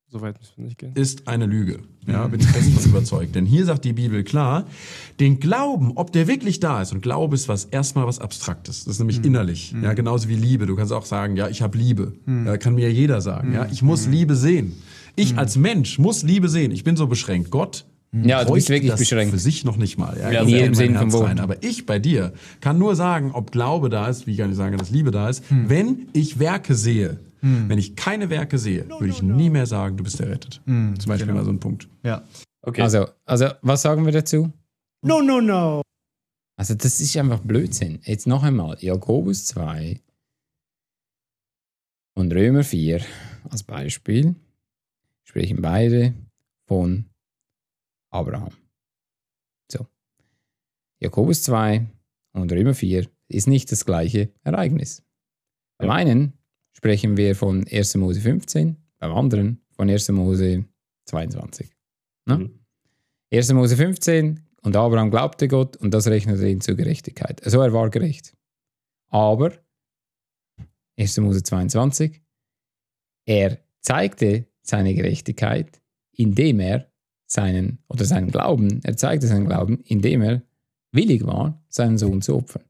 so 0.09 0.20
weit 0.20 0.38
müssen 0.38 0.53
wir 0.59 0.64
nicht 0.66 0.79
gehen. 0.79 0.92
ist 0.94 1.27
eine 1.27 1.47
Lüge. 1.47 1.81
Ja, 2.07 2.29
bin 2.29 2.38
ich 2.38 2.47
fest 2.47 2.70
von 2.73 2.85
überzeugt. 2.90 3.35
Denn 3.35 3.44
hier 3.47 3.64
sagt 3.64 3.85
die 3.85 3.92
Bibel 3.94 4.23
klar, 4.23 4.64
den 5.18 5.40
Glauben, 5.40 5.92
ob 5.97 6.12
der 6.12 6.29
wirklich 6.29 6.61
da 6.61 6.83
ist, 6.83 6.92
und 6.92 7.01
Glaube 7.03 7.35
ist 7.35 7.49
was 7.49 7.64
erstmal 7.64 8.07
was 8.07 8.20
Abstraktes. 8.20 8.85
Das 8.85 8.94
ist 8.94 8.99
nämlich 9.01 9.25
innerlich. 9.25 9.75
Ja, 9.83 9.92
genauso 9.94 10.29
wie 10.29 10.37
Liebe. 10.37 10.66
Du 10.66 10.77
kannst 10.77 10.92
auch 10.92 11.05
sagen, 11.07 11.37
ja, 11.37 11.49
ich 11.49 11.62
habe 11.62 11.77
Liebe. 11.77 12.12
Ja, 12.27 12.57
kann 12.59 12.77
mir 12.77 12.83
ja 12.88 12.94
jeder 12.94 13.20
sagen. 13.20 13.53
Ja, 13.55 13.66
ich 13.73 13.83
muss 13.83 14.07
Liebe 14.07 14.37
sehen. 14.37 14.75
Ich 15.16 15.37
als 15.37 15.57
Mensch 15.57 15.99
muss 15.99 16.23
Liebe 16.23 16.49
sehen. 16.49 16.70
Ich 16.70 16.85
bin 16.85 16.97
so 16.97 17.09
beschränkt. 17.09 17.51
Gott 17.51 17.85
Ja, 18.12 18.44
du 18.44 18.53
bist 18.53 18.68
wirklich 18.68 18.90
das 18.92 19.01
beschränkt. 19.01 19.33
für 19.33 19.40
sich 19.40 19.64
noch 19.64 19.77
nicht 19.77 19.99
mal. 19.99 20.16
Ja, 20.20 20.31
Ja, 20.31 20.42
in 20.42 20.49
jedem 20.49 20.75
Sinn 20.75 20.94
Wort. 21.12 21.27
rein. 21.29 21.40
Aber 21.40 21.61
ich 21.64 21.87
bei 21.87 21.99
dir 21.99 22.33
kann 22.61 22.79
nur 22.79 22.94
sagen, 22.94 23.33
ob 23.33 23.51
Glaube 23.51 23.88
da 23.90 24.07
ist, 24.07 24.29
wie 24.29 24.37
kann 24.37 24.51
ich 24.51 24.57
sagen, 24.57 24.77
dass 24.79 24.90
Liebe 24.90 25.11
da 25.11 25.29
ist, 25.29 25.42
wenn 25.51 26.07
ich 26.12 26.38
Werke 26.38 26.77
sehe. 26.77 27.18
Wenn 27.46 27.78
ich 27.78 27.94
keine 27.94 28.30
Werke 28.30 28.57
sehe, 28.59 28.88
würde 28.88 29.09
ich 29.09 29.22
nie 29.22 29.50
mehr 29.50 29.66
sagen, 29.66 29.98
du 29.98 30.04
bist 30.04 30.18
errettet. 30.18 30.62
Zum 30.64 30.94
Beispiel 31.07 31.33
mal 31.35 31.44
so 31.44 31.50
ein 31.50 31.61
Punkt. 31.61 31.88
Ja. 32.02 32.26
Okay. 32.62 32.80
Also, 32.80 33.07
also, 33.26 33.48
was 33.61 33.83
sagen 33.83 34.07
wir 34.07 34.12
dazu? 34.12 34.50
No, 35.02 35.20
no, 35.20 35.42
no. 35.42 35.83
Also, 36.57 36.74
das 36.74 37.00
ist 37.00 37.14
einfach 37.18 37.40
Blödsinn. 37.40 37.98
Jetzt 38.04 38.26
noch 38.26 38.42
einmal, 38.44 38.78
Jakobus 38.80 39.44
2 39.46 40.00
und 42.16 42.33
Römer 42.33 42.64
4 42.64 43.04
als 43.50 43.62
Beispiel 43.62 44.35
sprechen 45.24 45.61
beide 45.61 46.14
von 46.66 47.04
Abraham. 48.11 48.52
So. 49.70 49.87
Jakobus 51.00 51.42
2 51.42 51.87
und 52.33 52.50
Römer 52.52 52.72
4 52.74 53.07
ist 53.28 53.48
nicht 53.48 53.70
das 53.70 53.85
gleiche 53.85 54.33
Ereignis. 54.44 55.02
Beim 55.78 55.88
Ja. 55.88 55.94
einen 55.96 56.33
sprechen 56.75 57.17
wir 57.17 57.35
von 57.35 57.67
1. 57.67 57.95
Mose 57.97 58.21
15, 58.21 58.77
beim 58.99 59.13
anderen 59.13 59.65
von 59.73 59.89
1. 59.89 60.11
Mose 60.11 60.65
22. 61.07 61.71
Ne? 62.27 62.39
Mhm. 62.39 62.61
1. 63.33 63.53
Mose 63.53 63.77
15 63.77 64.41
und 64.63 64.77
Abraham 64.77 65.11
glaubte 65.11 65.49
Gott 65.49 65.77
und 65.77 65.93
das 65.93 66.07
rechnete 66.07 66.49
ihn 66.49 66.61
zur 66.61 66.75
Gerechtigkeit. 66.75 67.43
Also 67.45 67.61
er 67.61 67.73
war 67.73 67.91
gerecht. 67.91 68.37
Aber 69.09 69.53
1. 70.99 71.19
Mose 71.19 71.43
22, 71.43 72.23
er 73.27 73.59
zeigte 73.81 74.47
seine 74.63 74.95
Gerechtigkeit, 74.95 75.81
indem 76.13 76.61
er 76.61 76.91
seinen 77.27 77.79
oder 77.89 78.05
seinen 78.05 78.31
Glauben, 78.31 78.81
er 78.85 78.97
zeigte 78.97 79.27
seinen 79.27 79.47
Glauben, 79.47 79.81
indem 79.85 80.23
er 80.23 80.43
willig 80.93 81.27
war, 81.27 81.63
seinen 81.69 81.99
Sohn 81.99 82.23
zu 82.23 82.37
opfern. 82.37 82.65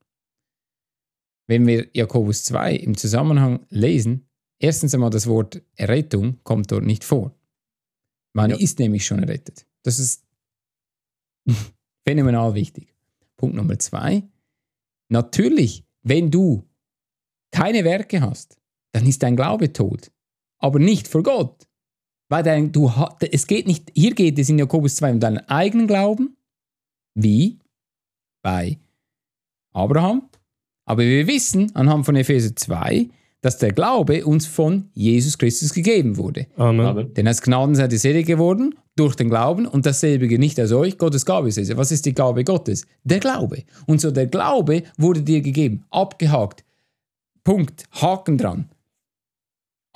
Wenn 1.46 1.66
wir 1.66 1.88
Jakobus 1.92 2.44
2 2.44 2.74
im 2.76 2.96
Zusammenhang 2.96 3.66
lesen, 3.68 4.28
erstens 4.58 4.94
einmal 4.94 5.10
das 5.10 5.26
Wort 5.26 5.62
Errettung 5.76 6.42
kommt 6.42 6.70
dort 6.72 6.84
nicht 6.84 7.04
vor. 7.04 7.34
Man 8.34 8.50
Ja. 8.50 8.56
ist 8.56 8.78
nämlich 8.78 9.04
schon 9.06 9.22
errettet. 9.22 9.66
Das 9.82 9.98
ist 9.98 10.26
phänomenal 12.06 12.54
wichtig. 12.54 12.94
Punkt 13.36 13.56
Nummer 13.56 13.78
zwei. 13.78 14.22
Natürlich, 15.10 15.84
wenn 16.02 16.30
du 16.30 16.68
keine 17.50 17.84
Werke 17.84 18.20
hast, 18.20 18.58
dann 18.92 19.06
ist 19.06 19.22
dein 19.22 19.36
Glaube 19.36 19.72
tot. 19.72 20.10
Aber 20.58 20.78
nicht 20.78 21.08
vor 21.08 21.22
Gott. 21.22 21.68
Weil 22.30 22.42
dein, 22.42 22.72
du, 22.72 22.90
es 23.20 23.46
geht 23.46 23.66
nicht, 23.66 23.92
hier 23.94 24.14
geht 24.14 24.38
es 24.38 24.48
in 24.48 24.58
Jakobus 24.58 24.96
2 24.96 25.12
um 25.12 25.20
deinen 25.20 25.38
eigenen 25.48 25.86
Glauben, 25.86 26.36
wie 27.14 27.60
bei 28.42 28.80
Abraham. 29.72 30.30
Aber 30.84 31.02
wir 31.02 31.26
wissen 31.26 31.74
anhand 31.74 32.06
von 32.06 32.16
Epheser 32.16 32.54
2, 32.54 33.08
dass 33.40 33.58
der 33.58 33.72
Glaube 33.72 34.24
uns 34.24 34.46
von 34.46 34.88
Jesus 34.94 35.36
Christus 35.36 35.74
gegeben 35.74 36.16
wurde. 36.16 36.46
Amen. 36.56 36.86
Amen. 36.86 37.14
Denn 37.14 37.26
als 37.26 37.42
Gnaden 37.42 37.74
seid 37.74 37.92
ihr 37.92 37.98
selig 37.98 38.26
geworden 38.26 38.74
durch 38.96 39.16
den 39.16 39.28
Glauben 39.28 39.66
und 39.66 39.86
dasselbe 39.86 40.26
nicht 40.38 40.60
aus 40.60 40.72
euch, 40.72 40.98
Gottes 40.98 41.26
Gabe 41.26 41.48
ist 41.48 41.58
es. 41.58 41.76
Was 41.76 41.92
ist 41.92 42.06
die 42.06 42.14
Gabe 42.14 42.44
Gottes? 42.44 42.86
Der 43.02 43.20
Glaube. 43.20 43.64
Und 43.86 44.00
so 44.00 44.10
der 44.10 44.26
Glaube 44.26 44.84
wurde 44.96 45.22
dir 45.22 45.40
gegeben, 45.40 45.84
abgehakt. 45.90 46.64
Punkt, 47.42 47.84
Haken 48.00 48.38
dran. 48.38 48.70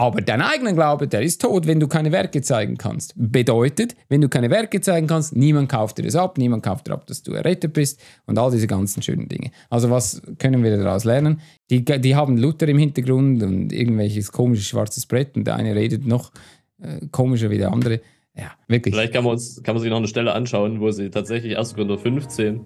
Aber 0.00 0.20
dein 0.20 0.40
eigener 0.40 0.74
Glaube, 0.74 1.08
der 1.08 1.22
ist 1.22 1.42
tot, 1.42 1.66
wenn 1.66 1.80
du 1.80 1.88
keine 1.88 2.12
Werke 2.12 2.40
zeigen 2.40 2.78
kannst. 2.78 3.14
Bedeutet, 3.16 3.96
wenn 4.08 4.20
du 4.20 4.28
keine 4.28 4.48
Werke 4.48 4.80
zeigen 4.80 5.08
kannst, 5.08 5.34
niemand 5.34 5.68
kauft 5.68 5.98
dir 5.98 6.04
das 6.04 6.14
ab, 6.14 6.38
niemand 6.38 6.62
kauft 6.62 6.86
dir 6.86 6.92
ab, 6.92 7.08
dass 7.08 7.24
du 7.24 7.32
errettet 7.32 7.72
bist 7.72 8.00
und 8.24 8.38
all 8.38 8.52
diese 8.52 8.68
ganzen 8.68 9.02
schönen 9.02 9.28
Dinge. 9.28 9.50
Also 9.70 9.90
was 9.90 10.22
können 10.38 10.62
wir 10.62 10.76
daraus 10.76 11.02
lernen? 11.02 11.40
Die, 11.68 11.84
die 11.84 12.14
haben 12.14 12.36
Luther 12.36 12.68
im 12.68 12.78
Hintergrund 12.78 13.42
und 13.42 13.72
irgendwelches 13.72 14.30
komisches 14.30 14.68
schwarzes 14.68 15.04
Brett 15.04 15.36
und 15.36 15.48
der 15.48 15.56
eine 15.56 15.74
redet 15.74 16.06
noch 16.06 16.30
äh, 16.80 17.04
komischer 17.10 17.50
wie 17.50 17.58
der 17.58 17.72
andere. 17.72 18.00
Ja, 18.36 18.52
wirklich. 18.68 18.94
Vielleicht 18.94 19.12
kann 19.12 19.24
man, 19.24 19.32
uns, 19.32 19.60
kann 19.64 19.74
man 19.74 19.82
sich 19.82 19.90
noch 19.90 19.96
eine 19.96 20.06
Stelle 20.06 20.32
anschauen, 20.32 20.78
wo 20.78 20.92
sie 20.92 21.10
tatsächlich 21.10 21.58
1. 21.58 21.74
Korinther 21.74 21.98
15, 21.98 22.60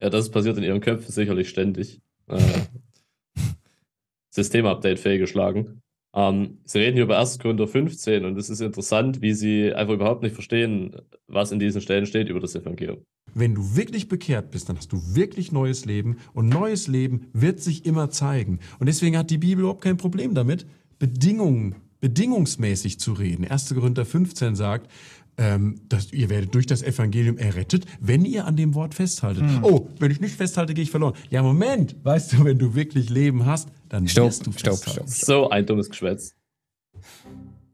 ja, 0.00 0.08
das 0.08 0.30
passiert 0.30 0.56
in 0.56 0.64
ihren 0.64 0.80
Köpfen 0.80 1.12
sicherlich 1.12 1.50
ständig, 1.50 2.00
äh, 2.28 2.38
Systemupdate 4.30 4.98
fehlgeschlagen. 4.98 5.82
Ähm, 6.16 6.58
sie 6.64 6.78
reden 6.78 6.94
hier 6.94 7.04
über 7.04 7.18
1. 7.18 7.38
Korinther 7.38 7.68
15 7.68 8.24
und 8.24 8.38
es 8.38 8.48
ist 8.48 8.62
interessant, 8.62 9.20
wie 9.20 9.34
sie 9.34 9.72
einfach 9.74 9.94
überhaupt 9.94 10.22
nicht 10.22 10.34
verstehen, 10.34 10.96
was 11.28 11.52
in 11.52 11.58
diesen 11.58 11.82
Stellen 11.82 12.06
steht 12.06 12.30
über 12.30 12.40
das 12.40 12.54
Evangelium. 12.54 13.02
Wenn 13.34 13.54
du 13.54 13.76
wirklich 13.76 14.08
bekehrt 14.08 14.50
bist, 14.50 14.70
dann 14.70 14.78
hast 14.78 14.90
du 14.92 15.14
wirklich 15.14 15.52
neues 15.52 15.84
Leben 15.84 16.16
und 16.32 16.48
neues 16.48 16.88
Leben 16.88 17.26
wird 17.34 17.60
sich 17.60 17.84
immer 17.84 18.08
zeigen. 18.08 18.60
Und 18.78 18.86
deswegen 18.86 19.18
hat 19.18 19.30
die 19.30 19.36
Bibel 19.36 19.60
überhaupt 19.60 19.82
kein 19.82 19.98
Problem 19.98 20.32
damit, 20.32 20.66
Bedingungen, 20.98 21.74
bedingungsmäßig 22.00 22.98
zu 22.98 23.12
reden. 23.12 23.46
1. 23.46 23.74
Korinther 23.74 24.06
15 24.06 24.54
sagt, 24.54 24.90
ähm, 25.36 25.82
dass 25.90 26.14
ihr 26.14 26.30
werdet 26.30 26.54
durch 26.54 26.64
das 26.64 26.82
Evangelium 26.82 27.36
errettet, 27.36 27.84
wenn 28.00 28.24
ihr 28.24 28.46
an 28.46 28.56
dem 28.56 28.74
Wort 28.74 28.94
festhaltet. 28.94 29.44
Oh, 29.60 29.88
wenn 29.98 30.10
ich 30.10 30.20
nicht 30.20 30.36
festhalte, 30.36 30.72
gehe 30.72 30.84
ich 30.84 30.90
verloren. 30.90 31.12
Ja, 31.28 31.42
Moment, 31.42 31.96
weißt 32.04 32.32
du, 32.32 32.44
wenn 32.44 32.58
du 32.58 32.74
wirklich 32.74 33.10
Leben 33.10 33.44
hast, 33.44 33.68
dann 33.88 34.08
Stopp, 34.08 34.26
wirst 34.28 34.46
du 34.46 34.52
stopp, 34.52 34.74
festhalten. 34.78 35.08
stopp. 35.10 35.26
So 35.26 35.50
ein 35.50 35.66
dummes 35.66 35.88
Geschwätz. 35.90 36.34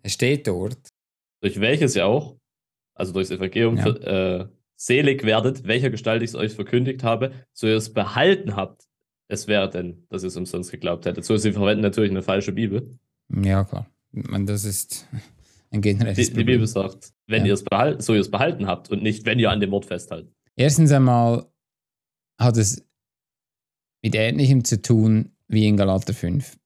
Es 0.03 0.13
steht 0.15 0.47
dort, 0.47 0.79
Durch 1.41 1.59
welches 1.61 1.97
ihr 1.97 2.07
auch, 2.07 2.37
also 2.95 3.13
durchs 3.13 3.31
Evangelium, 3.31 3.77
Ja. 3.77 3.87
äh, 4.41 4.49
selig 4.77 5.25
werdet, 5.25 5.65
welcher 5.65 5.91
Gestalt 5.91 6.23
ich 6.23 6.31
es 6.31 6.35
euch 6.35 6.53
verkündigt 6.55 7.03
habe, 7.05 7.33
so 7.53 7.67
ihr 7.67 7.77
es 7.77 7.93
behalten 7.93 8.57
habt. 8.57 8.89
Es 9.29 9.47
wäre 9.47 9.71
denn, 9.71 10.05
dass 10.09 10.23
ihr 10.25 10.29
es 10.29 10.37
umsonst 10.37 10.71
geglaubt 10.71 11.07
hättet. 11.07 11.25
So, 11.25 11.37
sie 11.37 11.53
verwenden 11.53 11.83
natürlich 11.83 12.11
eine 12.11 12.23
falsche 12.23 12.53
Bibel. 12.53 12.99
ja 13.43 13.65
klar, 13.65 13.89
meine, 14.11 14.45
das 14.45 14.65
ist 14.65 15.07
ein 15.71 15.81
generelles 15.81 16.17
Die, 16.17 16.25
die 16.25 16.31
Problem. 16.31 16.47
Bibel 16.47 16.67
sagt, 16.67 17.13
wenn 17.29 17.43
Ja. 17.43 17.49
ihr 17.49 17.55
es 17.55 17.65
behalten, 17.65 18.01
so 18.03 18.13
ihr 18.15 18.21
es 18.21 18.31
behalten 18.31 18.67
habt 18.67 18.91
und 18.91 19.03
nicht, 19.03 19.25
wenn 19.25 19.39
ihr 19.39 19.51
an 19.51 19.61
dem 19.61 19.71
Wort 19.71 19.87
festhaltet. 19.87 20.33
Erstens 20.57 20.93
einmal 20.93 21.47
hat 22.39 22.57
es 22.59 22.85
mit 24.03 24.15
Ähnlichem 24.15 24.65
zu 24.65 24.83
tun 24.83 25.32
wie 25.53 25.67
in 25.67 25.77
Galater 25.77 26.15
5. 26.15 26.57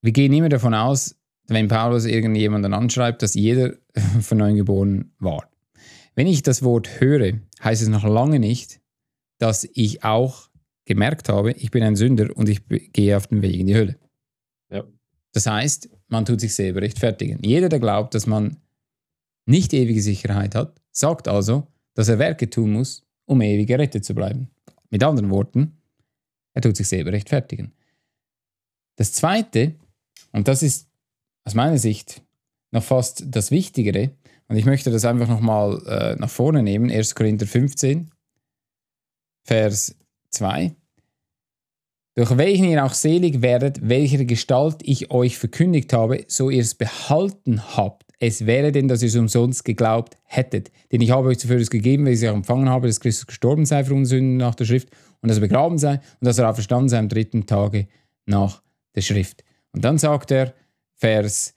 Wir 0.00 0.12
gehen 0.12 0.32
immer 0.32 0.48
davon 0.48 0.74
aus, 0.74 1.16
wenn 1.48 1.68
Paulus 1.68 2.04
irgendjemanden 2.04 2.72
anschreibt, 2.72 3.22
dass 3.22 3.34
jeder 3.34 3.74
von 4.20 4.38
neuem 4.38 4.56
geboren 4.56 5.12
war. 5.18 5.48
Wenn 6.14 6.26
ich 6.26 6.42
das 6.42 6.62
Wort 6.62 7.00
höre, 7.00 7.40
heißt 7.62 7.82
es 7.82 7.88
noch 7.88 8.04
lange 8.04 8.38
nicht, 8.38 8.80
dass 9.38 9.68
ich 9.74 10.04
auch 10.04 10.48
gemerkt 10.84 11.28
habe, 11.28 11.52
ich 11.52 11.70
bin 11.70 11.82
ein 11.82 11.96
Sünder 11.96 12.28
und 12.36 12.48
ich 12.48 12.60
gehe 12.68 13.16
auf 13.16 13.26
den 13.26 13.42
Weg 13.42 13.56
in 13.56 13.66
die 13.66 13.74
Hölle. 13.74 13.96
Ja. 14.70 14.84
Das 15.32 15.46
heißt, 15.46 15.90
man 16.08 16.24
tut 16.24 16.40
sich 16.40 16.54
selber 16.54 16.82
rechtfertigen. 16.82 17.40
Jeder, 17.42 17.68
der 17.68 17.80
glaubt, 17.80 18.14
dass 18.14 18.26
man 18.26 18.58
nicht 19.46 19.72
ewige 19.72 20.00
Sicherheit 20.00 20.54
hat, 20.54 20.80
sagt 20.92 21.26
also, 21.26 21.66
dass 21.94 22.08
er 22.08 22.18
Werke 22.18 22.48
tun 22.48 22.72
muss, 22.72 23.04
um 23.24 23.40
ewig 23.40 23.66
gerettet 23.66 24.04
zu 24.04 24.14
bleiben. 24.14 24.50
Mit 24.90 25.02
anderen 25.02 25.30
Worten, 25.30 25.78
er 26.54 26.62
tut 26.62 26.76
sich 26.76 26.88
selber 26.88 27.12
rechtfertigen. 27.12 27.72
Das 28.96 29.12
Zweite, 29.12 29.74
und 30.32 30.48
das 30.48 30.62
ist 30.62 30.88
aus 31.44 31.54
meiner 31.54 31.78
Sicht 31.78 32.22
noch 32.70 32.82
fast 32.82 33.24
das 33.26 33.50
Wichtigere, 33.50 34.12
und 34.48 34.56
ich 34.56 34.66
möchte 34.66 34.90
das 34.90 35.04
einfach 35.04 35.28
nochmal 35.28 35.82
äh, 35.86 36.16
nach 36.16 36.30
vorne 36.30 36.62
nehmen, 36.62 36.90
1. 36.90 37.14
Korinther 37.14 37.46
15, 37.46 38.10
Vers 39.44 39.96
2. 40.30 40.74
Durch 42.16 42.36
welchen 42.36 42.66
ihr 42.66 42.84
auch 42.84 42.92
selig 42.92 43.42
werdet, 43.42 43.88
welcher 43.88 44.24
Gestalt 44.24 44.76
ich 44.82 45.10
euch 45.10 45.38
verkündigt 45.38 45.92
habe, 45.92 46.24
so 46.28 46.50
ihr 46.50 46.60
es 46.60 46.74
behalten 46.74 47.76
habt. 47.76 48.04
Es 48.20 48.46
wäre 48.46 48.70
denn, 48.70 48.86
dass 48.86 49.02
ihr 49.02 49.08
es 49.08 49.16
umsonst 49.16 49.64
geglaubt 49.64 50.16
hättet. 50.22 50.70
Denn 50.92 51.00
ich 51.00 51.10
habe 51.10 51.28
euch 51.28 51.38
zuvor 51.38 51.58
das 51.58 51.70
gegeben, 51.70 52.04
weil 52.04 52.12
ich 52.12 52.22
es 52.22 52.28
auch 52.28 52.34
empfangen 52.34 52.68
habe, 52.68 52.86
dass 52.86 53.00
Christus 53.00 53.26
gestorben 53.26 53.66
sei 53.66 53.84
für 53.84 53.94
unsere 53.94 54.18
Sünden 54.20 54.36
nach 54.36 54.54
der 54.54 54.64
Schrift 54.64 54.90
und 55.24 55.28
dass 55.28 55.38
er 55.38 55.40
begraben 55.40 55.78
sei 55.78 55.94
und 55.94 56.02
dass 56.20 56.36
er 56.38 56.50
auferstanden 56.50 56.90
sei 56.90 56.98
am 56.98 57.08
dritten 57.08 57.46
Tage 57.46 57.88
nach 58.26 58.62
der 58.94 59.00
Schrift. 59.00 59.42
Und 59.72 59.82
dann 59.84 59.96
sagt 59.96 60.30
er, 60.30 60.52
Vers 60.96 61.54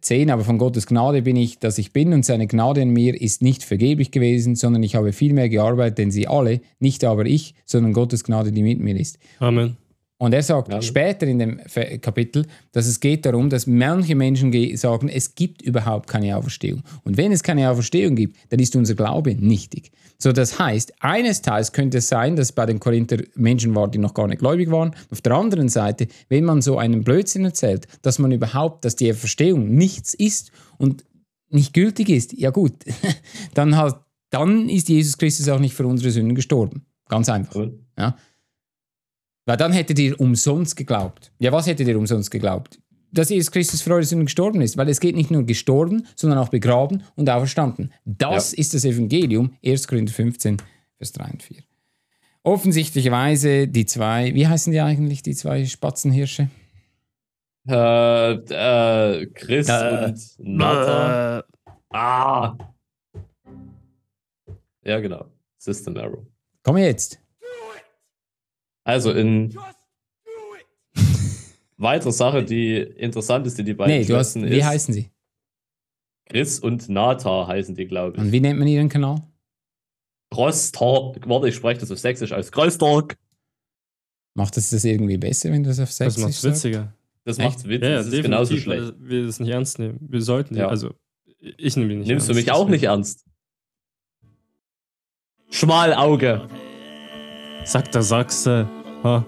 10, 0.00 0.30
aber 0.30 0.42
von 0.42 0.56
Gottes 0.56 0.86
Gnade 0.86 1.20
bin 1.20 1.36
ich, 1.36 1.58
dass 1.58 1.76
ich 1.76 1.92
bin 1.92 2.14
und 2.14 2.24
seine 2.24 2.46
Gnade 2.46 2.80
in 2.80 2.90
mir 2.90 3.20
ist 3.20 3.42
nicht 3.42 3.62
vergeblich 3.62 4.10
gewesen, 4.10 4.56
sondern 4.56 4.82
ich 4.82 4.94
habe 4.96 5.12
viel 5.12 5.34
mehr 5.34 5.50
gearbeitet, 5.50 5.98
denn 5.98 6.10
sie 6.10 6.26
alle, 6.26 6.62
nicht 6.80 7.04
aber 7.04 7.26
ich, 7.26 7.54
sondern 7.66 7.92
Gottes 7.92 8.24
Gnade, 8.24 8.50
die 8.52 8.62
mit 8.62 8.80
mir 8.80 8.98
ist. 8.98 9.18
Amen. 9.38 9.76
Und 10.20 10.32
er 10.34 10.42
sagt 10.42 10.72
Ja. 10.72 10.82
später 10.82 11.28
in 11.28 11.38
dem 11.38 11.60
Kapitel, 12.00 12.46
dass 12.72 12.86
es 12.88 12.98
geht 12.98 13.24
darum, 13.24 13.50
dass 13.50 13.68
manche 13.68 14.16
Menschen 14.16 14.50
ge- 14.50 14.74
sagen, 14.74 15.08
es 15.08 15.36
gibt 15.36 15.62
überhaupt 15.62 16.08
keine 16.08 16.36
Auferstehung. 16.36 16.82
Und 17.04 17.16
wenn 17.18 17.30
es 17.30 17.44
keine 17.44 17.70
Auferstehung 17.70 18.16
gibt, 18.16 18.36
dann 18.48 18.58
ist 18.58 18.74
unser 18.74 18.96
Glaube 18.96 19.36
nichtig. 19.36 19.92
So, 20.20 20.32
das 20.32 20.58
heißt, 20.58 20.94
eines 21.00 21.42
Teils 21.42 21.72
könnte 21.72 21.98
es 21.98 22.08
sein, 22.08 22.34
dass 22.34 22.50
bei 22.50 22.66
den 22.66 22.80
Korinther 22.80 23.18
Menschen 23.36 23.74
war, 23.76 23.88
die 23.88 23.98
noch 23.98 24.14
gar 24.14 24.26
nicht 24.26 24.40
gläubig 24.40 24.68
waren. 24.70 24.94
Auf 25.10 25.20
der 25.20 25.32
anderen 25.32 25.68
Seite, 25.68 26.08
wenn 26.28 26.44
man 26.44 26.60
so 26.60 26.76
einen 26.76 27.04
Blödsinn 27.04 27.44
erzählt, 27.44 27.86
dass 28.02 28.18
man 28.18 28.32
überhaupt, 28.32 28.84
dass 28.84 28.96
die 28.96 29.10
Auferstehung 29.10 29.70
nichts 29.74 30.14
ist 30.14 30.50
und 30.76 31.04
nicht 31.50 31.72
gültig 31.72 32.08
ist, 32.08 32.32
ja 32.32 32.50
gut, 32.50 32.72
dann, 33.54 33.76
halt, 33.76 33.94
dann 34.30 34.68
ist 34.68 34.88
Jesus 34.88 35.18
Christus 35.18 35.48
auch 35.48 35.60
nicht 35.60 35.74
für 35.74 35.86
unsere 35.86 36.10
Sünden 36.10 36.34
gestorben. 36.34 36.84
Ganz 37.08 37.28
einfach. 37.28 37.54
Amen. 37.54 37.86
Ja. 37.96 38.16
Weil 39.46 39.56
dann 39.56 39.72
hättet 39.72 39.98
ihr 40.00 40.20
umsonst 40.20 40.76
geglaubt. 40.76 41.32
Ja, 41.38 41.52
was 41.52 41.66
hättet 41.66 41.86
ihr 41.86 41.96
umsonst 41.96 42.30
geglaubt? 42.30 42.80
Dass 43.12 43.30
Jesus 43.30 43.50
Christus 43.50 43.80
für 43.82 43.92
eure 43.94 44.04
Sünden 44.04 44.26
gestorben 44.26 44.60
ist. 44.60 44.76
Weil 44.76 44.88
es 44.88 45.00
geht 45.00 45.16
nicht 45.16 45.30
nur 45.30 45.44
gestorben, 45.44 46.06
sondern 46.14 46.38
auch 46.38 46.48
begraben 46.50 47.02
und 47.16 47.30
auferstanden. 47.30 47.92
Das 48.04 48.52
ist 48.52 48.74
das 48.74 48.84
Evangelium, 48.84 49.56
1. 49.64 49.88
Korinther 49.88 50.12
15, 50.14 50.58
Vers 50.98 51.12
3 51.12 51.24
und 51.32 51.42
4. 51.42 51.56
Offensichtlicherweise 52.42 53.68
die 53.68 53.86
zwei, 53.86 54.34
wie 54.34 54.46
heißen 54.46 54.72
die 54.72 54.80
eigentlich, 54.80 55.22
die 55.22 55.34
zwei 55.34 55.64
Spatzenhirsche? 55.66 56.48
Äh, 57.68 58.32
äh, 58.32 59.26
Chris 59.34 59.68
Äh. 59.68 60.04
und 60.06 60.20
Nathan. 60.38 61.42
Ah! 61.90 62.56
Ja, 64.84 65.00
genau. 65.00 65.26
System 65.58 65.96
Error. 65.96 66.26
Komm 66.62 66.78
jetzt. 66.78 67.20
Also 68.84 69.12
in 69.12 69.54
weitere 71.78 72.12
Sache, 72.12 72.44
die 72.44 72.76
interessant 72.76 73.46
ist, 73.46 73.56
die 73.58 73.64
die 73.64 73.74
beiden 73.74 73.96
Nee, 73.98 74.04
du 74.04 74.16
hast, 74.16 74.36
wie 74.36 74.46
ist, 74.58 74.64
heißen 74.64 74.92
sie? 74.94 75.10
Chris 76.26 76.60
und 76.60 76.88
Nata 76.90 77.46
heißen 77.46 77.74
die, 77.74 77.86
glaube 77.86 78.18
Und 78.20 78.26
ich. 78.26 78.32
wie 78.32 78.40
nennt 78.40 78.58
man 78.58 78.68
ihren 78.68 78.88
Kanal? 78.90 79.22
Crosstalk. 80.30 81.26
Warte, 81.26 81.48
ich 81.48 81.54
spreche 81.54 81.80
das 81.80 81.90
auf 81.90 81.98
Sächsisch 81.98 82.32
als 82.32 82.52
Crosstalk. 82.52 83.16
Macht 84.34 84.56
es 84.58 84.68
das 84.70 84.84
irgendwie 84.84 85.16
besser, 85.16 85.50
wenn 85.50 85.62
du 85.62 85.70
das 85.70 85.80
auf 85.80 85.88
Das 85.88 85.96
Sächsisch 85.96 86.22
macht's 86.22 86.42
sagst? 86.42 86.64
witziger. 86.64 86.92
Das 87.24 87.38
Echt? 87.38 87.48
macht's 87.48 87.64
witzig. 87.64 87.82
Ja, 87.82 87.88
ja, 87.90 87.96
das 87.96 88.06
ist 88.08 88.22
genauso 88.22 88.56
schlecht. 88.56 88.82
weil 88.82 88.94
wir 88.98 89.26
das 89.26 89.40
nicht 89.40 89.50
ernst 89.50 89.78
nehmen. 89.78 89.98
Wir 90.00 90.20
sollten 90.22 90.54
Ja. 90.56 90.68
also 90.68 90.94
ich 91.40 91.76
nehme 91.76 91.88
die 91.90 91.96
nicht 91.96 92.08
Nimmst 92.08 92.28
du 92.28 92.32
ernst. 92.32 92.46
mich 92.46 92.52
auch 92.52 92.68
nicht 92.68 92.84
ernst? 92.84 93.24
Schmalauge. 95.50 96.46
Sagt 97.64 97.94
der 97.94 98.02
Sachse. 98.02 98.68
Ha. 99.02 99.24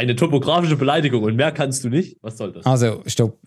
Eine 0.00 0.16
topografische 0.16 0.76
Beleidigung 0.76 1.24
und 1.24 1.36
mehr 1.36 1.52
kannst 1.52 1.84
du 1.84 1.90
nicht? 1.90 2.16
Was 2.22 2.38
soll 2.38 2.52
das? 2.52 2.64
Also, 2.64 3.02
stopp. 3.04 3.38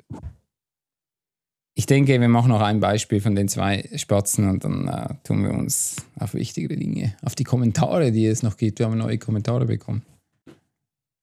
Ich 1.74 1.88
denke, 1.88 2.22
wir 2.22 2.30
machen 2.30 2.50
noch 2.50 2.62
ein 2.62 2.80
Beispiel 2.80 3.22
von 3.22 3.34
den 3.34 3.48
zwei 3.48 3.90
Spatzen 3.96 4.48
und 4.48 4.64
dann 4.64 4.88
äh, 4.88 5.16
tun 5.24 5.44
wir 5.44 5.50
uns 5.50 5.96
auf 6.20 6.36
wichtigere 6.36 6.78
Dinge, 6.78 7.16
auf 7.24 7.34
die 7.34 7.44
Kommentare, 7.44 8.12
die 8.12 8.28
es 8.28 8.44
noch 8.44 8.56
gibt. 8.56 8.78
Wir 8.78 8.86
haben 8.86 9.00
neue 9.00 9.18
Kommentare 9.18 9.66
bekommen. 9.66 10.04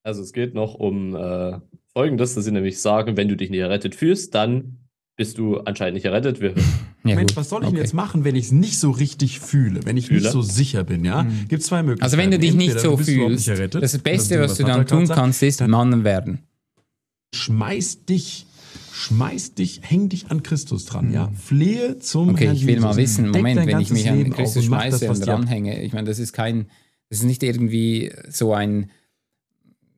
Also 0.03 0.21
es 0.21 0.33
geht 0.33 0.53
noch 0.53 0.73
um 0.73 1.15
äh, 1.15 1.59
Folgendes, 1.93 2.35
dass 2.35 2.43
sie 2.43 2.51
nämlich 2.51 2.81
sagen, 2.81 3.15
wenn 3.15 3.29
du 3.29 3.37
dich 3.37 3.51
nicht 3.51 3.61
errettet 3.61 3.95
fühlst, 3.95 4.35
dann 4.35 4.80
bist 5.21 5.37
du 5.37 5.57
anscheinend 5.59 5.95
nicht 5.95 6.05
errettet. 6.05 6.41
Wir, 6.41 6.53
Ja, 7.03 7.15
Mensch, 7.15 7.31
gut. 7.31 7.37
was 7.37 7.49
soll 7.49 7.61
ich 7.61 7.67
Okay. 7.67 7.75
denn 7.77 7.83
jetzt 7.83 7.93
machen, 7.93 8.23
wenn 8.23 8.35
ich 8.35 8.45
es 8.45 8.51
nicht 8.51 8.77
so 8.79 8.91
richtig 8.91 9.39
fühle, 9.39 9.79
wenn 9.85 9.97
ich 9.97 10.07
Fühle? 10.07 10.21
nicht 10.21 10.31
so 10.31 10.41
sicher 10.41 10.83
bin, 10.83 11.03
ja? 11.05 11.25
Gibt 11.47 11.63
zwei 11.63 11.81
Möglichkeiten. 11.83 12.03
Also, 12.03 12.17
wenn 12.17 12.29
du 12.31 12.37
dich 12.39 12.53
nicht 12.53 12.69
Entweder 12.75 12.89
so 12.91 12.95
bist 12.97 13.09
überhaupt 13.09 13.29
fühlst, 13.31 13.47
nicht 13.47 13.57
errettet, 13.59 13.83
das 13.83 13.91
das 13.93 14.01
Beste, 14.01 14.33
Ding, 14.35 14.43
was 14.43 14.57
du 14.57 14.63
dann 14.63 14.85
tun 14.85 15.07
kannst, 15.07 15.41
ist 15.43 15.61
dann 15.61 15.71
Mann 15.71 16.03
werden. 16.03 16.39
schmeiß 17.33 18.05
dich, 18.05 18.45
schmeiß 18.93 19.55
dich, 19.55 19.81
häng 19.83 20.09
dich 20.09 20.29
an 20.31 20.43
Christus 20.43 20.85
dran, 20.85 21.11
ja. 21.11 21.31
Flehe 21.43 21.97
zum 21.99 22.29
Okay, 22.29 22.45
Herrn 22.45 22.55
ich 22.55 22.67
will 22.67 22.79
mal 22.79 22.95
wissen, 22.97 23.29
Moment, 23.29 23.65
wenn 23.65 23.79
ich 23.79 23.89
mich 23.91 24.09
an 24.09 24.17
Leben 24.17 24.31
auf 24.33 24.37
Christus 24.37 24.57
und 24.57 24.63
schmeiße 24.65 24.99
das, 24.99 25.09
was 25.09 25.19
und 25.19 25.27
dranhänge, 25.27 25.81
ich 25.83 25.93
meine, 25.93 26.07
das 26.07 26.19
ist 26.19 26.33
kein, 26.33 26.67
das 27.09 27.19
ist 27.19 27.25
nicht 27.25 27.41
irgendwie 27.43 28.11
so 28.29 28.53
ein, 28.53 28.91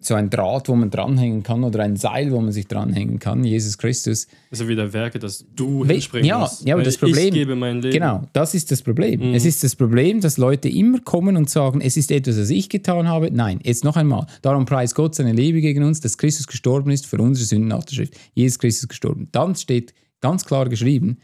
so 0.06 0.16
ein 0.16 0.30
Draht, 0.30 0.70
wo 0.70 0.76
man 0.76 0.90
dranhängen 0.90 1.44
kann 1.44 1.64
oder 1.64 1.80
ein 1.82 1.96
Seil, 1.96 2.32
wo 2.32 2.42
man 2.42 2.52
sich 2.52 2.68
dranhängen 2.68 3.20
kann, 3.20 3.44
Jesus 3.44 3.78
Christus. 3.78 4.28
Ja 4.52 4.68
wieder 4.68 4.94
Werke, 4.94 5.20
dass 5.20 5.46
du 5.56 5.86
hinspringen 5.86 6.28
ja, 6.28 6.40
musst. 6.40 6.66
ja, 6.66 6.76
aber 6.76 6.84
das 6.84 6.98
Problem, 6.98 7.28
Ich 7.28 7.34
gebe 7.34 7.56
mein 7.56 7.82
Leben. 7.82 7.94
Genau, 7.94 8.24
das 8.34 8.54
ist 8.54 8.72
das 8.72 8.82
Problem. 8.82 9.30
Mhm. 9.30 9.34
Es 9.34 9.46
ist 9.46 9.64
das 9.64 9.76
Problem, 9.76 10.22
dass 10.22 10.38
Leute 10.38 10.70
immer 10.70 11.00
kommen 11.00 11.38
und 11.38 11.50
sagen, 11.50 11.82
es 11.82 11.98
ist 11.98 12.12
etwas, 12.12 12.40
was 12.40 12.50
ich 12.50 12.70
getan 12.70 13.08
habe. 13.08 13.32
Nein, 13.32 13.60
jetzt 13.64 13.84
noch 13.84 13.98
einmal. 13.98 14.26
Darum 14.42 14.66
preist 14.66 14.96
Gott 14.96 15.16
seine 15.16 15.34
Liebe 15.34 15.62
gegen 15.62 15.84
uns, 15.84 16.00
dass 16.00 16.18
Christus 16.18 16.48
gestorben 16.48 16.92
ist 16.92 17.06
für 17.06 17.18
unsere 17.18 17.46
Sünden 17.46 17.70
nach 17.70 17.84
der 17.84 17.96
Schrift. 17.96 18.16
Jesus 18.34 18.60
Christus 18.60 18.88
gestorben. 18.88 19.30
Dann 19.32 19.56
steht 19.56 19.94
ganz 20.22 20.46
klar 20.46 20.70
geschrieben, 20.70 21.18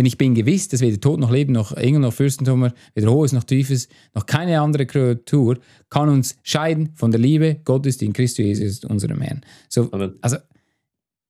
denn 0.00 0.06
ich 0.06 0.16
bin 0.16 0.34
gewiss, 0.34 0.66
dass 0.66 0.80
weder 0.80 0.98
Tod 0.98 1.20
noch 1.20 1.30
Leben 1.30 1.52
noch 1.52 1.72
Engel 1.72 2.00
noch 2.00 2.14
Fürstentum, 2.14 2.70
weder 2.94 3.10
Hohes 3.12 3.32
noch 3.32 3.44
Tiefes, 3.44 3.86
noch 4.14 4.24
keine 4.24 4.58
andere 4.58 4.86
Kreatur 4.86 5.58
kann 5.90 6.08
uns 6.08 6.36
scheiden 6.42 6.88
von 6.94 7.10
der 7.10 7.20
Liebe 7.20 7.60
Gottes, 7.66 7.98
die 7.98 8.06
in 8.06 8.14
Christus 8.14 8.38
Jesus 8.46 8.82
unserem 8.86 9.20
Herrn. 9.20 9.42
So, 9.68 9.92
Amen. 9.92 10.14
also 10.22 10.38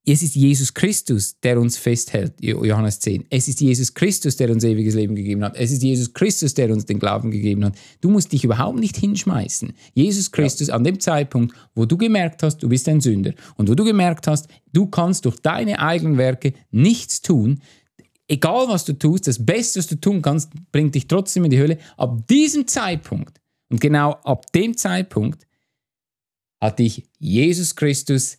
es 0.05 0.23
ist 0.23 0.35
Jesus 0.35 0.73
Christus, 0.73 1.37
der 1.41 1.59
uns 1.59 1.77
festhält, 1.77 2.33
Jo- 2.39 2.63
Johannes 2.63 2.99
10. 3.01 3.25
Es 3.29 3.49
ist 3.49 3.59
Jesus 3.59 3.93
Christus, 3.93 4.37
der 4.37 4.49
uns 4.49 4.63
ewiges 4.63 4.95
Leben 4.95 5.15
gegeben 5.15 5.43
hat. 5.43 5.57
Es 5.57 5.69
ist 5.71 5.83
Jesus 5.83 6.13
Christus, 6.13 6.53
der 6.53 6.71
uns 6.71 6.85
den 6.85 6.97
Glauben 6.97 7.29
gegeben 7.29 7.65
hat. 7.65 7.75
Du 7.99 8.09
musst 8.09 8.31
dich 8.31 8.45
überhaupt 8.45 8.79
nicht 8.79 8.95
hinschmeißen. 8.95 9.73
Jesus 9.93 10.31
Christus 10.31 10.69
an 10.69 10.85
dem 10.85 11.01
Zeitpunkt, 11.01 11.53
wo 11.75 11.85
du 11.85 11.97
gemerkt 11.97 12.41
hast, 12.41 12.63
du 12.63 12.69
bist 12.69 12.87
ein 12.87 13.01
Sünder 13.01 13.33
und 13.57 13.69
wo 13.69 13.75
du 13.75 13.83
gemerkt 13.83 14.27
hast, 14.27 14.47
du 14.71 14.87
kannst 14.87 15.25
durch 15.25 15.35
deine 15.41 15.79
eigenen 15.79 16.17
Werke 16.17 16.53
nichts 16.71 17.21
tun, 17.21 17.59
egal 18.31 18.67
was 18.67 18.85
du 18.85 18.93
tust, 18.93 19.27
das 19.27 19.43
Beste, 19.45 19.79
was 19.79 19.87
du 19.87 19.95
tun 19.99 20.21
kannst, 20.21 20.51
bringt 20.71 20.95
dich 20.95 21.07
trotzdem 21.07 21.43
in 21.45 21.51
die 21.51 21.59
Hölle. 21.59 21.77
Ab 21.97 22.25
diesem 22.27 22.67
Zeitpunkt 22.67 23.39
und 23.69 23.79
genau 23.81 24.13
ab 24.23 24.51
dem 24.53 24.75
Zeitpunkt 24.77 25.45
hat 26.61 26.79
dich 26.79 27.03
Jesus 27.19 27.75
Christus 27.75 28.37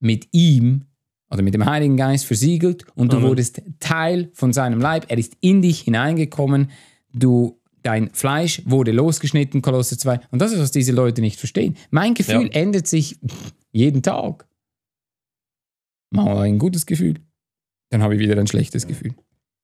mit 0.00 0.28
ihm 0.32 0.84
oder 1.30 1.42
mit 1.42 1.54
dem 1.54 1.64
Heiligen 1.64 1.96
Geist 1.96 2.26
versiegelt 2.26 2.84
und 2.94 3.12
du 3.12 3.16
Amen. 3.16 3.28
wurdest 3.28 3.62
Teil 3.80 4.30
von 4.34 4.52
seinem 4.52 4.80
Leib. 4.80 5.06
Er 5.08 5.18
ist 5.18 5.36
in 5.40 5.62
dich 5.62 5.80
hineingekommen. 5.82 6.70
Du, 7.12 7.60
dein 7.82 8.10
Fleisch 8.10 8.62
wurde 8.66 8.92
losgeschnitten, 8.92 9.62
Kolosser 9.62 9.96
2. 9.98 10.20
Und 10.30 10.40
das 10.42 10.52
ist, 10.52 10.58
was 10.60 10.70
diese 10.72 10.92
Leute 10.92 11.20
nicht 11.20 11.38
verstehen. 11.38 11.76
Mein 11.90 12.14
Gefühl 12.14 12.46
Ja. 12.46 12.52
ändert 12.60 12.86
sich 12.86 13.18
jeden 13.72 14.02
Tag. 14.02 14.46
Mal 16.10 16.38
ein 16.38 16.58
gutes 16.58 16.86
Gefühl, 16.86 17.20
dann 17.94 18.02
habe 18.02 18.14
ich 18.16 18.20
wieder 18.20 18.36
ein 18.36 18.46
schlechtes 18.48 18.88
Gefühl. 18.88 19.14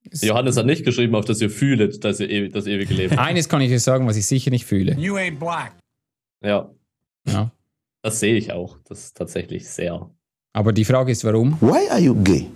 Es- 0.08 0.22
Johannes 0.22 0.56
hat 0.56 0.64
nicht 0.64 0.84
geschrieben, 0.84 1.16
auf 1.16 1.24
das 1.24 1.40
ihr 1.40 1.50
fühlet, 1.50 2.04
dass 2.04 2.20
ihr 2.20 2.48
das 2.48 2.66
ewige 2.68 2.94
Leben. 2.94 3.18
Eines 3.18 3.48
kann 3.48 3.60
ich 3.60 3.68
dir 3.70 3.80
sagen, 3.80 4.06
was 4.06 4.16
ich 4.16 4.24
sicher 4.24 4.50
nicht 4.50 4.64
fühle. 4.64 4.94
You 4.98 5.16
ain't 5.16 5.38
black. 5.40 5.72
ja, 6.44 6.70
Ja. 7.26 7.50
das 8.02 8.20
sehe 8.20 8.36
ich 8.36 8.52
auch. 8.52 8.78
Das 8.88 9.00
ist 9.06 9.16
tatsächlich 9.16 9.68
sehr. 9.68 10.08
Aber 10.52 10.72
die 10.72 10.84
Frage 10.84 11.10
ist, 11.10 11.24
warum? 11.24 11.60
Why 11.60 11.88
are 11.90 11.98
you 12.00 12.14
gay? 12.22 12.48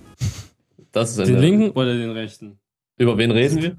Das 0.92 1.18
ist 1.18 1.28
Den 1.28 1.38
linken 1.38 1.70
oder 1.72 1.92
den 1.96 2.10
rechten? 2.10 2.56
Über 2.98 3.18
wen 3.18 3.32
reden 3.32 3.60
wir? 3.60 3.76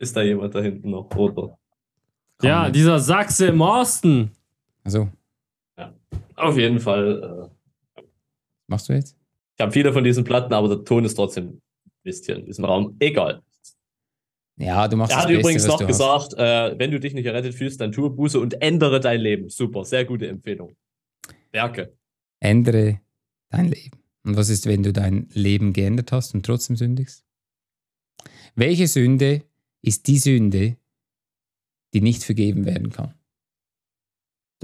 Ist 0.00 0.16
da 0.16 0.22
jemand 0.22 0.52
da 0.56 0.60
hinten 0.60 0.90
noch? 0.90 1.08
Oder? 1.14 1.56
Ja, 2.42 2.68
dieser 2.70 2.98
Sachse 2.98 3.46
im 3.46 3.60
Osten. 3.60 4.32
Also, 4.82 5.08
Auf 6.34 6.58
jeden 6.58 6.80
Fall. 6.80 7.50
Äh, 7.96 8.02
machst 8.66 8.88
du 8.88 8.92
jetzt? 8.94 9.16
Ich 9.56 9.62
habe 9.62 9.72
viele 9.72 9.92
von 9.92 10.04
diesen 10.04 10.24
Platten, 10.24 10.52
aber 10.52 10.68
der 10.68 10.84
Ton 10.84 11.04
ist 11.04 11.14
trotzdem 11.14 11.60
Mist 12.02 12.26
hier 12.26 12.36
in 12.36 12.44
diesem 12.44 12.64
Raum. 12.64 12.96
Egal. 12.98 13.42
Ja, 14.56 14.86
du 14.86 14.96
machst 14.96 15.12
Er 15.12 15.18
hat 15.18 15.28
Beste, 15.28 15.40
übrigens 15.40 15.66
noch 15.66 15.84
gesagt, 15.84 16.34
äh, 16.34 16.78
wenn 16.78 16.90
du 16.90 17.00
dich 17.00 17.14
nicht 17.14 17.26
errettet 17.26 17.54
fühlst, 17.54 17.80
dann 17.80 17.92
tue 17.92 18.10
Buße 18.10 18.38
und 18.38 18.60
ändere 18.62 19.00
dein 19.00 19.20
Leben. 19.20 19.48
Super, 19.48 19.84
sehr 19.84 20.04
gute 20.04 20.28
Empfehlung. 20.28 20.76
Werke. 21.50 21.96
Ändere 22.40 23.00
dein 23.50 23.68
Leben. 23.68 23.98
Und 24.24 24.36
was 24.36 24.48
ist, 24.48 24.66
wenn 24.66 24.82
du 24.82 24.92
dein 24.92 25.28
Leben 25.32 25.72
geändert 25.72 26.12
hast 26.12 26.34
und 26.34 26.46
trotzdem 26.46 26.76
sündigst? 26.76 27.24
Welche 28.54 28.86
Sünde 28.86 29.42
ist 29.82 30.06
die 30.06 30.18
Sünde, 30.18 30.76
die 31.92 32.00
nicht 32.00 32.22
vergeben 32.22 32.64
werden 32.64 32.90
kann? 32.90 33.14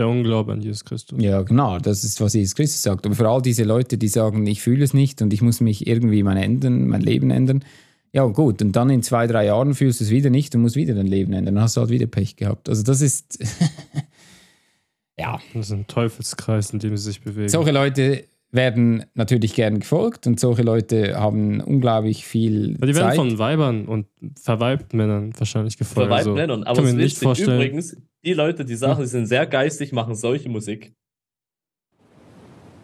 Der 0.00 0.08
Unglaube 0.08 0.54
an 0.54 0.62
Jesus 0.62 0.82
Christus. 0.82 1.22
Ja, 1.22 1.42
genau, 1.42 1.78
das 1.78 2.04
ist, 2.04 2.22
was 2.22 2.32
Jesus 2.32 2.54
Christus 2.54 2.82
sagt. 2.82 3.04
Aber 3.04 3.14
für 3.14 3.28
all 3.28 3.42
diese 3.42 3.64
Leute, 3.64 3.98
die 3.98 4.08
sagen, 4.08 4.46
ich 4.46 4.62
fühle 4.62 4.82
es 4.82 4.94
nicht 4.94 5.20
und 5.20 5.30
ich 5.34 5.42
muss 5.42 5.60
mich 5.60 5.86
irgendwie 5.86 6.22
mein, 6.22 6.38
ändern, 6.38 6.88
mein 6.88 7.02
Leben 7.02 7.30
ändern, 7.30 7.62
ja 8.10 8.24
gut, 8.24 8.62
und 8.62 8.74
dann 8.74 8.88
in 8.88 9.02
zwei, 9.02 9.26
drei 9.26 9.44
Jahren 9.44 9.74
fühlst 9.74 10.00
du 10.00 10.04
es 10.04 10.10
wieder 10.10 10.30
nicht 10.30 10.54
und 10.54 10.62
musst 10.62 10.74
wieder 10.74 10.94
dein 10.94 11.06
Leben 11.06 11.34
ändern. 11.34 11.56
Dann 11.56 11.64
hast 11.64 11.76
du 11.76 11.82
halt 11.82 11.90
wieder 11.90 12.06
Pech 12.06 12.36
gehabt. 12.36 12.70
Also 12.70 12.82
das 12.82 13.02
ist, 13.02 13.38
ja, 15.18 15.38
Das 15.52 15.66
ist 15.66 15.72
ein 15.72 15.86
Teufelskreis, 15.86 16.70
in 16.70 16.78
dem 16.78 16.96
sie 16.96 17.04
sich 17.04 17.20
bewegen. 17.20 17.50
Solche 17.50 17.70
Leute 17.70 18.24
werden 18.52 19.04
natürlich 19.14 19.54
gern 19.54 19.80
gefolgt 19.80 20.26
und 20.26 20.40
solche 20.40 20.62
Leute 20.62 21.18
haben 21.18 21.60
unglaublich 21.60 22.24
viel 22.24 22.72
Ja, 22.72 22.86
die 22.86 22.94
werden 22.94 22.96
Zeit. 22.96 23.16
von 23.16 23.38
Weibern 23.38 23.86
und 23.86 24.06
verweibten 24.40 24.96
Männern 24.96 25.32
wahrscheinlich 25.38 25.76
gefolgt. 25.78 26.08
Verweibt 26.08 26.26
Also, 26.26 26.34
Männern. 26.34 26.64
Aber 26.64 26.76
kann 26.76 26.86
es 26.86 26.94
nicht 26.94 27.18
vorstellen. 27.18 27.60
Übrigens, 27.60 27.96
die 28.24 28.32
Leute, 28.32 28.64
die 28.64 28.74
sagen, 28.74 29.00
sie 29.02 29.08
sind 29.10 29.26
sehr 29.26 29.46
geistig, 29.46 29.92
machen 29.92 30.14
solche 30.14 30.48
Musik. 30.48 30.92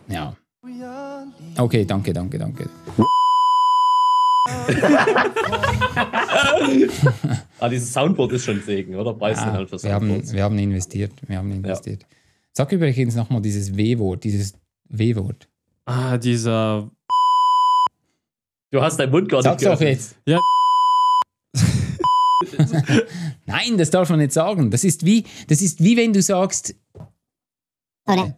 ja. 0.08 0.36
Okay, 1.58 1.84
danke, 1.84 2.12
danke, 2.12 2.38
danke. 2.38 2.68
Ah, 7.58 7.68
dieses 7.68 7.92
Soundboard 7.92 8.32
ist 8.32 8.44
schon 8.44 8.60
Segen, 8.60 8.94
oder? 8.96 9.14
Preis 9.14 9.38
Ah, 9.38 9.52
halt 9.52 9.70
für 9.70 9.82
wir, 9.82 9.92
haben, 9.94 10.32
wir 10.32 10.42
haben 10.42 10.58
investiert. 10.58 11.12
Wir 11.26 11.38
haben 11.38 11.50
investiert. 11.52 12.04
Sag 12.52 12.70
übrigens 12.72 13.14
nochmal 13.16 13.40
dieses 13.40 13.74
W-Wort, 13.76 14.24
dieses 14.24 14.54
W-Wort. 14.88 15.48
Ah, 15.86 16.18
dieser. 16.18 16.90
Du 18.72 18.82
hast 18.82 18.96
deinen 18.98 19.12
Mund 19.12 19.28
gar 19.28 19.42
Sag's 19.42 19.62
nicht 19.62 19.72
doch 19.72 19.80
jetzt. 19.80 20.16
Ja. 20.26 20.40
Nein, 23.46 23.78
das 23.78 23.90
darf 23.90 24.10
man 24.10 24.18
nicht 24.18 24.32
sagen. 24.32 24.70
Das 24.70 24.84
ist 24.84 25.04
wie, 25.06 25.24
das 25.48 25.62
ist 25.62 25.80
wie 25.82 25.96
wenn 25.96 26.12
du 26.12 26.20
sagst. 26.20 26.74
Oder? 28.06 28.36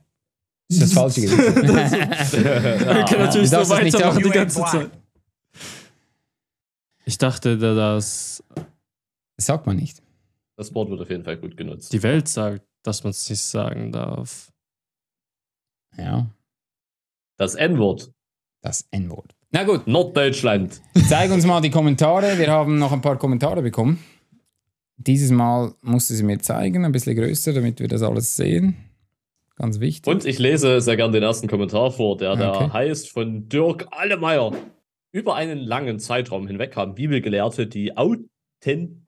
Das 0.69 0.77
ist 0.79 0.83
das 0.83 0.93
Falsche 0.93 1.23
gewesen. 1.23 1.39
Wir 1.67 3.05
können 3.05 3.23
natürlich 3.25 3.51
so 3.51 3.57
das 3.57 3.69
nicht 3.71 3.95
weitermachen 3.95 4.15
sagen. 4.15 4.23
die 4.25 4.31
ganze. 4.31 4.61
Zeit. 4.65 4.91
Ich 7.07 7.17
dachte, 7.17 7.57
da- 7.57 7.75
dass 7.75 8.45
Das 9.37 9.47
sagt 9.47 9.67
man 9.67 9.77
nicht. 9.77 10.03
Das 10.57 10.75
Wort 10.75 10.91
wird 10.91 11.01
auf 11.01 11.09
jeden 11.11 11.25
Fall 11.25 11.39
gut 11.39 11.57
genutzt. 11.57 11.93
die 11.93 12.03
Welt 12.03 12.29
sagt, 12.29 12.67
dass 12.83 13.03
man 13.05 13.11
es 13.13 13.29
nicht 13.31 13.41
sagen 13.41 13.93
darf. 13.93 14.53
Ja, 15.97 16.27
Das 17.39 17.55
N-Wort. 17.55 18.11
das 18.61 18.87
N-Wort. 18.91 19.35
Na 19.53 19.65
gut, 19.65 19.87
Norddeutschland. 19.87 20.83
zeig 21.09 21.31
uns 21.31 21.47
mal 21.47 21.61
die 21.63 21.71
Kommentare. 21.71 22.37
Wir 22.39 22.51
haben 22.51 22.79
noch 22.79 22.93
ein 22.93 23.01
paar 23.01 23.17
Kommentare 23.17 23.63
bekommen. 23.63 23.99
Dieses 24.97 25.31
Mal 25.31 25.73
musste 25.81 26.15
sie 26.15 26.25
mir 26.25 26.39
zeigen, 26.41 26.85
ein 26.85 26.93
bisschen 26.93 27.17
größer, 27.17 27.53
damit 27.55 27.79
wir 27.81 27.89
das 27.89 28.03
alles 28.03 28.37
sehen. 28.37 28.77
Ganz 29.57 29.81
wichtig. 29.81 30.13
Und 30.13 30.25
ich 30.27 30.39
lese 30.39 30.81
sehr 30.81 30.97
gern 30.97 31.13
den 31.13 31.23
ersten 31.23 31.47
Kommentar 31.49 31.91
vor, 31.93 32.17
der 32.17 32.33
Okay. 32.33 32.41
da 32.41 32.73
heißt 32.73 33.09
von 33.11 33.49
Dirk 33.49 33.87
Allemeyer. 33.93 34.53
Über 35.13 35.37
einen 35.37 35.59
langen 35.59 35.99
Zeitraum 36.01 36.47
hinweg 36.47 36.77
haben 36.77 36.95
Bibelgelehrte 36.95 37.67
die 37.67 37.97
Authentizität 37.97 38.99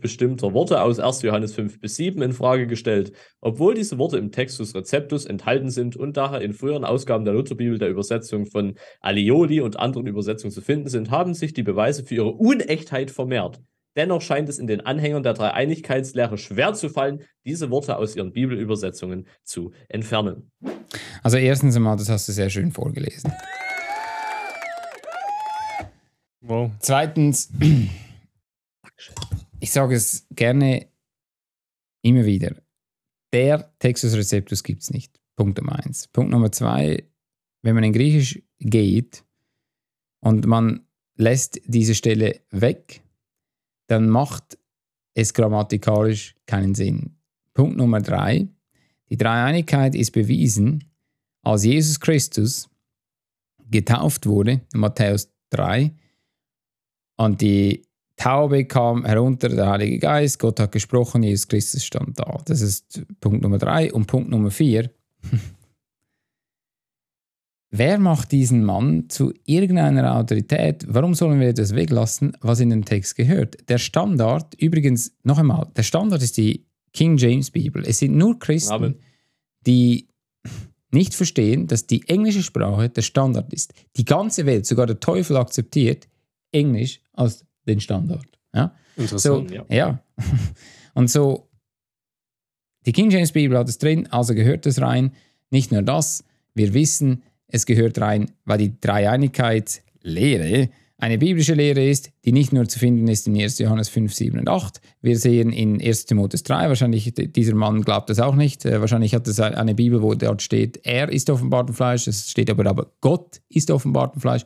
bestimmter 0.00 0.52
Worte 0.52 0.82
aus 0.82 0.98
1. 0.98 1.22
Johannes 1.22 1.54
5 1.54 1.80
bis 1.80 1.96
7 1.96 2.20
in 2.22 2.32
Frage 2.32 2.66
gestellt, 2.66 3.12
obwohl 3.40 3.74
diese 3.74 3.98
Worte 3.98 4.18
im 4.18 4.32
Textus 4.32 4.74
Receptus 4.74 5.26
enthalten 5.26 5.70
sind 5.70 5.96
und 5.96 6.16
daher 6.16 6.40
in 6.40 6.52
früheren 6.52 6.84
Ausgaben 6.84 7.24
der 7.24 7.34
Lutherbibel 7.34 7.78
der 7.78 7.90
Übersetzung 7.90 8.46
von 8.46 8.74
Alioli 9.00 9.60
und 9.60 9.78
anderen 9.78 10.06
Übersetzungen 10.06 10.52
zu 10.52 10.60
finden 10.60 10.88
sind, 10.88 11.10
haben 11.10 11.34
sich 11.34 11.52
die 11.52 11.62
Beweise 11.62 12.04
für 12.04 12.16
ihre 12.16 12.32
Unechtheit 12.32 13.10
vermehrt. 13.10 13.60
Dennoch 13.96 14.22
scheint 14.22 14.48
es 14.48 14.58
in 14.58 14.68
den 14.68 14.80
Anhängern 14.80 15.24
der 15.24 15.34
Dreieinigkeitslehre 15.34 16.38
schwer 16.38 16.72
zu 16.74 16.88
fallen, 16.88 17.22
diese 17.44 17.70
Worte 17.70 17.96
aus 17.96 18.14
ihren 18.14 18.32
Bibelübersetzungen 18.32 19.26
zu 19.42 19.72
entfernen. 19.88 20.52
Also 21.22 21.36
erstens 21.36 21.74
einmal, 21.74 21.96
das 21.96 22.08
hast 22.08 22.28
du 22.28 22.32
sehr 22.32 22.48
schön 22.48 22.70
vorgelesen. 22.70 23.32
Wow. 26.40 26.70
Zweitens, 26.78 27.50
ich 29.60 29.70
sage 29.70 29.94
es 29.94 30.26
gerne 30.30 30.86
immer 32.02 32.24
wieder, 32.24 32.56
der 33.32 33.72
Textus 33.78 34.14
Receptus 34.14 34.62
gibt 34.62 34.82
es 34.82 34.90
nicht. 34.90 35.20
Punkt 35.36 35.58
Nummer 35.58 35.76
eins. 35.84 36.08
Punkt 36.08 36.30
Nummer 36.30 36.50
zwei, 36.50 37.04
wenn 37.62 37.74
man 37.74 37.84
in 37.84 37.92
Griechisch 37.92 38.42
geht 38.58 39.24
und 40.20 40.46
man 40.46 40.86
lässt 41.16 41.60
diese 41.66 41.94
Stelle 41.94 42.40
weg, 42.50 43.02
dann 43.88 44.08
macht 44.08 44.58
es 45.14 45.34
grammatikalisch 45.34 46.34
keinen 46.46 46.74
Sinn. 46.74 47.16
Punkt 47.54 47.76
Nummer 47.76 48.00
drei, 48.00 48.48
die 49.10 49.16
Dreieinigkeit 49.16 49.94
ist 49.94 50.12
bewiesen, 50.12 50.84
als 51.42 51.64
Jesus 51.64 51.98
Christus 51.98 52.68
getauft 53.70 54.26
wurde, 54.26 54.60
in 54.72 54.80
Matthäus 54.80 55.30
3. 55.50 55.92
Und 57.16 57.40
die 57.40 57.87
Taube 58.18 58.66
kam 58.66 59.04
herunter, 59.04 59.48
der 59.48 59.70
Heilige 59.70 59.98
Geist, 60.00 60.38
Gott 60.40 60.60
hat 60.60 60.72
gesprochen, 60.72 61.22
Jesus 61.22 61.48
Christus 61.48 61.84
stand 61.84 62.18
da. 62.18 62.38
Das 62.44 62.60
ist 62.60 63.02
Punkt 63.20 63.42
Nummer 63.42 63.58
3. 63.58 63.92
Und 63.92 64.06
Punkt 64.06 64.28
Nummer 64.28 64.50
4. 64.50 64.90
Wer 67.70 67.98
macht 67.98 68.32
diesen 68.32 68.64
Mann 68.64 69.08
zu 69.08 69.32
irgendeiner 69.44 70.16
Autorität? 70.16 70.84
Warum 70.88 71.14
sollen 71.14 71.38
wir 71.38 71.52
das 71.52 71.74
weglassen, 71.74 72.36
was 72.40 72.60
in 72.60 72.70
den 72.70 72.84
Text 72.84 73.14
gehört? 73.14 73.68
Der 73.68 73.78
Standard, 73.78 74.54
übrigens, 74.54 75.12
noch 75.22 75.38
einmal, 75.38 75.68
der 75.76 75.82
Standard 75.82 76.22
ist 76.22 76.38
die 76.38 76.66
King 76.92 77.18
James 77.18 77.50
Bibel. 77.50 77.84
Es 77.86 77.98
sind 77.98 78.16
nur 78.16 78.38
Christen, 78.38 78.72
Amen. 78.72 78.94
die 79.66 80.08
nicht 80.90 81.14
verstehen, 81.14 81.66
dass 81.66 81.86
die 81.86 82.08
englische 82.08 82.42
Sprache 82.42 82.88
der 82.88 83.02
Standard 83.02 83.52
ist. 83.52 83.74
Die 83.96 84.06
ganze 84.06 84.46
Welt, 84.46 84.64
sogar 84.66 84.86
der 84.86 84.98
Teufel 84.98 85.36
akzeptiert 85.36 86.08
Englisch 86.50 87.00
als 87.12 87.44
den 87.68 87.80
Standard. 87.80 88.26
Ja? 88.54 88.74
So, 88.96 89.02
Interessant. 89.02 89.50
ja. 89.50 89.64
ja. 89.68 90.02
Und 90.94 91.10
so, 91.10 91.48
die 92.86 92.92
King 92.92 93.10
James 93.10 93.32
Bibel 93.32 93.56
hat 93.56 93.68
es 93.68 93.78
drin, 93.78 94.08
also 94.10 94.34
gehört 94.34 94.66
es 94.66 94.80
rein. 94.80 95.12
Nicht 95.50 95.70
nur 95.70 95.82
das, 95.82 96.24
wir 96.54 96.74
wissen, 96.74 97.22
es 97.46 97.66
gehört 97.66 98.00
rein, 98.00 98.30
weil 98.44 98.58
die 98.58 98.80
Dreieinigkeitslehre 98.80 100.70
eine 101.00 101.16
biblische 101.16 101.54
Lehre 101.54 101.84
ist, 101.88 102.10
die 102.24 102.32
nicht 102.32 102.52
nur 102.52 102.68
zu 102.68 102.78
finden 102.78 103.06
ist 103.06 103.28
in 103.28 103.40
1. 103.40 103.60
Johannes 103.60 103.88
5, 103.88 104.12
7 104.12 104.40
und 104.40 104.48
8. 104.48 104.80
Wir 105.00 105.16
sehen 105.16 105.52
in 105.52 105.80
1. 105.80 106.06
Timotheus 106.06 106.42
3, 106.42 106.68
wahrscheinlich 106.68 107.14
dieser 107.14 107.54
Mann 107.54 107.82
glaubt 107.82 108.10
das 108.10 108.18
auch 108.18 108.34
nicht. 108.34 108.64
Äh, 108.64 108.80
Wahrscheinlich 108.80 109.14
hat 109.14 109.28
es 109.28 109.38
eine 109.38 109.76
Bibel, 109.76 110.02
wo 110.02 110.14
dort 110.14 110.42
steht, 110.42 110.80
er 110.82 111.08
ist 111.08 111.30
offenbart 111.30 111.68
im 111.68 111.74
Fleisch. 111.76 112.08
Es 112.08 112.28
steht 112.28 112.50
aber, 112.50 112.66
aber 112.66 112.90
Gott 113.00 113.40
ist 113.48 113.70
offenbart 113.70 114.16
im 114.16 114.20
Fleisch. 114.20 114.42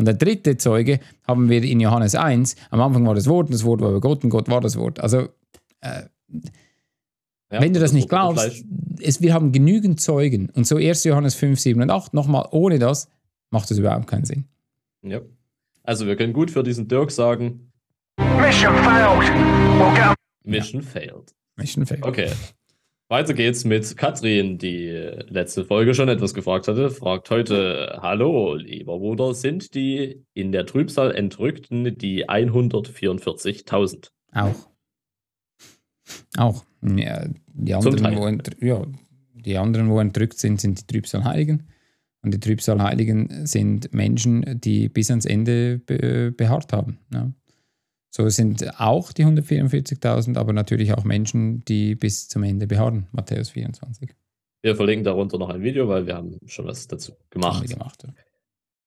Und 0.00 0.06
der 0.06 0.14
dritte 0.14 0.56
Zeuge 0.56 0.98
haben 1.28 1.50
wir 1.50 1.62
in 1.62 1.78
Johannes 1.78 2.14
1. 2.14 2.56
Am 2.70 2.80
Anfang 2.80 3.06
war 3.06 3.14
das 3.14 3.26
Wort 3.26 3.48
und 3.48 3.52
das 3.52 3.64
Wort 3.66 3.82
war 3.82 3.92
bei 3.92 3.98
Gott 3.98 4.24
und 4.24 4.30
Gott 4.30 4.48
war 4.48 4.62
das 4.62 4.78
Wort. 4.78 4.98
Also 4.98 5.28
Ja, 5.82 6.06
wenn 7.50 7.74
du 7.74 7.80
das 7.80 7.92
nicht 7.92 8.08
glaubst, 8.08 8.64
es, 8.98 9.20
wir 9.20 9.34
haben 9.34 9.52
genügend 9.52 10.00
Zeugen. 10.00 10.48
Und 10.54 10.66
so 10.66 10.76
1. 10.76 11.04
Johannes 11.04 11.34
5, 11.34 11.60
7 11.60 11.82
und 11.82 11.90
8, 11.90 12.14
nochmal, 12.14 12.48
ohne 12.50 12.78
das 12.78 13.10
macht 13.50 13.70
das 13.70 13.76
überhaupt 13.76 14.06
keinen 14.06 14.24
Sinn. 14.24 14.46
Ja. 15.02 15.20
Also 15.82 16.06
wir 16.06 16.16
können 16.16 16.32
gut 16.32 16.50
für 16.50 16.62
diesen 16.62 16.88
Dirk 16.88 17.10
sagen, 17.10 17.70
Mission 18.40 18.74
failed. 18.76 20.16
Mission 20.44 20.80
failed. 20.80 21.34
Mission 21.56 21.84
failed. 21.84 22.06
Okay. 22.06 22.30
Weiter 23.10 23.34
geht's 23.34 23.64
mit 23.64 23.96
Katrin, 23.96 24.56
die 24.56 24.86
letzte 25.28 25.64
Folge 25.64 25.94
schon 25.94 26.08
etwas 26.08 26.32
gefragt 26.32 26.68
hatte. 26.68 26.90
Fragt 26.90 27.28
heute: 27.30 27.98
Hallo, 28.00 28.54
lieber 28.54 29.00
Bruder, 29.00 29.34
sind 29.34 29.74
die 29.74 30.24
in 30.32 30.52
der 30.52 30.64
Trübsal 30.64 31.12
Entrückten 31.16 31.98
die 31.98 32.28
144.000? 32.28 34.12
Auch. 34.32 34.68
Auch. 36.36 36.64
Ja, 36.82 37.26
die, 37.48 37.74
anderen, 37.74 38.16
wo 38.16 38.26
entr- 38.26 38.64
ja, 38.64 38.86
die 39.34 39.58
anderen, 39.58 39.90
wo 39.90 39.98
entrückt 39.98 40.38
sind, 40.38 40.60
sind 40.60 40.80
die 40.80 40.86
Trübsalheiligen. 40.86 41.68
Und 42.22 42.32
die 42.32 42.38
Trübsalheiligen 42.38 43.44
sind 43.44 43.92
Menschen, 43.92 44.60
die 44.60 44.88
bis 44.88 45.10
ans 45.10 45.24
Ende 45.24 45.78
be 45.78 46.30
beharrt 46.30 46.72
haben. 46.72 47.00
Ja. 47.12 47.32
So 48.10 48.28
sind 48.28 48.80
auch 48.80 49.12
die 49.12 49.24
144.000, 49.24 50.36
aber 50.36 50.52
natürlich 50.52 50.92
auch 50.94 51.04
Menschen, 51.04 51.64
die 51.64 51.94
bis 51.94 52.28
zum 52.28 52.42
Ende 52.42 52.66
beharren. 52.66 53.06
Matthäus 53.12 53.50
24. 53.50 54.10
Wir 54.62 54.76
verlinken 54.76 55.04
darunter 55.04 55.38
noch 55.38 55.48
ein 55.48 55.62
Video, 55.62 55.88
weil 55.88 56.06
wir 56.06 56.16
haben 56.16 56.38
schon 56.46 56.66
was 56.66 56.86
dazu 56.86 57.12
gemacht. 57.30 57.66
gemacht. 57.68 58.02
Ja. 58.04 58.12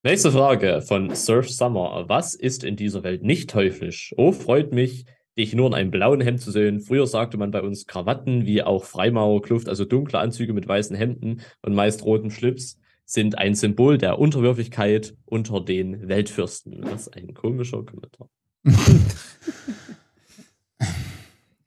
Nächste 0.03 0.31
Frage 0.31 0.81
von 0.81 1.15
Surf 1.15 1.49
Summer. 1.49 2.03
Was 2.09 2.35
ist 2.35 2.65
in 2.65 2.75
dieser 2.75 3.03
Welt 3.03 3.23
nicht 3.23 3.49
teuflisch? 3.49 4.13
Oh, 4.17 4.33
freut 4.33 4.73
mich, 4.73 5.05
dich 5.37 5.55
nur 5.55 5.67
in 5.67 5.73
einem 5.73 5.89
blauen 5.89 6.19
Hemd 6.19 6.41
zu 6.41 6.51
sehen. 6.51 6.81
Früher 6.81 7.07
sagte 7.07 7.37
man 7.37 7.51
bei 7.51 7.61
uns 7.61 7.87
Krawatten 7.87 8.45
wie 8.45 8.61
auch 8.61 8.83
Freimaurerkluft, 8.83 9.69
also 9.69 9.85
dunkle 9.85 10.19
Anzüge 10.19 10.51
mit 10.51 10.67
weißen 10.67 10.95
Hemden 10.95 11.41
und 11.61 11.73
meist 11.73 12.03
rotem 12.03 12.29
Schlips, 12.29 12.77
sind 13.05 13.37
ein 13.37 13.55
Symbol 13.55 13.97
der 13.97 14.19
Unterwürfigkeit 14.19 15.15
unter 15.25 15.61
den 15.61 16.09
Weltfürsten. 16.09 16.81
Das 16.81 17.07
ist 17.07 17.15
ein 17.15 17.33
komischer 17.33 17.83
Kommentar. 17.83 18.29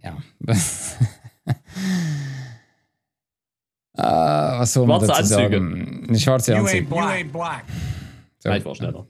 Ja. 0.03 0.17
ah, 3.95 4.61
was 4.61 4.73
soll 4.73 4.87
man 4.87 5.01
Schwarze 5.01 5.23
dazu 5.23 5.35
Anzüge. 5.37 5.59
sagen? 5.59 6.05
Eine 6.09 6.19
schwarze 6.19 6.53
You 6.53 6.59
Anzüge. 6.59 6.79
ain't 6.79 6.89
black. 6.89 7.03
You 7.03 7.11
ain't 7.11 7.33
black. 7.33 7.65
So. 8.39 8.51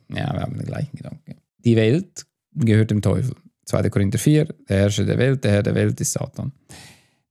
Ja, 0.09 0.33
wir 0.33 0.41
haben 0.41 0.57
den 0.57 0.67
gleichen 0.67 0.97
Gedanken. 0.97 1.37
Die 1.59 1.77
Welt 1.77 2.27
gehört 2.55 2.91
dem 2.91 3.03
Teufel. 3.03 3.35
2. 3.67 3.91
Korinther 3.91 4.19
4, 4.19 4.45
der 4.69 4.77
Herrscher 4.79 5.05
der 5.05 5.19
Welt, 5.19 5.43
der 5.45 5.51
Herr 5.53 5.63
der 5.63 5.75
Welt 5.75 6.01
ist 6.01 6.13
Satan. 6.13 6.53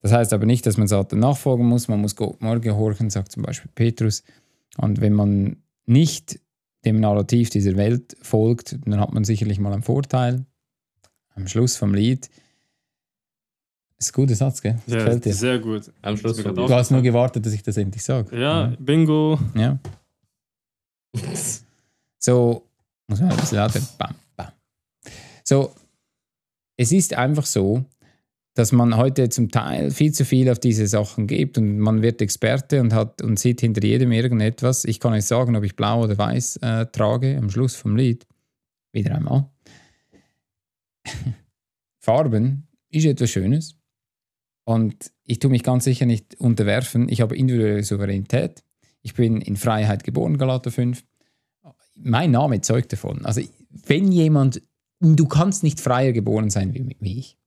Das 0.02 0.12
heißt 0.12 0.34
aber 0.34 0.46
nicht, 0.46 0.66
dass 0.66 0.78
man 0.78 0.88
Satan 0.88 1.20
nachfolgen 1.20 1.66
muss, 1.66 1.88
man 1.88 2.02
muss 2.02 2.16
Gott 2.16 2.42
mal 2.42 2.60
gehorchen, 2.60 3.10
sagt 3.10 3.32
zum 3.32 3.42
Beispiel 3.44 3.72
Petrus. 3.74 4.24
Und 4.78 5.00
wenn 5.02 5.14
man 5.14 5.64
nicht 5.86 6.40
dem 6.86 7.00
Narrativ 7.00 7.50
dieser 7.50 7.76
Welt 7.76 8.16
folgt, 8.22 8.78
dann 8.86 9.00
hat 9.00 9.14
man 9.14 9.24
sicherlich 9.24 9.60
mal 9.60 9.74
einen 9.74 9.84
Vorteil. 9.84 10.46
Am 11.36 11.48
Schluss 11.48 11.76
vom 11.76 11.94
Lied. 11.94 12.30
ist 13.98 14.10
ein 14.12 14.14
guter 14.14 14.36
Satz, 14.36 14.62
gell? 14.62 14.78
Das 14.86 14.94
Ja, 14.94 15.00
gefällt 15.00 15.26
dir. 15.26 15.34
sehr 15.34 15.60
gut. 15.60 15.92
Am 16.02 16.16
Schluss 16.16 16.38
Du 16.38 16.70
hast 16.70 16.92
nur 16.92 17.02
gewartet, 17.02 17.46
dass 17.46 17.54
ich 17.54 17.64
das 17.64 17.76
endlich 17.78 18.04
sage. 18.04 18.40
Ja, 18.40 18.74
Bingo. 18.80 19.38
Ja. 19.56 19.78
So, 22.18 22.64
muss 23.08 23.20
man 23.22 23.30
ein 23.32 23.38
bisschen 23.38 23.58
lauter. 23.60 23.80
Bam, 24.00 24.16
bam. 24.36 24.48
So, 25.44 25.72
es 26.76 26.92
ist 26.92 27.14
einfach 27.14 27.46
so, 27.46 27.86
dass 28.56 28.72
man 28.72 28.96
heute 28.96 29.28
zum 29.30 29.52
Teil 29.52 29.92
viel 29.92 30.14
zu 30.14 30.24
viel 30.24 30.50
auf 30.50 30.60
diese 30.60 30.88
Sachen 30.88 31.28
gibt 31.28 31.58
und 31.58 31.78
man 31.78 32.02
wird 32.02 32.22
Experte 32.22 32.80
und 32.80 32.94
hat 32.94 33.22
und 33.22 33.38
sieht 33.38 33.60
hinter 33.60 33.84
jedem 33.84 34.14
irgendetwas. 34.14 34.86
Ich 34.86 35.02
kann 35.02 35.14
euch 35.14 35.26
sagen, 35.26 35.58
ob 35.58 35.64
ich 35.66 35.76
blau 35.76 36.06
oder 36.06 36.18
weiß 36.18 36.58
äh, 36.58 36.86
trage 36.88 37.38
am 37.38 37.50
Schluss 37.50 37.76
vom 37.76 37.98
Lied. 37.98 38.26
Wieder 38.94 39.16
einmal. 39.16 39.50
Farben 42.00 42.68
ist 42.90 43.06
etwas 43.06 43.30
Schönes 43.30 43.76
und 44.64 45.12
ich 45.26 45.40
tue 45.40 45.52
mich 45.52 45.64
ganz 45.64 45.84
sicher 45.84 46.06
nicht 46.06 46.36
unterwerfen. 46.40 47.10
Ich 47.10 47.20
habe 47.20 47.36
individuelle 47.36 47.84
Souveränität. 47.84 48.64
Ich 49.02 49.16
bin 49.16 49.42
in 49.42 49.58
Freiheit 49.58 50.06
geboren, 50.06 50.38
Galater 50.38 50.72
5. 50.72 51.04
Mein 51.96 52.32
Name 52.32 52.62
zeugt 52.62 52.94
davon. 52.94 53.26
Also, 53.26 53.42
wenn 53.70 54.14
jemand, 54.14 54.62
du 55.02 55.28
kannst 55.28 55.64
nicht 55.64 55.82
freier 55.82 56.14
geboren 56.14 56.50
sein 56.50 56.74
wie, 56.74 56.96
wie 57.00 57.20
ich. 57.20 57.38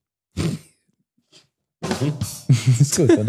Das 2.00 2.46
ist 2.80 2.96
gut, 2.96 3.10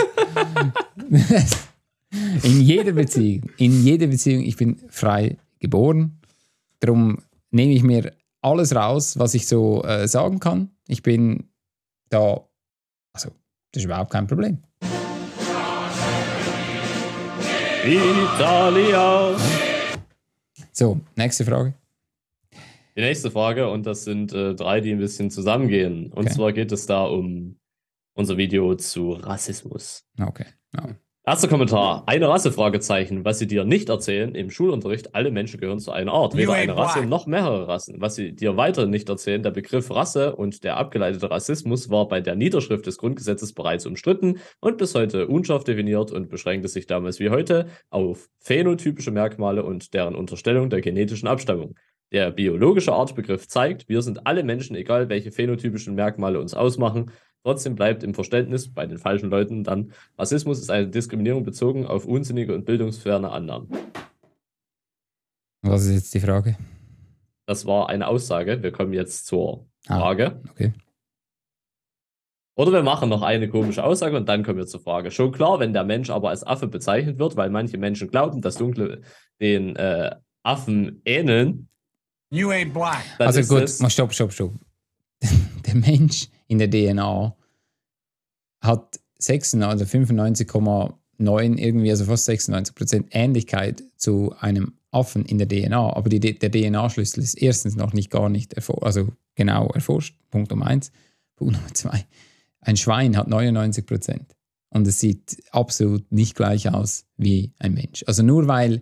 in 2.44 2.62
jeder 2.62 2.92
Beziehung, 2.92 3.50
in 3.58 3.84
jeder 3.84 4.08
Beziehung, 4.08 4.44
ich 4.44 4.58
bin 4.58 4.78
frei 4.90 5.38
geboren. 5.60 6.20
Darum 6.80 7.20
nehme 7.52 7.74
ich 7.74 7.84
mir 7.84 8.14
alles 8.42 8.76
raus, 8.76 9.18
was 9.20 9.34
ich 9.34 9.48
so 9.48 9.84
äh, 9.84 10.08
sagen 10.08 10.40
kann. 10.40 10.70
Ich 10.88 11.04
bin 11.04 11.50
da, 12.10 12.42
also, 13.14 13.30
das 13.72 13.82
ist 13.82 13.86
überhaupt 13.86 14.12
kein 14.12 14.28
Problem. 14.28 14.60
Italia. 17.86 19.36
So, 20.72 21.00
nächste 21.16 21.46
Frage. 21.46 21.74
Die 22.96 23.02
nächste 23.02 23.32
Frage, 23.32 23.70
und 23.70 23.86
das 23.86 24.04
sind 24.04 24.34
äh, 24.34 24.56
drei, 24.56 24.82
die 24.82 24.92
ein 24.92 25.00
bisschen 25.00 25.32
zusammengehen. 25.32 26.12
Und 26.12 26.26
Okay. 26.26 26.36
zwar 26.36 26.54
geht 26.54 26.72
es 26.72 26.86
da 26.86 27.06
um 27.06 27.56
unser 28.20 28.38
Video 28.38 28.76
zu 28.76 29.12
Rassismus. 29.14 30.06
Okay. 30.22 30.46
Ja. 30.76 30.90
Erster 31.26 31.48
Kommentar. 31.48 32.04
Eine 32.06 32.28
Rasse, 32.28 32.52
Fragezeichen. 32.52 33.24
Was 33.24 33.40
sie 33.40 33.48
dir 33.48 33.64
nicht 33.64 33.88
erzählen, 33.88 34.36
im 34.36 34.50
Schulunterricht, 34.50 35.16
alle 35.16 35.32
Menschen 35.32 35.60
gehören 35.60 35.80
zu 35.80 35.92
einer 35.92 36.12
Art. 36.12 36.36
Weder 36.36 36.54
eine 36.54 36.76
Rasse 36.76 37.06
noch 37.06 37.28
mehrere 37.28 37.68
Rassen. 37.68 38.02
Was 38.02 38.16
sie 38.16 38.34
dir 38.36 38.58
weiterhin 38.58 38.90
nicht 38.90 39.08
erzählen, 39.08 39.42
der 39.42 39.52
Begriff 39.52 39.90
Rasse 39.92 40.36
und 40.36 40.64
der 40.64 40.76
abgeleitete 40.78 41.32
Rassismus 41.32 41.90
war 41.90 42.08
bei 42.08 42.20
der 42.20 42.36
Niederschrift 42.36 42.88
des 42.88 42.98
Grundgesetzes 42.98 43.54
bereits 43.54 43.86
umstritten 43.86 44.40
und 44.60 44.78
bis 44.78 44.96
heute 44.96 45.28
unscharf 45.28 45.64
definiert 45.64 46.12
und 46.12 46.30
beschränkte 46.30 46.68
sich 46.68 46.88
damals 46.88 47.20
wie 47.20 47.30
heute 47.30 47.68
auf 47.90 48.28
phänotypische 48.40 49.12
Merkmale 49.12 49.64
und 49.64 49.94
deren 49.94 50.16
Unterstellung 50.16 50.70
der 50.70 50.82
genetischen 50.82 51.28
Abstammung. 51.30 51.76
Der 52.12 52.32
biologische 52.32 52.92
Artbegriff 52.92 53.48
zeigt, 53.48 53.88
wir 53.88 54.02
sind 54.02 54.26
alle 54.26 54.44
Menschen, 54.44 54.76
egal 54.76 55.10
welche 55.10 55.32
phänotypischen 55.32 55.94
Merkmale 55.94 56.40
uns 56.40 56.56
ausmachen. 56.56 57.12
Trotzdem 57.44 57.76
bleibt 57.76 58.04
im 58.04 58.14
Verständnis 58.14 58.74
bei 58.74 58.86
den 58.86 58.98
falschen 58.98 59.30
Leuten 59.30 59.64
dann, 59.64 59.94
Rassismus 60.18 60.60
ist 60.60 60.70
eine 60.70 60.88
Diskriminierung 60.90 61.44
bezogen 61.44 61.86
auf 61.86 62.06
unsinnige 62.06 62.54
und 62.54 62.66
bildungsferne 62.66 63.30
Annahmen. 63.32 63.70
Was 65.62 65.86
ist 65.86 65.94
jetzt 65.94 66.14
die 66.14 66.20
Frage? 66.20 66.58
Das 67.46 67.66
war 67.66 67.90
eine 67.90 68.08
Aussage. 68.08 68.62
Wir 68.62 68.72
kommen 68.72 68.94
jetzt 68.94 69.26
zur 69.26 69.66
Ah. 69.88 70.00
Frage. 70.00 70.42
Okay. 70.52 70.74
Oder 72.58 72.74
wir 72.74 72.84
machen 72.84 73.08
noch 73.10 73.22
eine 73.22 73.48
komische 73.48 73.84
Aussage 73.84 74.18
und 74.18 74.28
dann 74.28 74.44
kommen 74.44 74.58
wir 74.58 74.68
zur 74.68 74.82
Frage. 74.82 75.10
Schon 75.12 75.32
klar, 75.32 75.60
wenn 75.62 75.72
der 75.72 75.86
Mensch 75.86 76.10
aber 76.10 76.30
als 76.30 76.46
Affe 76.46 76.68
bezeichnet 76.68 77.18
wird, 77.18 77.38
weil 77.38 77.50
manche 77.50 77.78
Menschen 77.78 78.10
glauben, 78.10 78.42
dass 78.42 78.56
Dunkle 78.58 79.02
den 79.40 79.78
äh, 79.78 80.14
Affen 80.44 81.02
ähneln, 81.06 81.70
You 82.32 82.50
ain't 82.50 82.74
black. 82.74 83.04
also 83.18 83.40
ist 83.40 83.48
gut, 83.50 83.82
mal 83.82 83.90
stopp, 83.90 84.14
stopp, 84.14 84.32
stopp. 84.34 84.54
Der 85.66 85.76
Mensch 85.76 86.28
in 86.50 86.58
der 86.58 86.70
DNA 86.70 87.36
hat 88.62 89.00
96 89.20 89.78
oder 89.78 89.86
95,9 89.86 91.58
irgendwie, 91.58 91.92
also 91.92 92.06
fast 92.06 92.26
96 92.26 92.76
Prozent 92.76 93.08
Ähnlichkeit 93.12 93.84
zu 93.96 94.34
einem 94.40 94.74
Affen 94.92 95.26
in 95.26 95.38
der 95.38 95.48
DNA. 95.48 95.94
Aber 95.94 96.10
die, 96.10 96.20
der 96.20 96.52
DNA-Schlüssel 96.52 97.24
ist 97.24 97.36
erstens 97.36 97.76
noch 97.76 97.94
nicht 97.94 98.10
gar 98.10 98.30
nicht 98.30 98.54
erforscht, 98.54 98.84
also 98.84 99.08
genau 99.36 99.68
erforscht. 99.68 100.18
Punkt 100.32 100.50
Nummer 100.50 100.68
eins. 100.68 100.92
Punkt 101.36 101.54
Nummer 101.54 101.74
zwei. 101.74 102.06
Ein 102.62 102.76
Schwein 102.76 103.16
hat 103.16 103.28
99 103.28 103.86
Prozent. 103.86 104.36
Und 104.72 104.88
es 104.88 105.00
sieht 105.00 105.42
absolut 105.52 106.12
nicht 106.12 106.36
gleich 106.36 106.70
aus 106.70 107.06
wie 107.18 107.54
ein 107.60 107.74
Mensch. 107.74 108.04
Also 108.08 108.24
nur 108.24 108.48
weil 108.48 108.82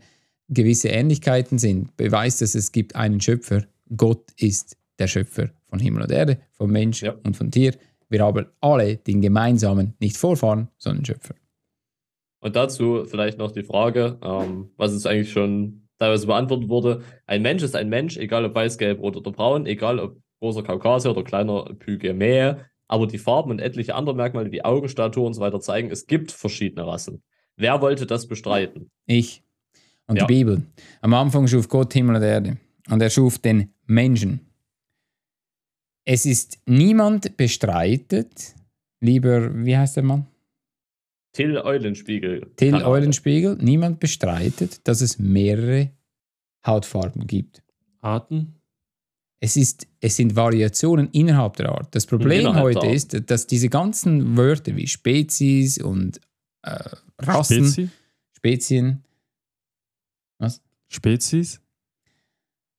gewisse 0.50 0.90
Ähnlichkeiten 0.90 1.60
sind, 1.60 1.96
beweist 1.98 2.42
es, 2.42 2.56
es 2.56 2.72
gibt 2.72 2.96
einen 2.96 3.22
Schöpfer. 3.22 3.66
Gott 3.96 4.32
ist 4.38 4.78
der 5.00 5.08
Schöpfer 5.08 5.50
von 5.70 5.80
Himmel 5.80 6.04
und 6.04 6.12
Erde, 6.12 6.40
von 6.54 6.70
Mensch 6.72 7.02
Ja. 7.04 7.16
und 7.24 7.36
von 7.36 7.52
Tier. 7.52 7.74
Wir 8.10 8.24
haben 8.24 8.46
alle 8.62 8.98
den 8.98 9.22
gemeinsamen, 9.22 9.94
nicht 10.00 10.18
Vorfahren, 10.18 10.70
sondern 10.78 11.04
Schöpfer. 11.06 11.36
Und 12.40 12.56
dazu 12.56 13.04
vielleicht 13.06 13.38
noch 13.38 13.52
die 13.52 13.64
Frage, 13.64 14.18
ähm, 14.24 14.70
was 14.78 14.92
es 14.94 15.06
eigentlich 15.06 15.32
schon 15.32 15.88
teilweise 16.00 16.28
beantwortet 16.28 16.70
wurde. 16.70 17.02
Ein 17.26 17.42
Mensch 17.42 17.64
ist 17.64 17.76
ein 17.76 17.90
Mensch, 17.90 18.18
egal 18.18 18.46
ob 18.46 18.56
weiß, 18.56 18.78
gelb, 18.78 19.02
rot 19.02 19.18
oder 19.18 19.32
braun, 19.32 19.66
egal 19.66 20.00
ob 20.00 20.18
großer 20.40 20.62
Kaukasier 20.64 21.12
oder 21.12 21.24
kleiner 21.24 21.66
Pygmäe. 21.80 22.66
Aber 22.88 23.08
die 23.08 23.18
Farben 23.18 23.52
und 23.52 23.60
etliche 23.60 23.96
andere 23.96 24.16
Merkmale 24.16 24.52
wie 24.52 24.64
Auge, 24.64 24.88
Statur 24.88 25.26
und 25.26 25.34
so 25.34 25.42
weiter 25.42 25.60
zeigen, 25.60 25.90
es 25.92 26.06
gibt 26.06 26.32
verschiedene 26.32 26.86
Rassen. 26.88 27.22
Wer 27.58 27.82
wollte 27.82 28.06
das 28.06 28.28
bestreiten? 28.28 28.92
Ich 29.08 29.44
und 30.08 30.18
Ja. 30.18 30.26
die 30.26 30.34
Bibel. 30.34 30.62
Am 31.02 31.14
Anfang 31.16 31.48
schuf 31.48 31.68
Gott 31.68 31.92
Himmel 31.94 32.16
und 32.18 32.22
Erde 32.22 32.58
und 32.90 33.02
er 33.02 33.10
schuf 33.10 33.40
den 33.40 33.74
Menschen. 33.88 34.42
Es 36.10 36.26
ist 36.26 36.60
niemand 36.66 37.36
bestreitet, 37.36 38.56
lieber, 39.02 39.54
wie 39.66 39.76
heißt 39.76 39.98
der 39.98 40.04
Mann? 40.04 40.26
Till 41.34 41.58
Eulenspiegel. 41.58 42.50
Till. 42.56 42.76
Eulenspiegel, 42.76 43.58
niemand 43.60 44.00
bestreitet, 44.00 44.88
dass 44.88 45.02
es 45.02 45.20
mehrere 45.20 45.92
Hautfarben 46.66 47.28
gibt. 47.28 47.62
Arten? 48.00 48.56
Es, 49.42 49.58
ist, 49.58 49.86
es 50.00 50.16
sind 50.16 50.34
Variationen 50.38 51.10
innerhalb 51.12 51.58
der 51.58 51.74
Art. 51.74 51.94
Das 51.94 52.06
Problem 52.06 52.40
Innerhalb 52.40 52.78
heute 52.78 52.88
ist, 52.88 53.30
dass 53.30 53.46
diese 53.46 53.68
ganzen 53.68 54.38
Wörter 54.38 54.78
wie 54.78 54.88
Spezies 54.88 55.78
und 55.78 56.22
äh, 56.62 56.90
Rassen, 57.20 57.66
Spezi? 57.66 57.90
Spezien, 58.32 59.04
Spezies? 60.88 61.60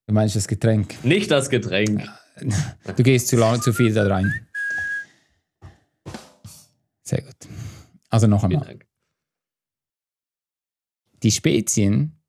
du 0.07 0.15
meinst 0.15 0.35
das 0.35 0.47
Getränk. 0.47 1.05
Nicht 1.05 1.29
das 1.29 1.51
Getränk. 1.51 2.09
Du 2.95 3.03
gehst 3.03 3.27
zu 3.27 3.37
lange 3.37 3.59
zu 3.59 3.73
viel 3.73 3.93
da 3.93 4.07
rein. 4.07 4.47
Sehr 7.03 7.21
gut. 7.21 7.47
Also 8.09 8.27
noch 8.27 8.43
einmal. 8.43 8.79
Die 11.23 11.31
Spezien 11.31 12.19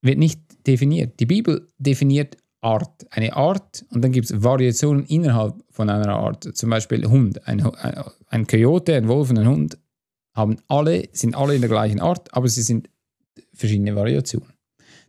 wird 0.00 0.18
nicht 0.18 0.40
definiert. 0.66 1.20
Die 1.20 1.26
Bibel 1.26 1.72
definiert 1.78 2.36
Art. 2.60 3.06
Eine 3.10 3.36
Art 3.36 3.84
und 3.90 4.02
dann 4.02 4.12
gibt 4.12 4.30
es 4.30 4.42
Variationen 4.42 5.04
innerhalb 5.06 5.62
von 5.70 5.90
einer 5.90 6.16
Art. 6.16 6.56
Zum 6.56 6.70
Beispiel 6.70 7.06
Hund. 7.06 7.46
Ein, 7.46 7.64
ein, 7.64 8.04
ein 8.28 8.46
Coyote, 8.46 8.96
ein 8.96 9.08
Wolf 9.08 9.30
und 9.30 9.38
ein 9.38 9.48
Hund 9.48 9.78
haben 10.34 10.56
alle, 10.68 11.08
sind 11.12 11.34
alle 11.34 11.54
in 11.54 11.60
der 11.60 11.70
gleichen 11.70 12.00
Art, 12.00 12.34
aber 12.34 12.48
sie 12.48 12.62
sind 12.62 12.90
verschiedene 13.54 13.94
Variationen. 13.94 14.52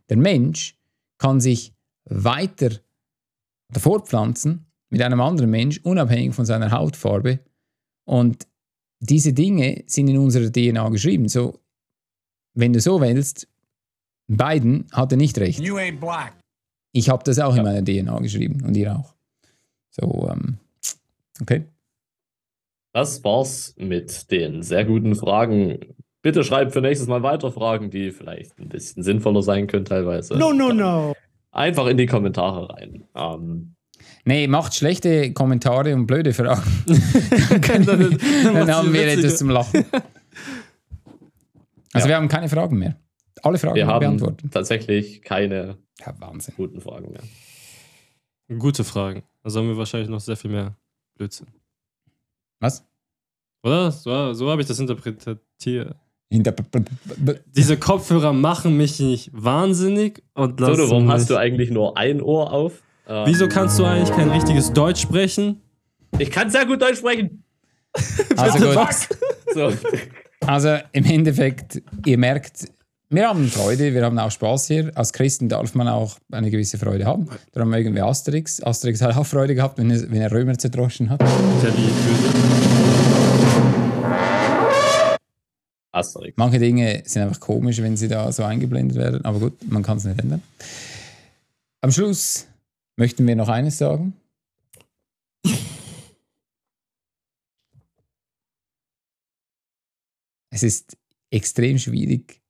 Der 0.08 0.16
Mensch 0.16 0.78
kann 1.18 1.40
sich 1.40 1.74
weiter 2.04 2.70
oder 3.70 3.80
fortpflanzen 3.80 4.66
mit 4.90 5.02
einem 5.02 5.20
anderen 5.20 5.50
Mensch, 5.50 5.80
unabhängig 5.82 6.34
von 6.34 6.46
seiner 6.46 6.70
Hautfarbe. 6.70 7.40
Und 8.04 8.46
diese 9.00 9.32
Dinge 9.32 9.84
sind 9.86 10.08
in 10.08 10.18
unserer 10.18 10.50
DNA 10.50 10.88
geschrieben. 10.88 11.28
So, 11.28 11.60
wenn 12.54 12.72
du 12.72 12.80
so 12.80 13.00
willst, 13.00 13.48
Biden 14.28 14.86
hatte 14.92 15.16
nicht 15.16 15.38
recht. 15.38 15.60
You 15.60 15.76
ain't 15.76 16.00
black. 16.00 16.34
Ich 16.92 17.08
habe 17.08 17.22
das 17.24 17.38
auch 17.38 17.54
in 17.54 17.62
meiner 17.62 17.84
DNA 17.84 18.18
geschrieben 18.20 18.64
und 18.64 18.76
ihr 18.76 18.96
auch. 18.96 19.14
So, 19.90 20.28
ähm, 20.30 20.58
okay. 21.40 21.64
Das 22.92 23.22
war's 23.22 23.74
mit 23.76 24.30
den 24.30 24.62
sehr 24.62 24.84
guten 24.84 25.14
Fragen. 25.14 25.94
Bitte 26.22 26.42
schreibt 26.42 26.72
für 26.72 26.80
nächstes 26.80 27.08
Mal 27.08 27.22
weiter 27.22 27.52
Fragen, 27.52 27.90
die 27.90 28.10
vielleicht 28.10 28.58
ein 28.58 28.68
bisschen 28.68 29.02
sinnvoller 29.02 29.42
sein 29.42 29.66
können 29.66 29.84
teilweise. 29.84 30.36
No, 30.36 30.52
no, 30.52 30.72
no. 30.72 31.14
Einfach 31.50 31.86
in 31.86 31.96
die 31.96 32.06
Kommentare 32.06 32.68
rein. 32.70 33.04
Ähm, 33.14 33.74
Nee, 34.24 34.46
macht 34.46 34.74
schlechte 34.74 35.32
Kommentare 35.32 35.92
und 35.94 36.06
blöde 36.06 36.32
Fragen. 36.32 36.62
dann, 36.86 37.84
Dann- 37.84 38.18
dann 38.44 38.72
haben 38.72 38.92
wir 38.92 39.08
etwas 39.08 39.38
zum 39.38 39.50
Lachen. 39.50 39.84
Also 41.92 42.06
Ja. 42.06 42.08
wir 42.08 42.16
haben 42.16 42.28
keine 42.28 42.48
Fragen 42.48 42.78
mehr. 42.78 42.96
Alle 43.42 43.58
Fragen 43.58 43.74
wir 43.76 43.86
haben 43.86 44.00
beantwortet. 44.00 44.52
tatsächlich 44.52 45.22
keine 45.22 45.78
Ja, 46.00 46.14
Wahnsinn. 46.20 46.54
guten 46.56 46.80
Fragen 46.80 47.10
mehr. 47.12 48.58
Gute 48.58 48.84
Fragen. 48.84 49.22
Also 49.42 49.60
haben 49.60 49.68
wir 49.68 49.76
wahrscheinlich 49.76 50.08
noch 50.10 50.20
sehr 50.20 50.36
viel 50.36 50.50
mehr 50.50 50.76
Blödsinn. 51.16 51.48
Was? 52.60 52.86
Oder? 53.64 53.90
So, 53.90 54.32
so 54.32 54.50
habe 54.50 54.60
ich 54.62 54.68
das 54.68 54.78
interpretiert. 54.78 55.96
Hinter 56.30 56.54
Diese 57.56 57.78
Kopfhörer 57.78 58.34
machen 58.34 58.76
mich 58.76 59.00
nicht 59.00 59.30
wahnsinnig 59.32 60.22
und 60.34 60.60
lassen 60.60 60.76
Sono, 60.76 60.90
warum 60.90 61.04
mich. 61.06 61.14
hast 61.14 61.30
du 61.30 61.36
eigentlich 61.36 61.70
nur 61.70 61.96
ein 61.96 62.20
Ohr 62.20 62.52
auf? 62.52 62.82
Ähm, 63.08 63.22
Wieso 63.26 63.48
kannst 63.48 63.78
du 63.78 63.84
eigentlich 63.84 64.14
kein 64.14 64.28
richtiges 64.30 64.72
Deutsch 64.72 65.00
sprechen? 65.00 65.62
Ich 66.18 66.30
kann 66.30 66.50
sehr 66.50 66.66
gut 66.66 66.82
Deutsch 66.82 66.98
sprechen. 66.98 67.42
Also 68.36 68.58
gut. 68.66 68.78
So. 69.54 69.72
Also 70.46 70.76
im 70.92 71.04
Endeffekt, 71.06 71.82
ihr 72.06 72.18
merkt, 72.18 72.66
wir 73.10 73.26
haben 73.28 73.48
Freude, 73.48 73.94
wir 73.94 74.04
haben 74.04 74.18
auch 74.18 74.30
Spaß 74.30 74.66
hier. 74.68 74.92
Als 74.94 75.12
Christen 75.14 75.48
darf 75.48 75.74
man 75.74 75.88
auch 75.88 76.18
eine 76.30 76.50
gewisse 76.50 76.76
Freude 76.76 77.06
haben. 77.06 77.26
Darum 77.52 77.70
mögen 77.70 77.94
wir 77.94 78.04
Asterix. 78.04 78.62
Asterix 78.62 79.00
hat 79.00 79.16
auch 79.16 79.24
Freude 79.26 79.54
gehabt, 79.54 79.78
wenn 79.78 79.90
er, 79.90 80.10
wenn 80.10 80.20
er 80.20 80.30
Römer 80.30 80.56
zerdroschen 80.58 81.08
hat. 81.08 81.22
Asterix. 85.98 86.36
Manche 86.36 86.58
Dinge 86.58 87.02
sind 87.04 87.22
einfach 87.22 87.40
komisch, 87.40 87.78
wenn 87.78 87.96
sie 87.96 88.08
da 88.08 88.30
so 88.32 88.44
eingeblendet 88.44 88.96
werden. 88.96 89.24
Aber 89.24 89.40
gut, 89.40 89.70
man 89.70 89.82
kann 89.82 89.98
es 89.98 90.04
nicht 90.04 90.20
ändern. 90.20 90.42
Am 91.80 91.92
Schluss 91.92 92.46
möchten 92.96 93.26
wir 93.26 93.36
noch 93.36 93.48
eines 93.48 93.78
sagen. 93.78 94.14
Es 100.50 100.62
ist 100.62 100.96
extrem 101.30 101.78
schwierig, 101.78 102.40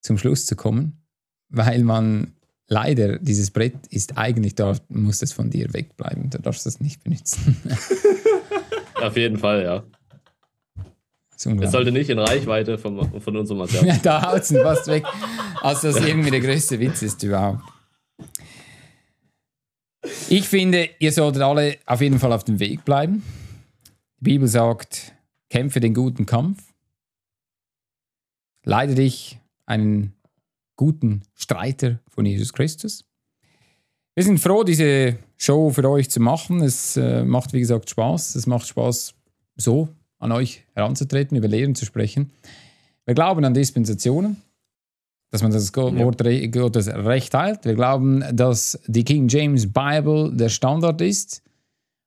zum 0.00 0.16
Schluss 0.16 0.46
zu 0.46 0.54
kommen, 0.54 1.02
weil 1.48 1.82
man 1.82 2.36
leider, 2.68 3.18
dieses 3.18 3.50
Brett 3.50 3.86
ist 3.88 4.16
eigentlich 4.16 4.54
da, 4.54 4.76
muss 4.88 5.18
das 5.18 5.32
von 5.32 5.50
dir 5.50 5.72
wegbleiben. 5.72 6.30
Du 6.30 6.38
darfst 6.38 6.66
das 6.66 6.78
nicht 6.78 7.02
benutzen. 7.04 7.56
Auf 8.94 9.16
jeden 9.16 9.38
Fall, 9.38 9.62
ja. 9.62 9.84
Das 11.36 11.46
Es 11.46 11.70
sollte 11.70 11.92
nicht 11.92 12.08
in 12.08 12.18
Reichweite 12.18 12.78
vom, 12.78 13.20
von 13.20 13.36
unserem 13.36 13.58
Material. 13.58 13.86
Ja, 13.86 13.96
da 14.02 14.32
haut 14.32 14.40
es 14.40 14.52
fast 14.52 14.86
weg. 14.86 15.04
Als 15.60 15.82
das 15.82 15.96
irgendwie 15.96 16.30
der 16.30 16.40
größte 16.40 16.80
Witz 16.80 17.02
ist 17.02 17.22
überhaupt. 17.22 17.62
Ich 20.30 20.48
finde, 20.48 20.88
ihr 20.98 21.12
solltet 21.12 21.42
alle 21.42 21.76
auf 21.84 22.00
jeden 22.00 22.18
Fall 22.18 22.32
auf 22.32 22.44
dem 22.44 22.58
Weg 22.58 22.84
bleiben. 22.84 23.22
Die 24.20 24.24
Bibel 24.24 24.48
sagt, 24.48 25.12
kämpfe 25.50 25.80
den 25.80 25.94
guten 25.94 26.24
Kampf. 26.24 26.62
Leide 28.64 28.94
dich 28.94 29.38
einen 29.66 30.14
guten 30.76 31.22
Streiter 31.34 32.00
von 32.08 32.24
Jesus 32.24 32.52
Christus. 32.52 33.04
Wir 34.14 34.24
sind 34.24 34.38
froh, 34.38 34.64
diese 34.64 35.18
Show 35.36 35.70
für 35.70 35.88
euch 35.88 36.08
zu 36.10 36.20
machen. 36.20 36.62
Es 36.62 36.96
äh, 36.96 37.22
macht, 37.24 37.52
wie 37.52 37.60
gesagt, 37.60 37.90
Spaß. 37.90 38.36
Es 38.36 38.46
macht 38.46 38.66
Spaß, 38.66 39.14
so 39.56 39.88
an 40.18 40.32
euch 40.32 40.64
heranzutreten, 40.74 41.36
über 41.36 41.48
Lehren 41.48 41.74
zu 41.74 41.84
sprechen. 41.84 42.30
Wir 43.04 43.14
glauben 43.14 43.44
an 43.44 43.54
Dispensationen, 43.54 44.36
dass 45.30 45.42
man 45.42 45.52
das 45.52 45.70
Ja. 45.74 45.96
Wort 45.98 46.22
Re- 46.24 46.48
Gottes 46.48 46.88
recht 46.88 47.32
teilt. 47.32 47.64
Wir 47.64 47.74
glauben, 47.74 48.24
dass 48.32 48.78
die 48.86 49.04
King 49.04 49.28
James 49.28 49.72
Bible 49.72 50.32
der 50.34 50.48
Standard 50.48 51.00
ist. 51.00 51.42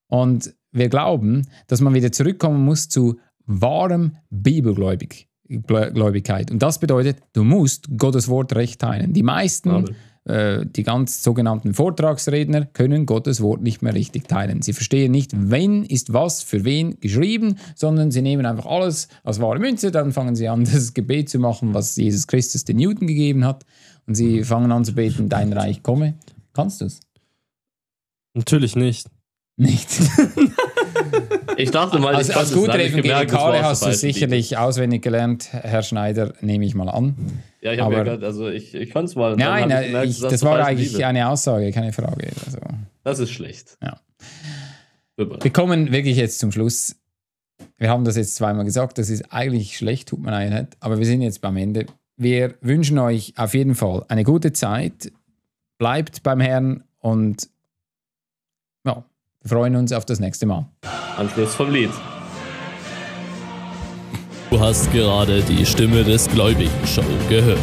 Und 0.10 0.54
wir 0.72 0.90
glauben, 0.90 1.48
dass 1.68 1.82
man 1.82 1.94
wieder 1.94 2.12
zurückkommen 2.12 2.64
muss 2.64 2.90
zu 2.90 3.20
wahrem 3.46 4.16
Bibelgläubig. 4.30 5.28
Glä- 5.50 5.92
Gläubigkeit. 5.92 6.52
Und 6.52 6.60
das 6.62 6.80
bedeutet, 6.80 7.18
du 7.34 7.44
musst 7.44 7.88
Gottes 7.98 8.28
Wort 8.28 8.54
recht 8.56 8.80
teilen. 8.82 9.14
Die 9.14 9.24
meisten, 9.24 9.70
Amen. 9.70 9.96
Äh, 10.26 10.66
die 10.66 10.84
ganz 10.84 11.24
sogenannten 11.24 11.74
Vortragsredner, 11.74 12.66
können 12.66 13.06
Gottes 13.06 13.42
Wort 13.42 13.62
nicht 13.62 13.82
mehr 13.82 13.94
richtig 13.94 14.28
teilen. 14.28 14.62
Sie 14.62 14.74
verstehen 14.74 15.12
nicht, 15.12 15.32
wenn 15.34 15.84
ist 15.84 16.14
was 16.14 16.44
für 16.44 16.66
wen 16.66 17.00
geschrieben, 17.00 17.58
sondern 17.76 18.12
sie 18.12 18.22
nehmen 18.22 18.46
einfach 18.46 18.66
alles 18.66 19.08
als 19.24 19.40
wahre 19.40 19.60
Münze, 19.60 19.92
dann 19.92 20.12
fangen 20.12 20.36
sie 20.36 20.48
an, 20.48 20.64
das 20.72 20.94
Gebet 20.94 21.30
zu 21.30 21.40
machen, 21.40 21.74
was 21.74 21.96
Jesus 21.96 22.28
Christus 22.28 22.66
den 22.66 22.80
Juden 22.80 23.08
gegeben 23.08 23.46
hat. 23.46 23.66
und 24.08 24.16
sie 24.16 24.44
fangen 24.44 24.72
an 24.72 24.86
zu 24.86 24.94
beten, 24.94 25.30
dein 25.30 25.54
Reich 25.54 25.84
komme, 25.84 26.16
kannst 26.54 26.82
du 26.82 26.86
es? 26.86 27.00
Natürlich 28.34 28.76
nicht. 28.76 29.08
Nicht. 29.58 29.90
Ich 31.58 31.72
dachte 31.72 32.00
mal, 32.00 32.16
Also 32.16 32.32
ich 32.32 32.38
als 32.38 32.52
es 32.52 32.56
guter 32.56 32.80
Evangelikale 32.80 33.64
hast 33.64 33.86
du 33.86 33.94
sicherlich 33.94 34.58
auswendig 34.58 35.02
gelernt, 35.02 35.50
Herr 35.52 35.84
Schneider, 35.84 36.34
nehme 36.40 36.66
ich 36.66 36.74
mal 36.74 36.88
an. 36.88 37.16
Ja, 37.62 37.74
ich 37.74 37.80
habe 37.80 37.94
ja 37.94 38.04
grad, 38.04 38.24
also 38.24 38.48
ich, 38.48 38.74
ich 38.74 38.92
konnte 38.92 39.10
es 39.10 39.16
mal. 39.16 39.36
Nein, 39.36 39.72
hab 39.74 39.82
äh, 39.82 39.88
gemerkt, 39.88 40.10
ich, 40.10 40.22
das 40.22 40.44
war 40.44 40.64
eigentlich 40.66 40.92
Bibel. 40.92 41.04
eine 41.04 41.28
Aussage, 41.28 41.72
keine 41.72 41.92
Frage. 41.92 42.30
Also, 42.46 42.60
Das 43.04 43.20
ist 43.20 43.32
schlecht. 43.32 43.78
Ja. 43.84 44.00
Wir 45.18 45.52
kommen 45.52 45.92
wirklich 45.92 46.16
jetzt 46.16 46.40
zum 46.40 46.52
Schluss. 46.52 46.96
Wir 47.78 47.90
haben 47.90 48.06
das 48.06 48.16
jetzt 48.16 48.36
zweimal 48.36 48.64
gesagt, 48.64 48.98
das 48.98 49.10
ist 49.10 49.34
eigentlich 49.34 49.78
schlecht, 49.78 50.10
tut 50.10 50.22
mir 50.22 50.32
leid, 50.32 50.78
aber 50.80 50.98
wir 50.98 51.06
sind 51.06 51.22
jetzt 51.22 51.42
beim 51.42 51.58
Ende. 51.58 51.86
Wir 52.16 52.56
wünschen 52.62 52.98
euch 53.00 53.34
auf 53.38 53.54
jeden 53.54 53.76
Fall 53.76 54.06
eine 54.08 54.24
gute 54.24 54.54
Zeit. 54.54 55.12
Bleibt 55.78 56.24
beim 56.24 56.40
Herrn 56.40 56.84
und 57.00 57.50
ja, 58.86 59.04
wir 59.42 59.50
freuen 59.50 59.76
uns 59.76 59.92
auf 59.94 60.06
das 60.06 60.20
nächste 60.20 60.46
Mal. 60.46 60.68
Anschluss 61.18 61.56
vom 61.56 61.72
Lied. 61.72 61.92
Du 64.50 64.60
hast 64.60 64.92
gerade 64.92 65.44
die 65.44 65.64
Stimme 65.64 66.04
des 66.04 66.28
Gläubigen 66.28 66.88
Show 66.88 67.04
gehört. 67.30 67.60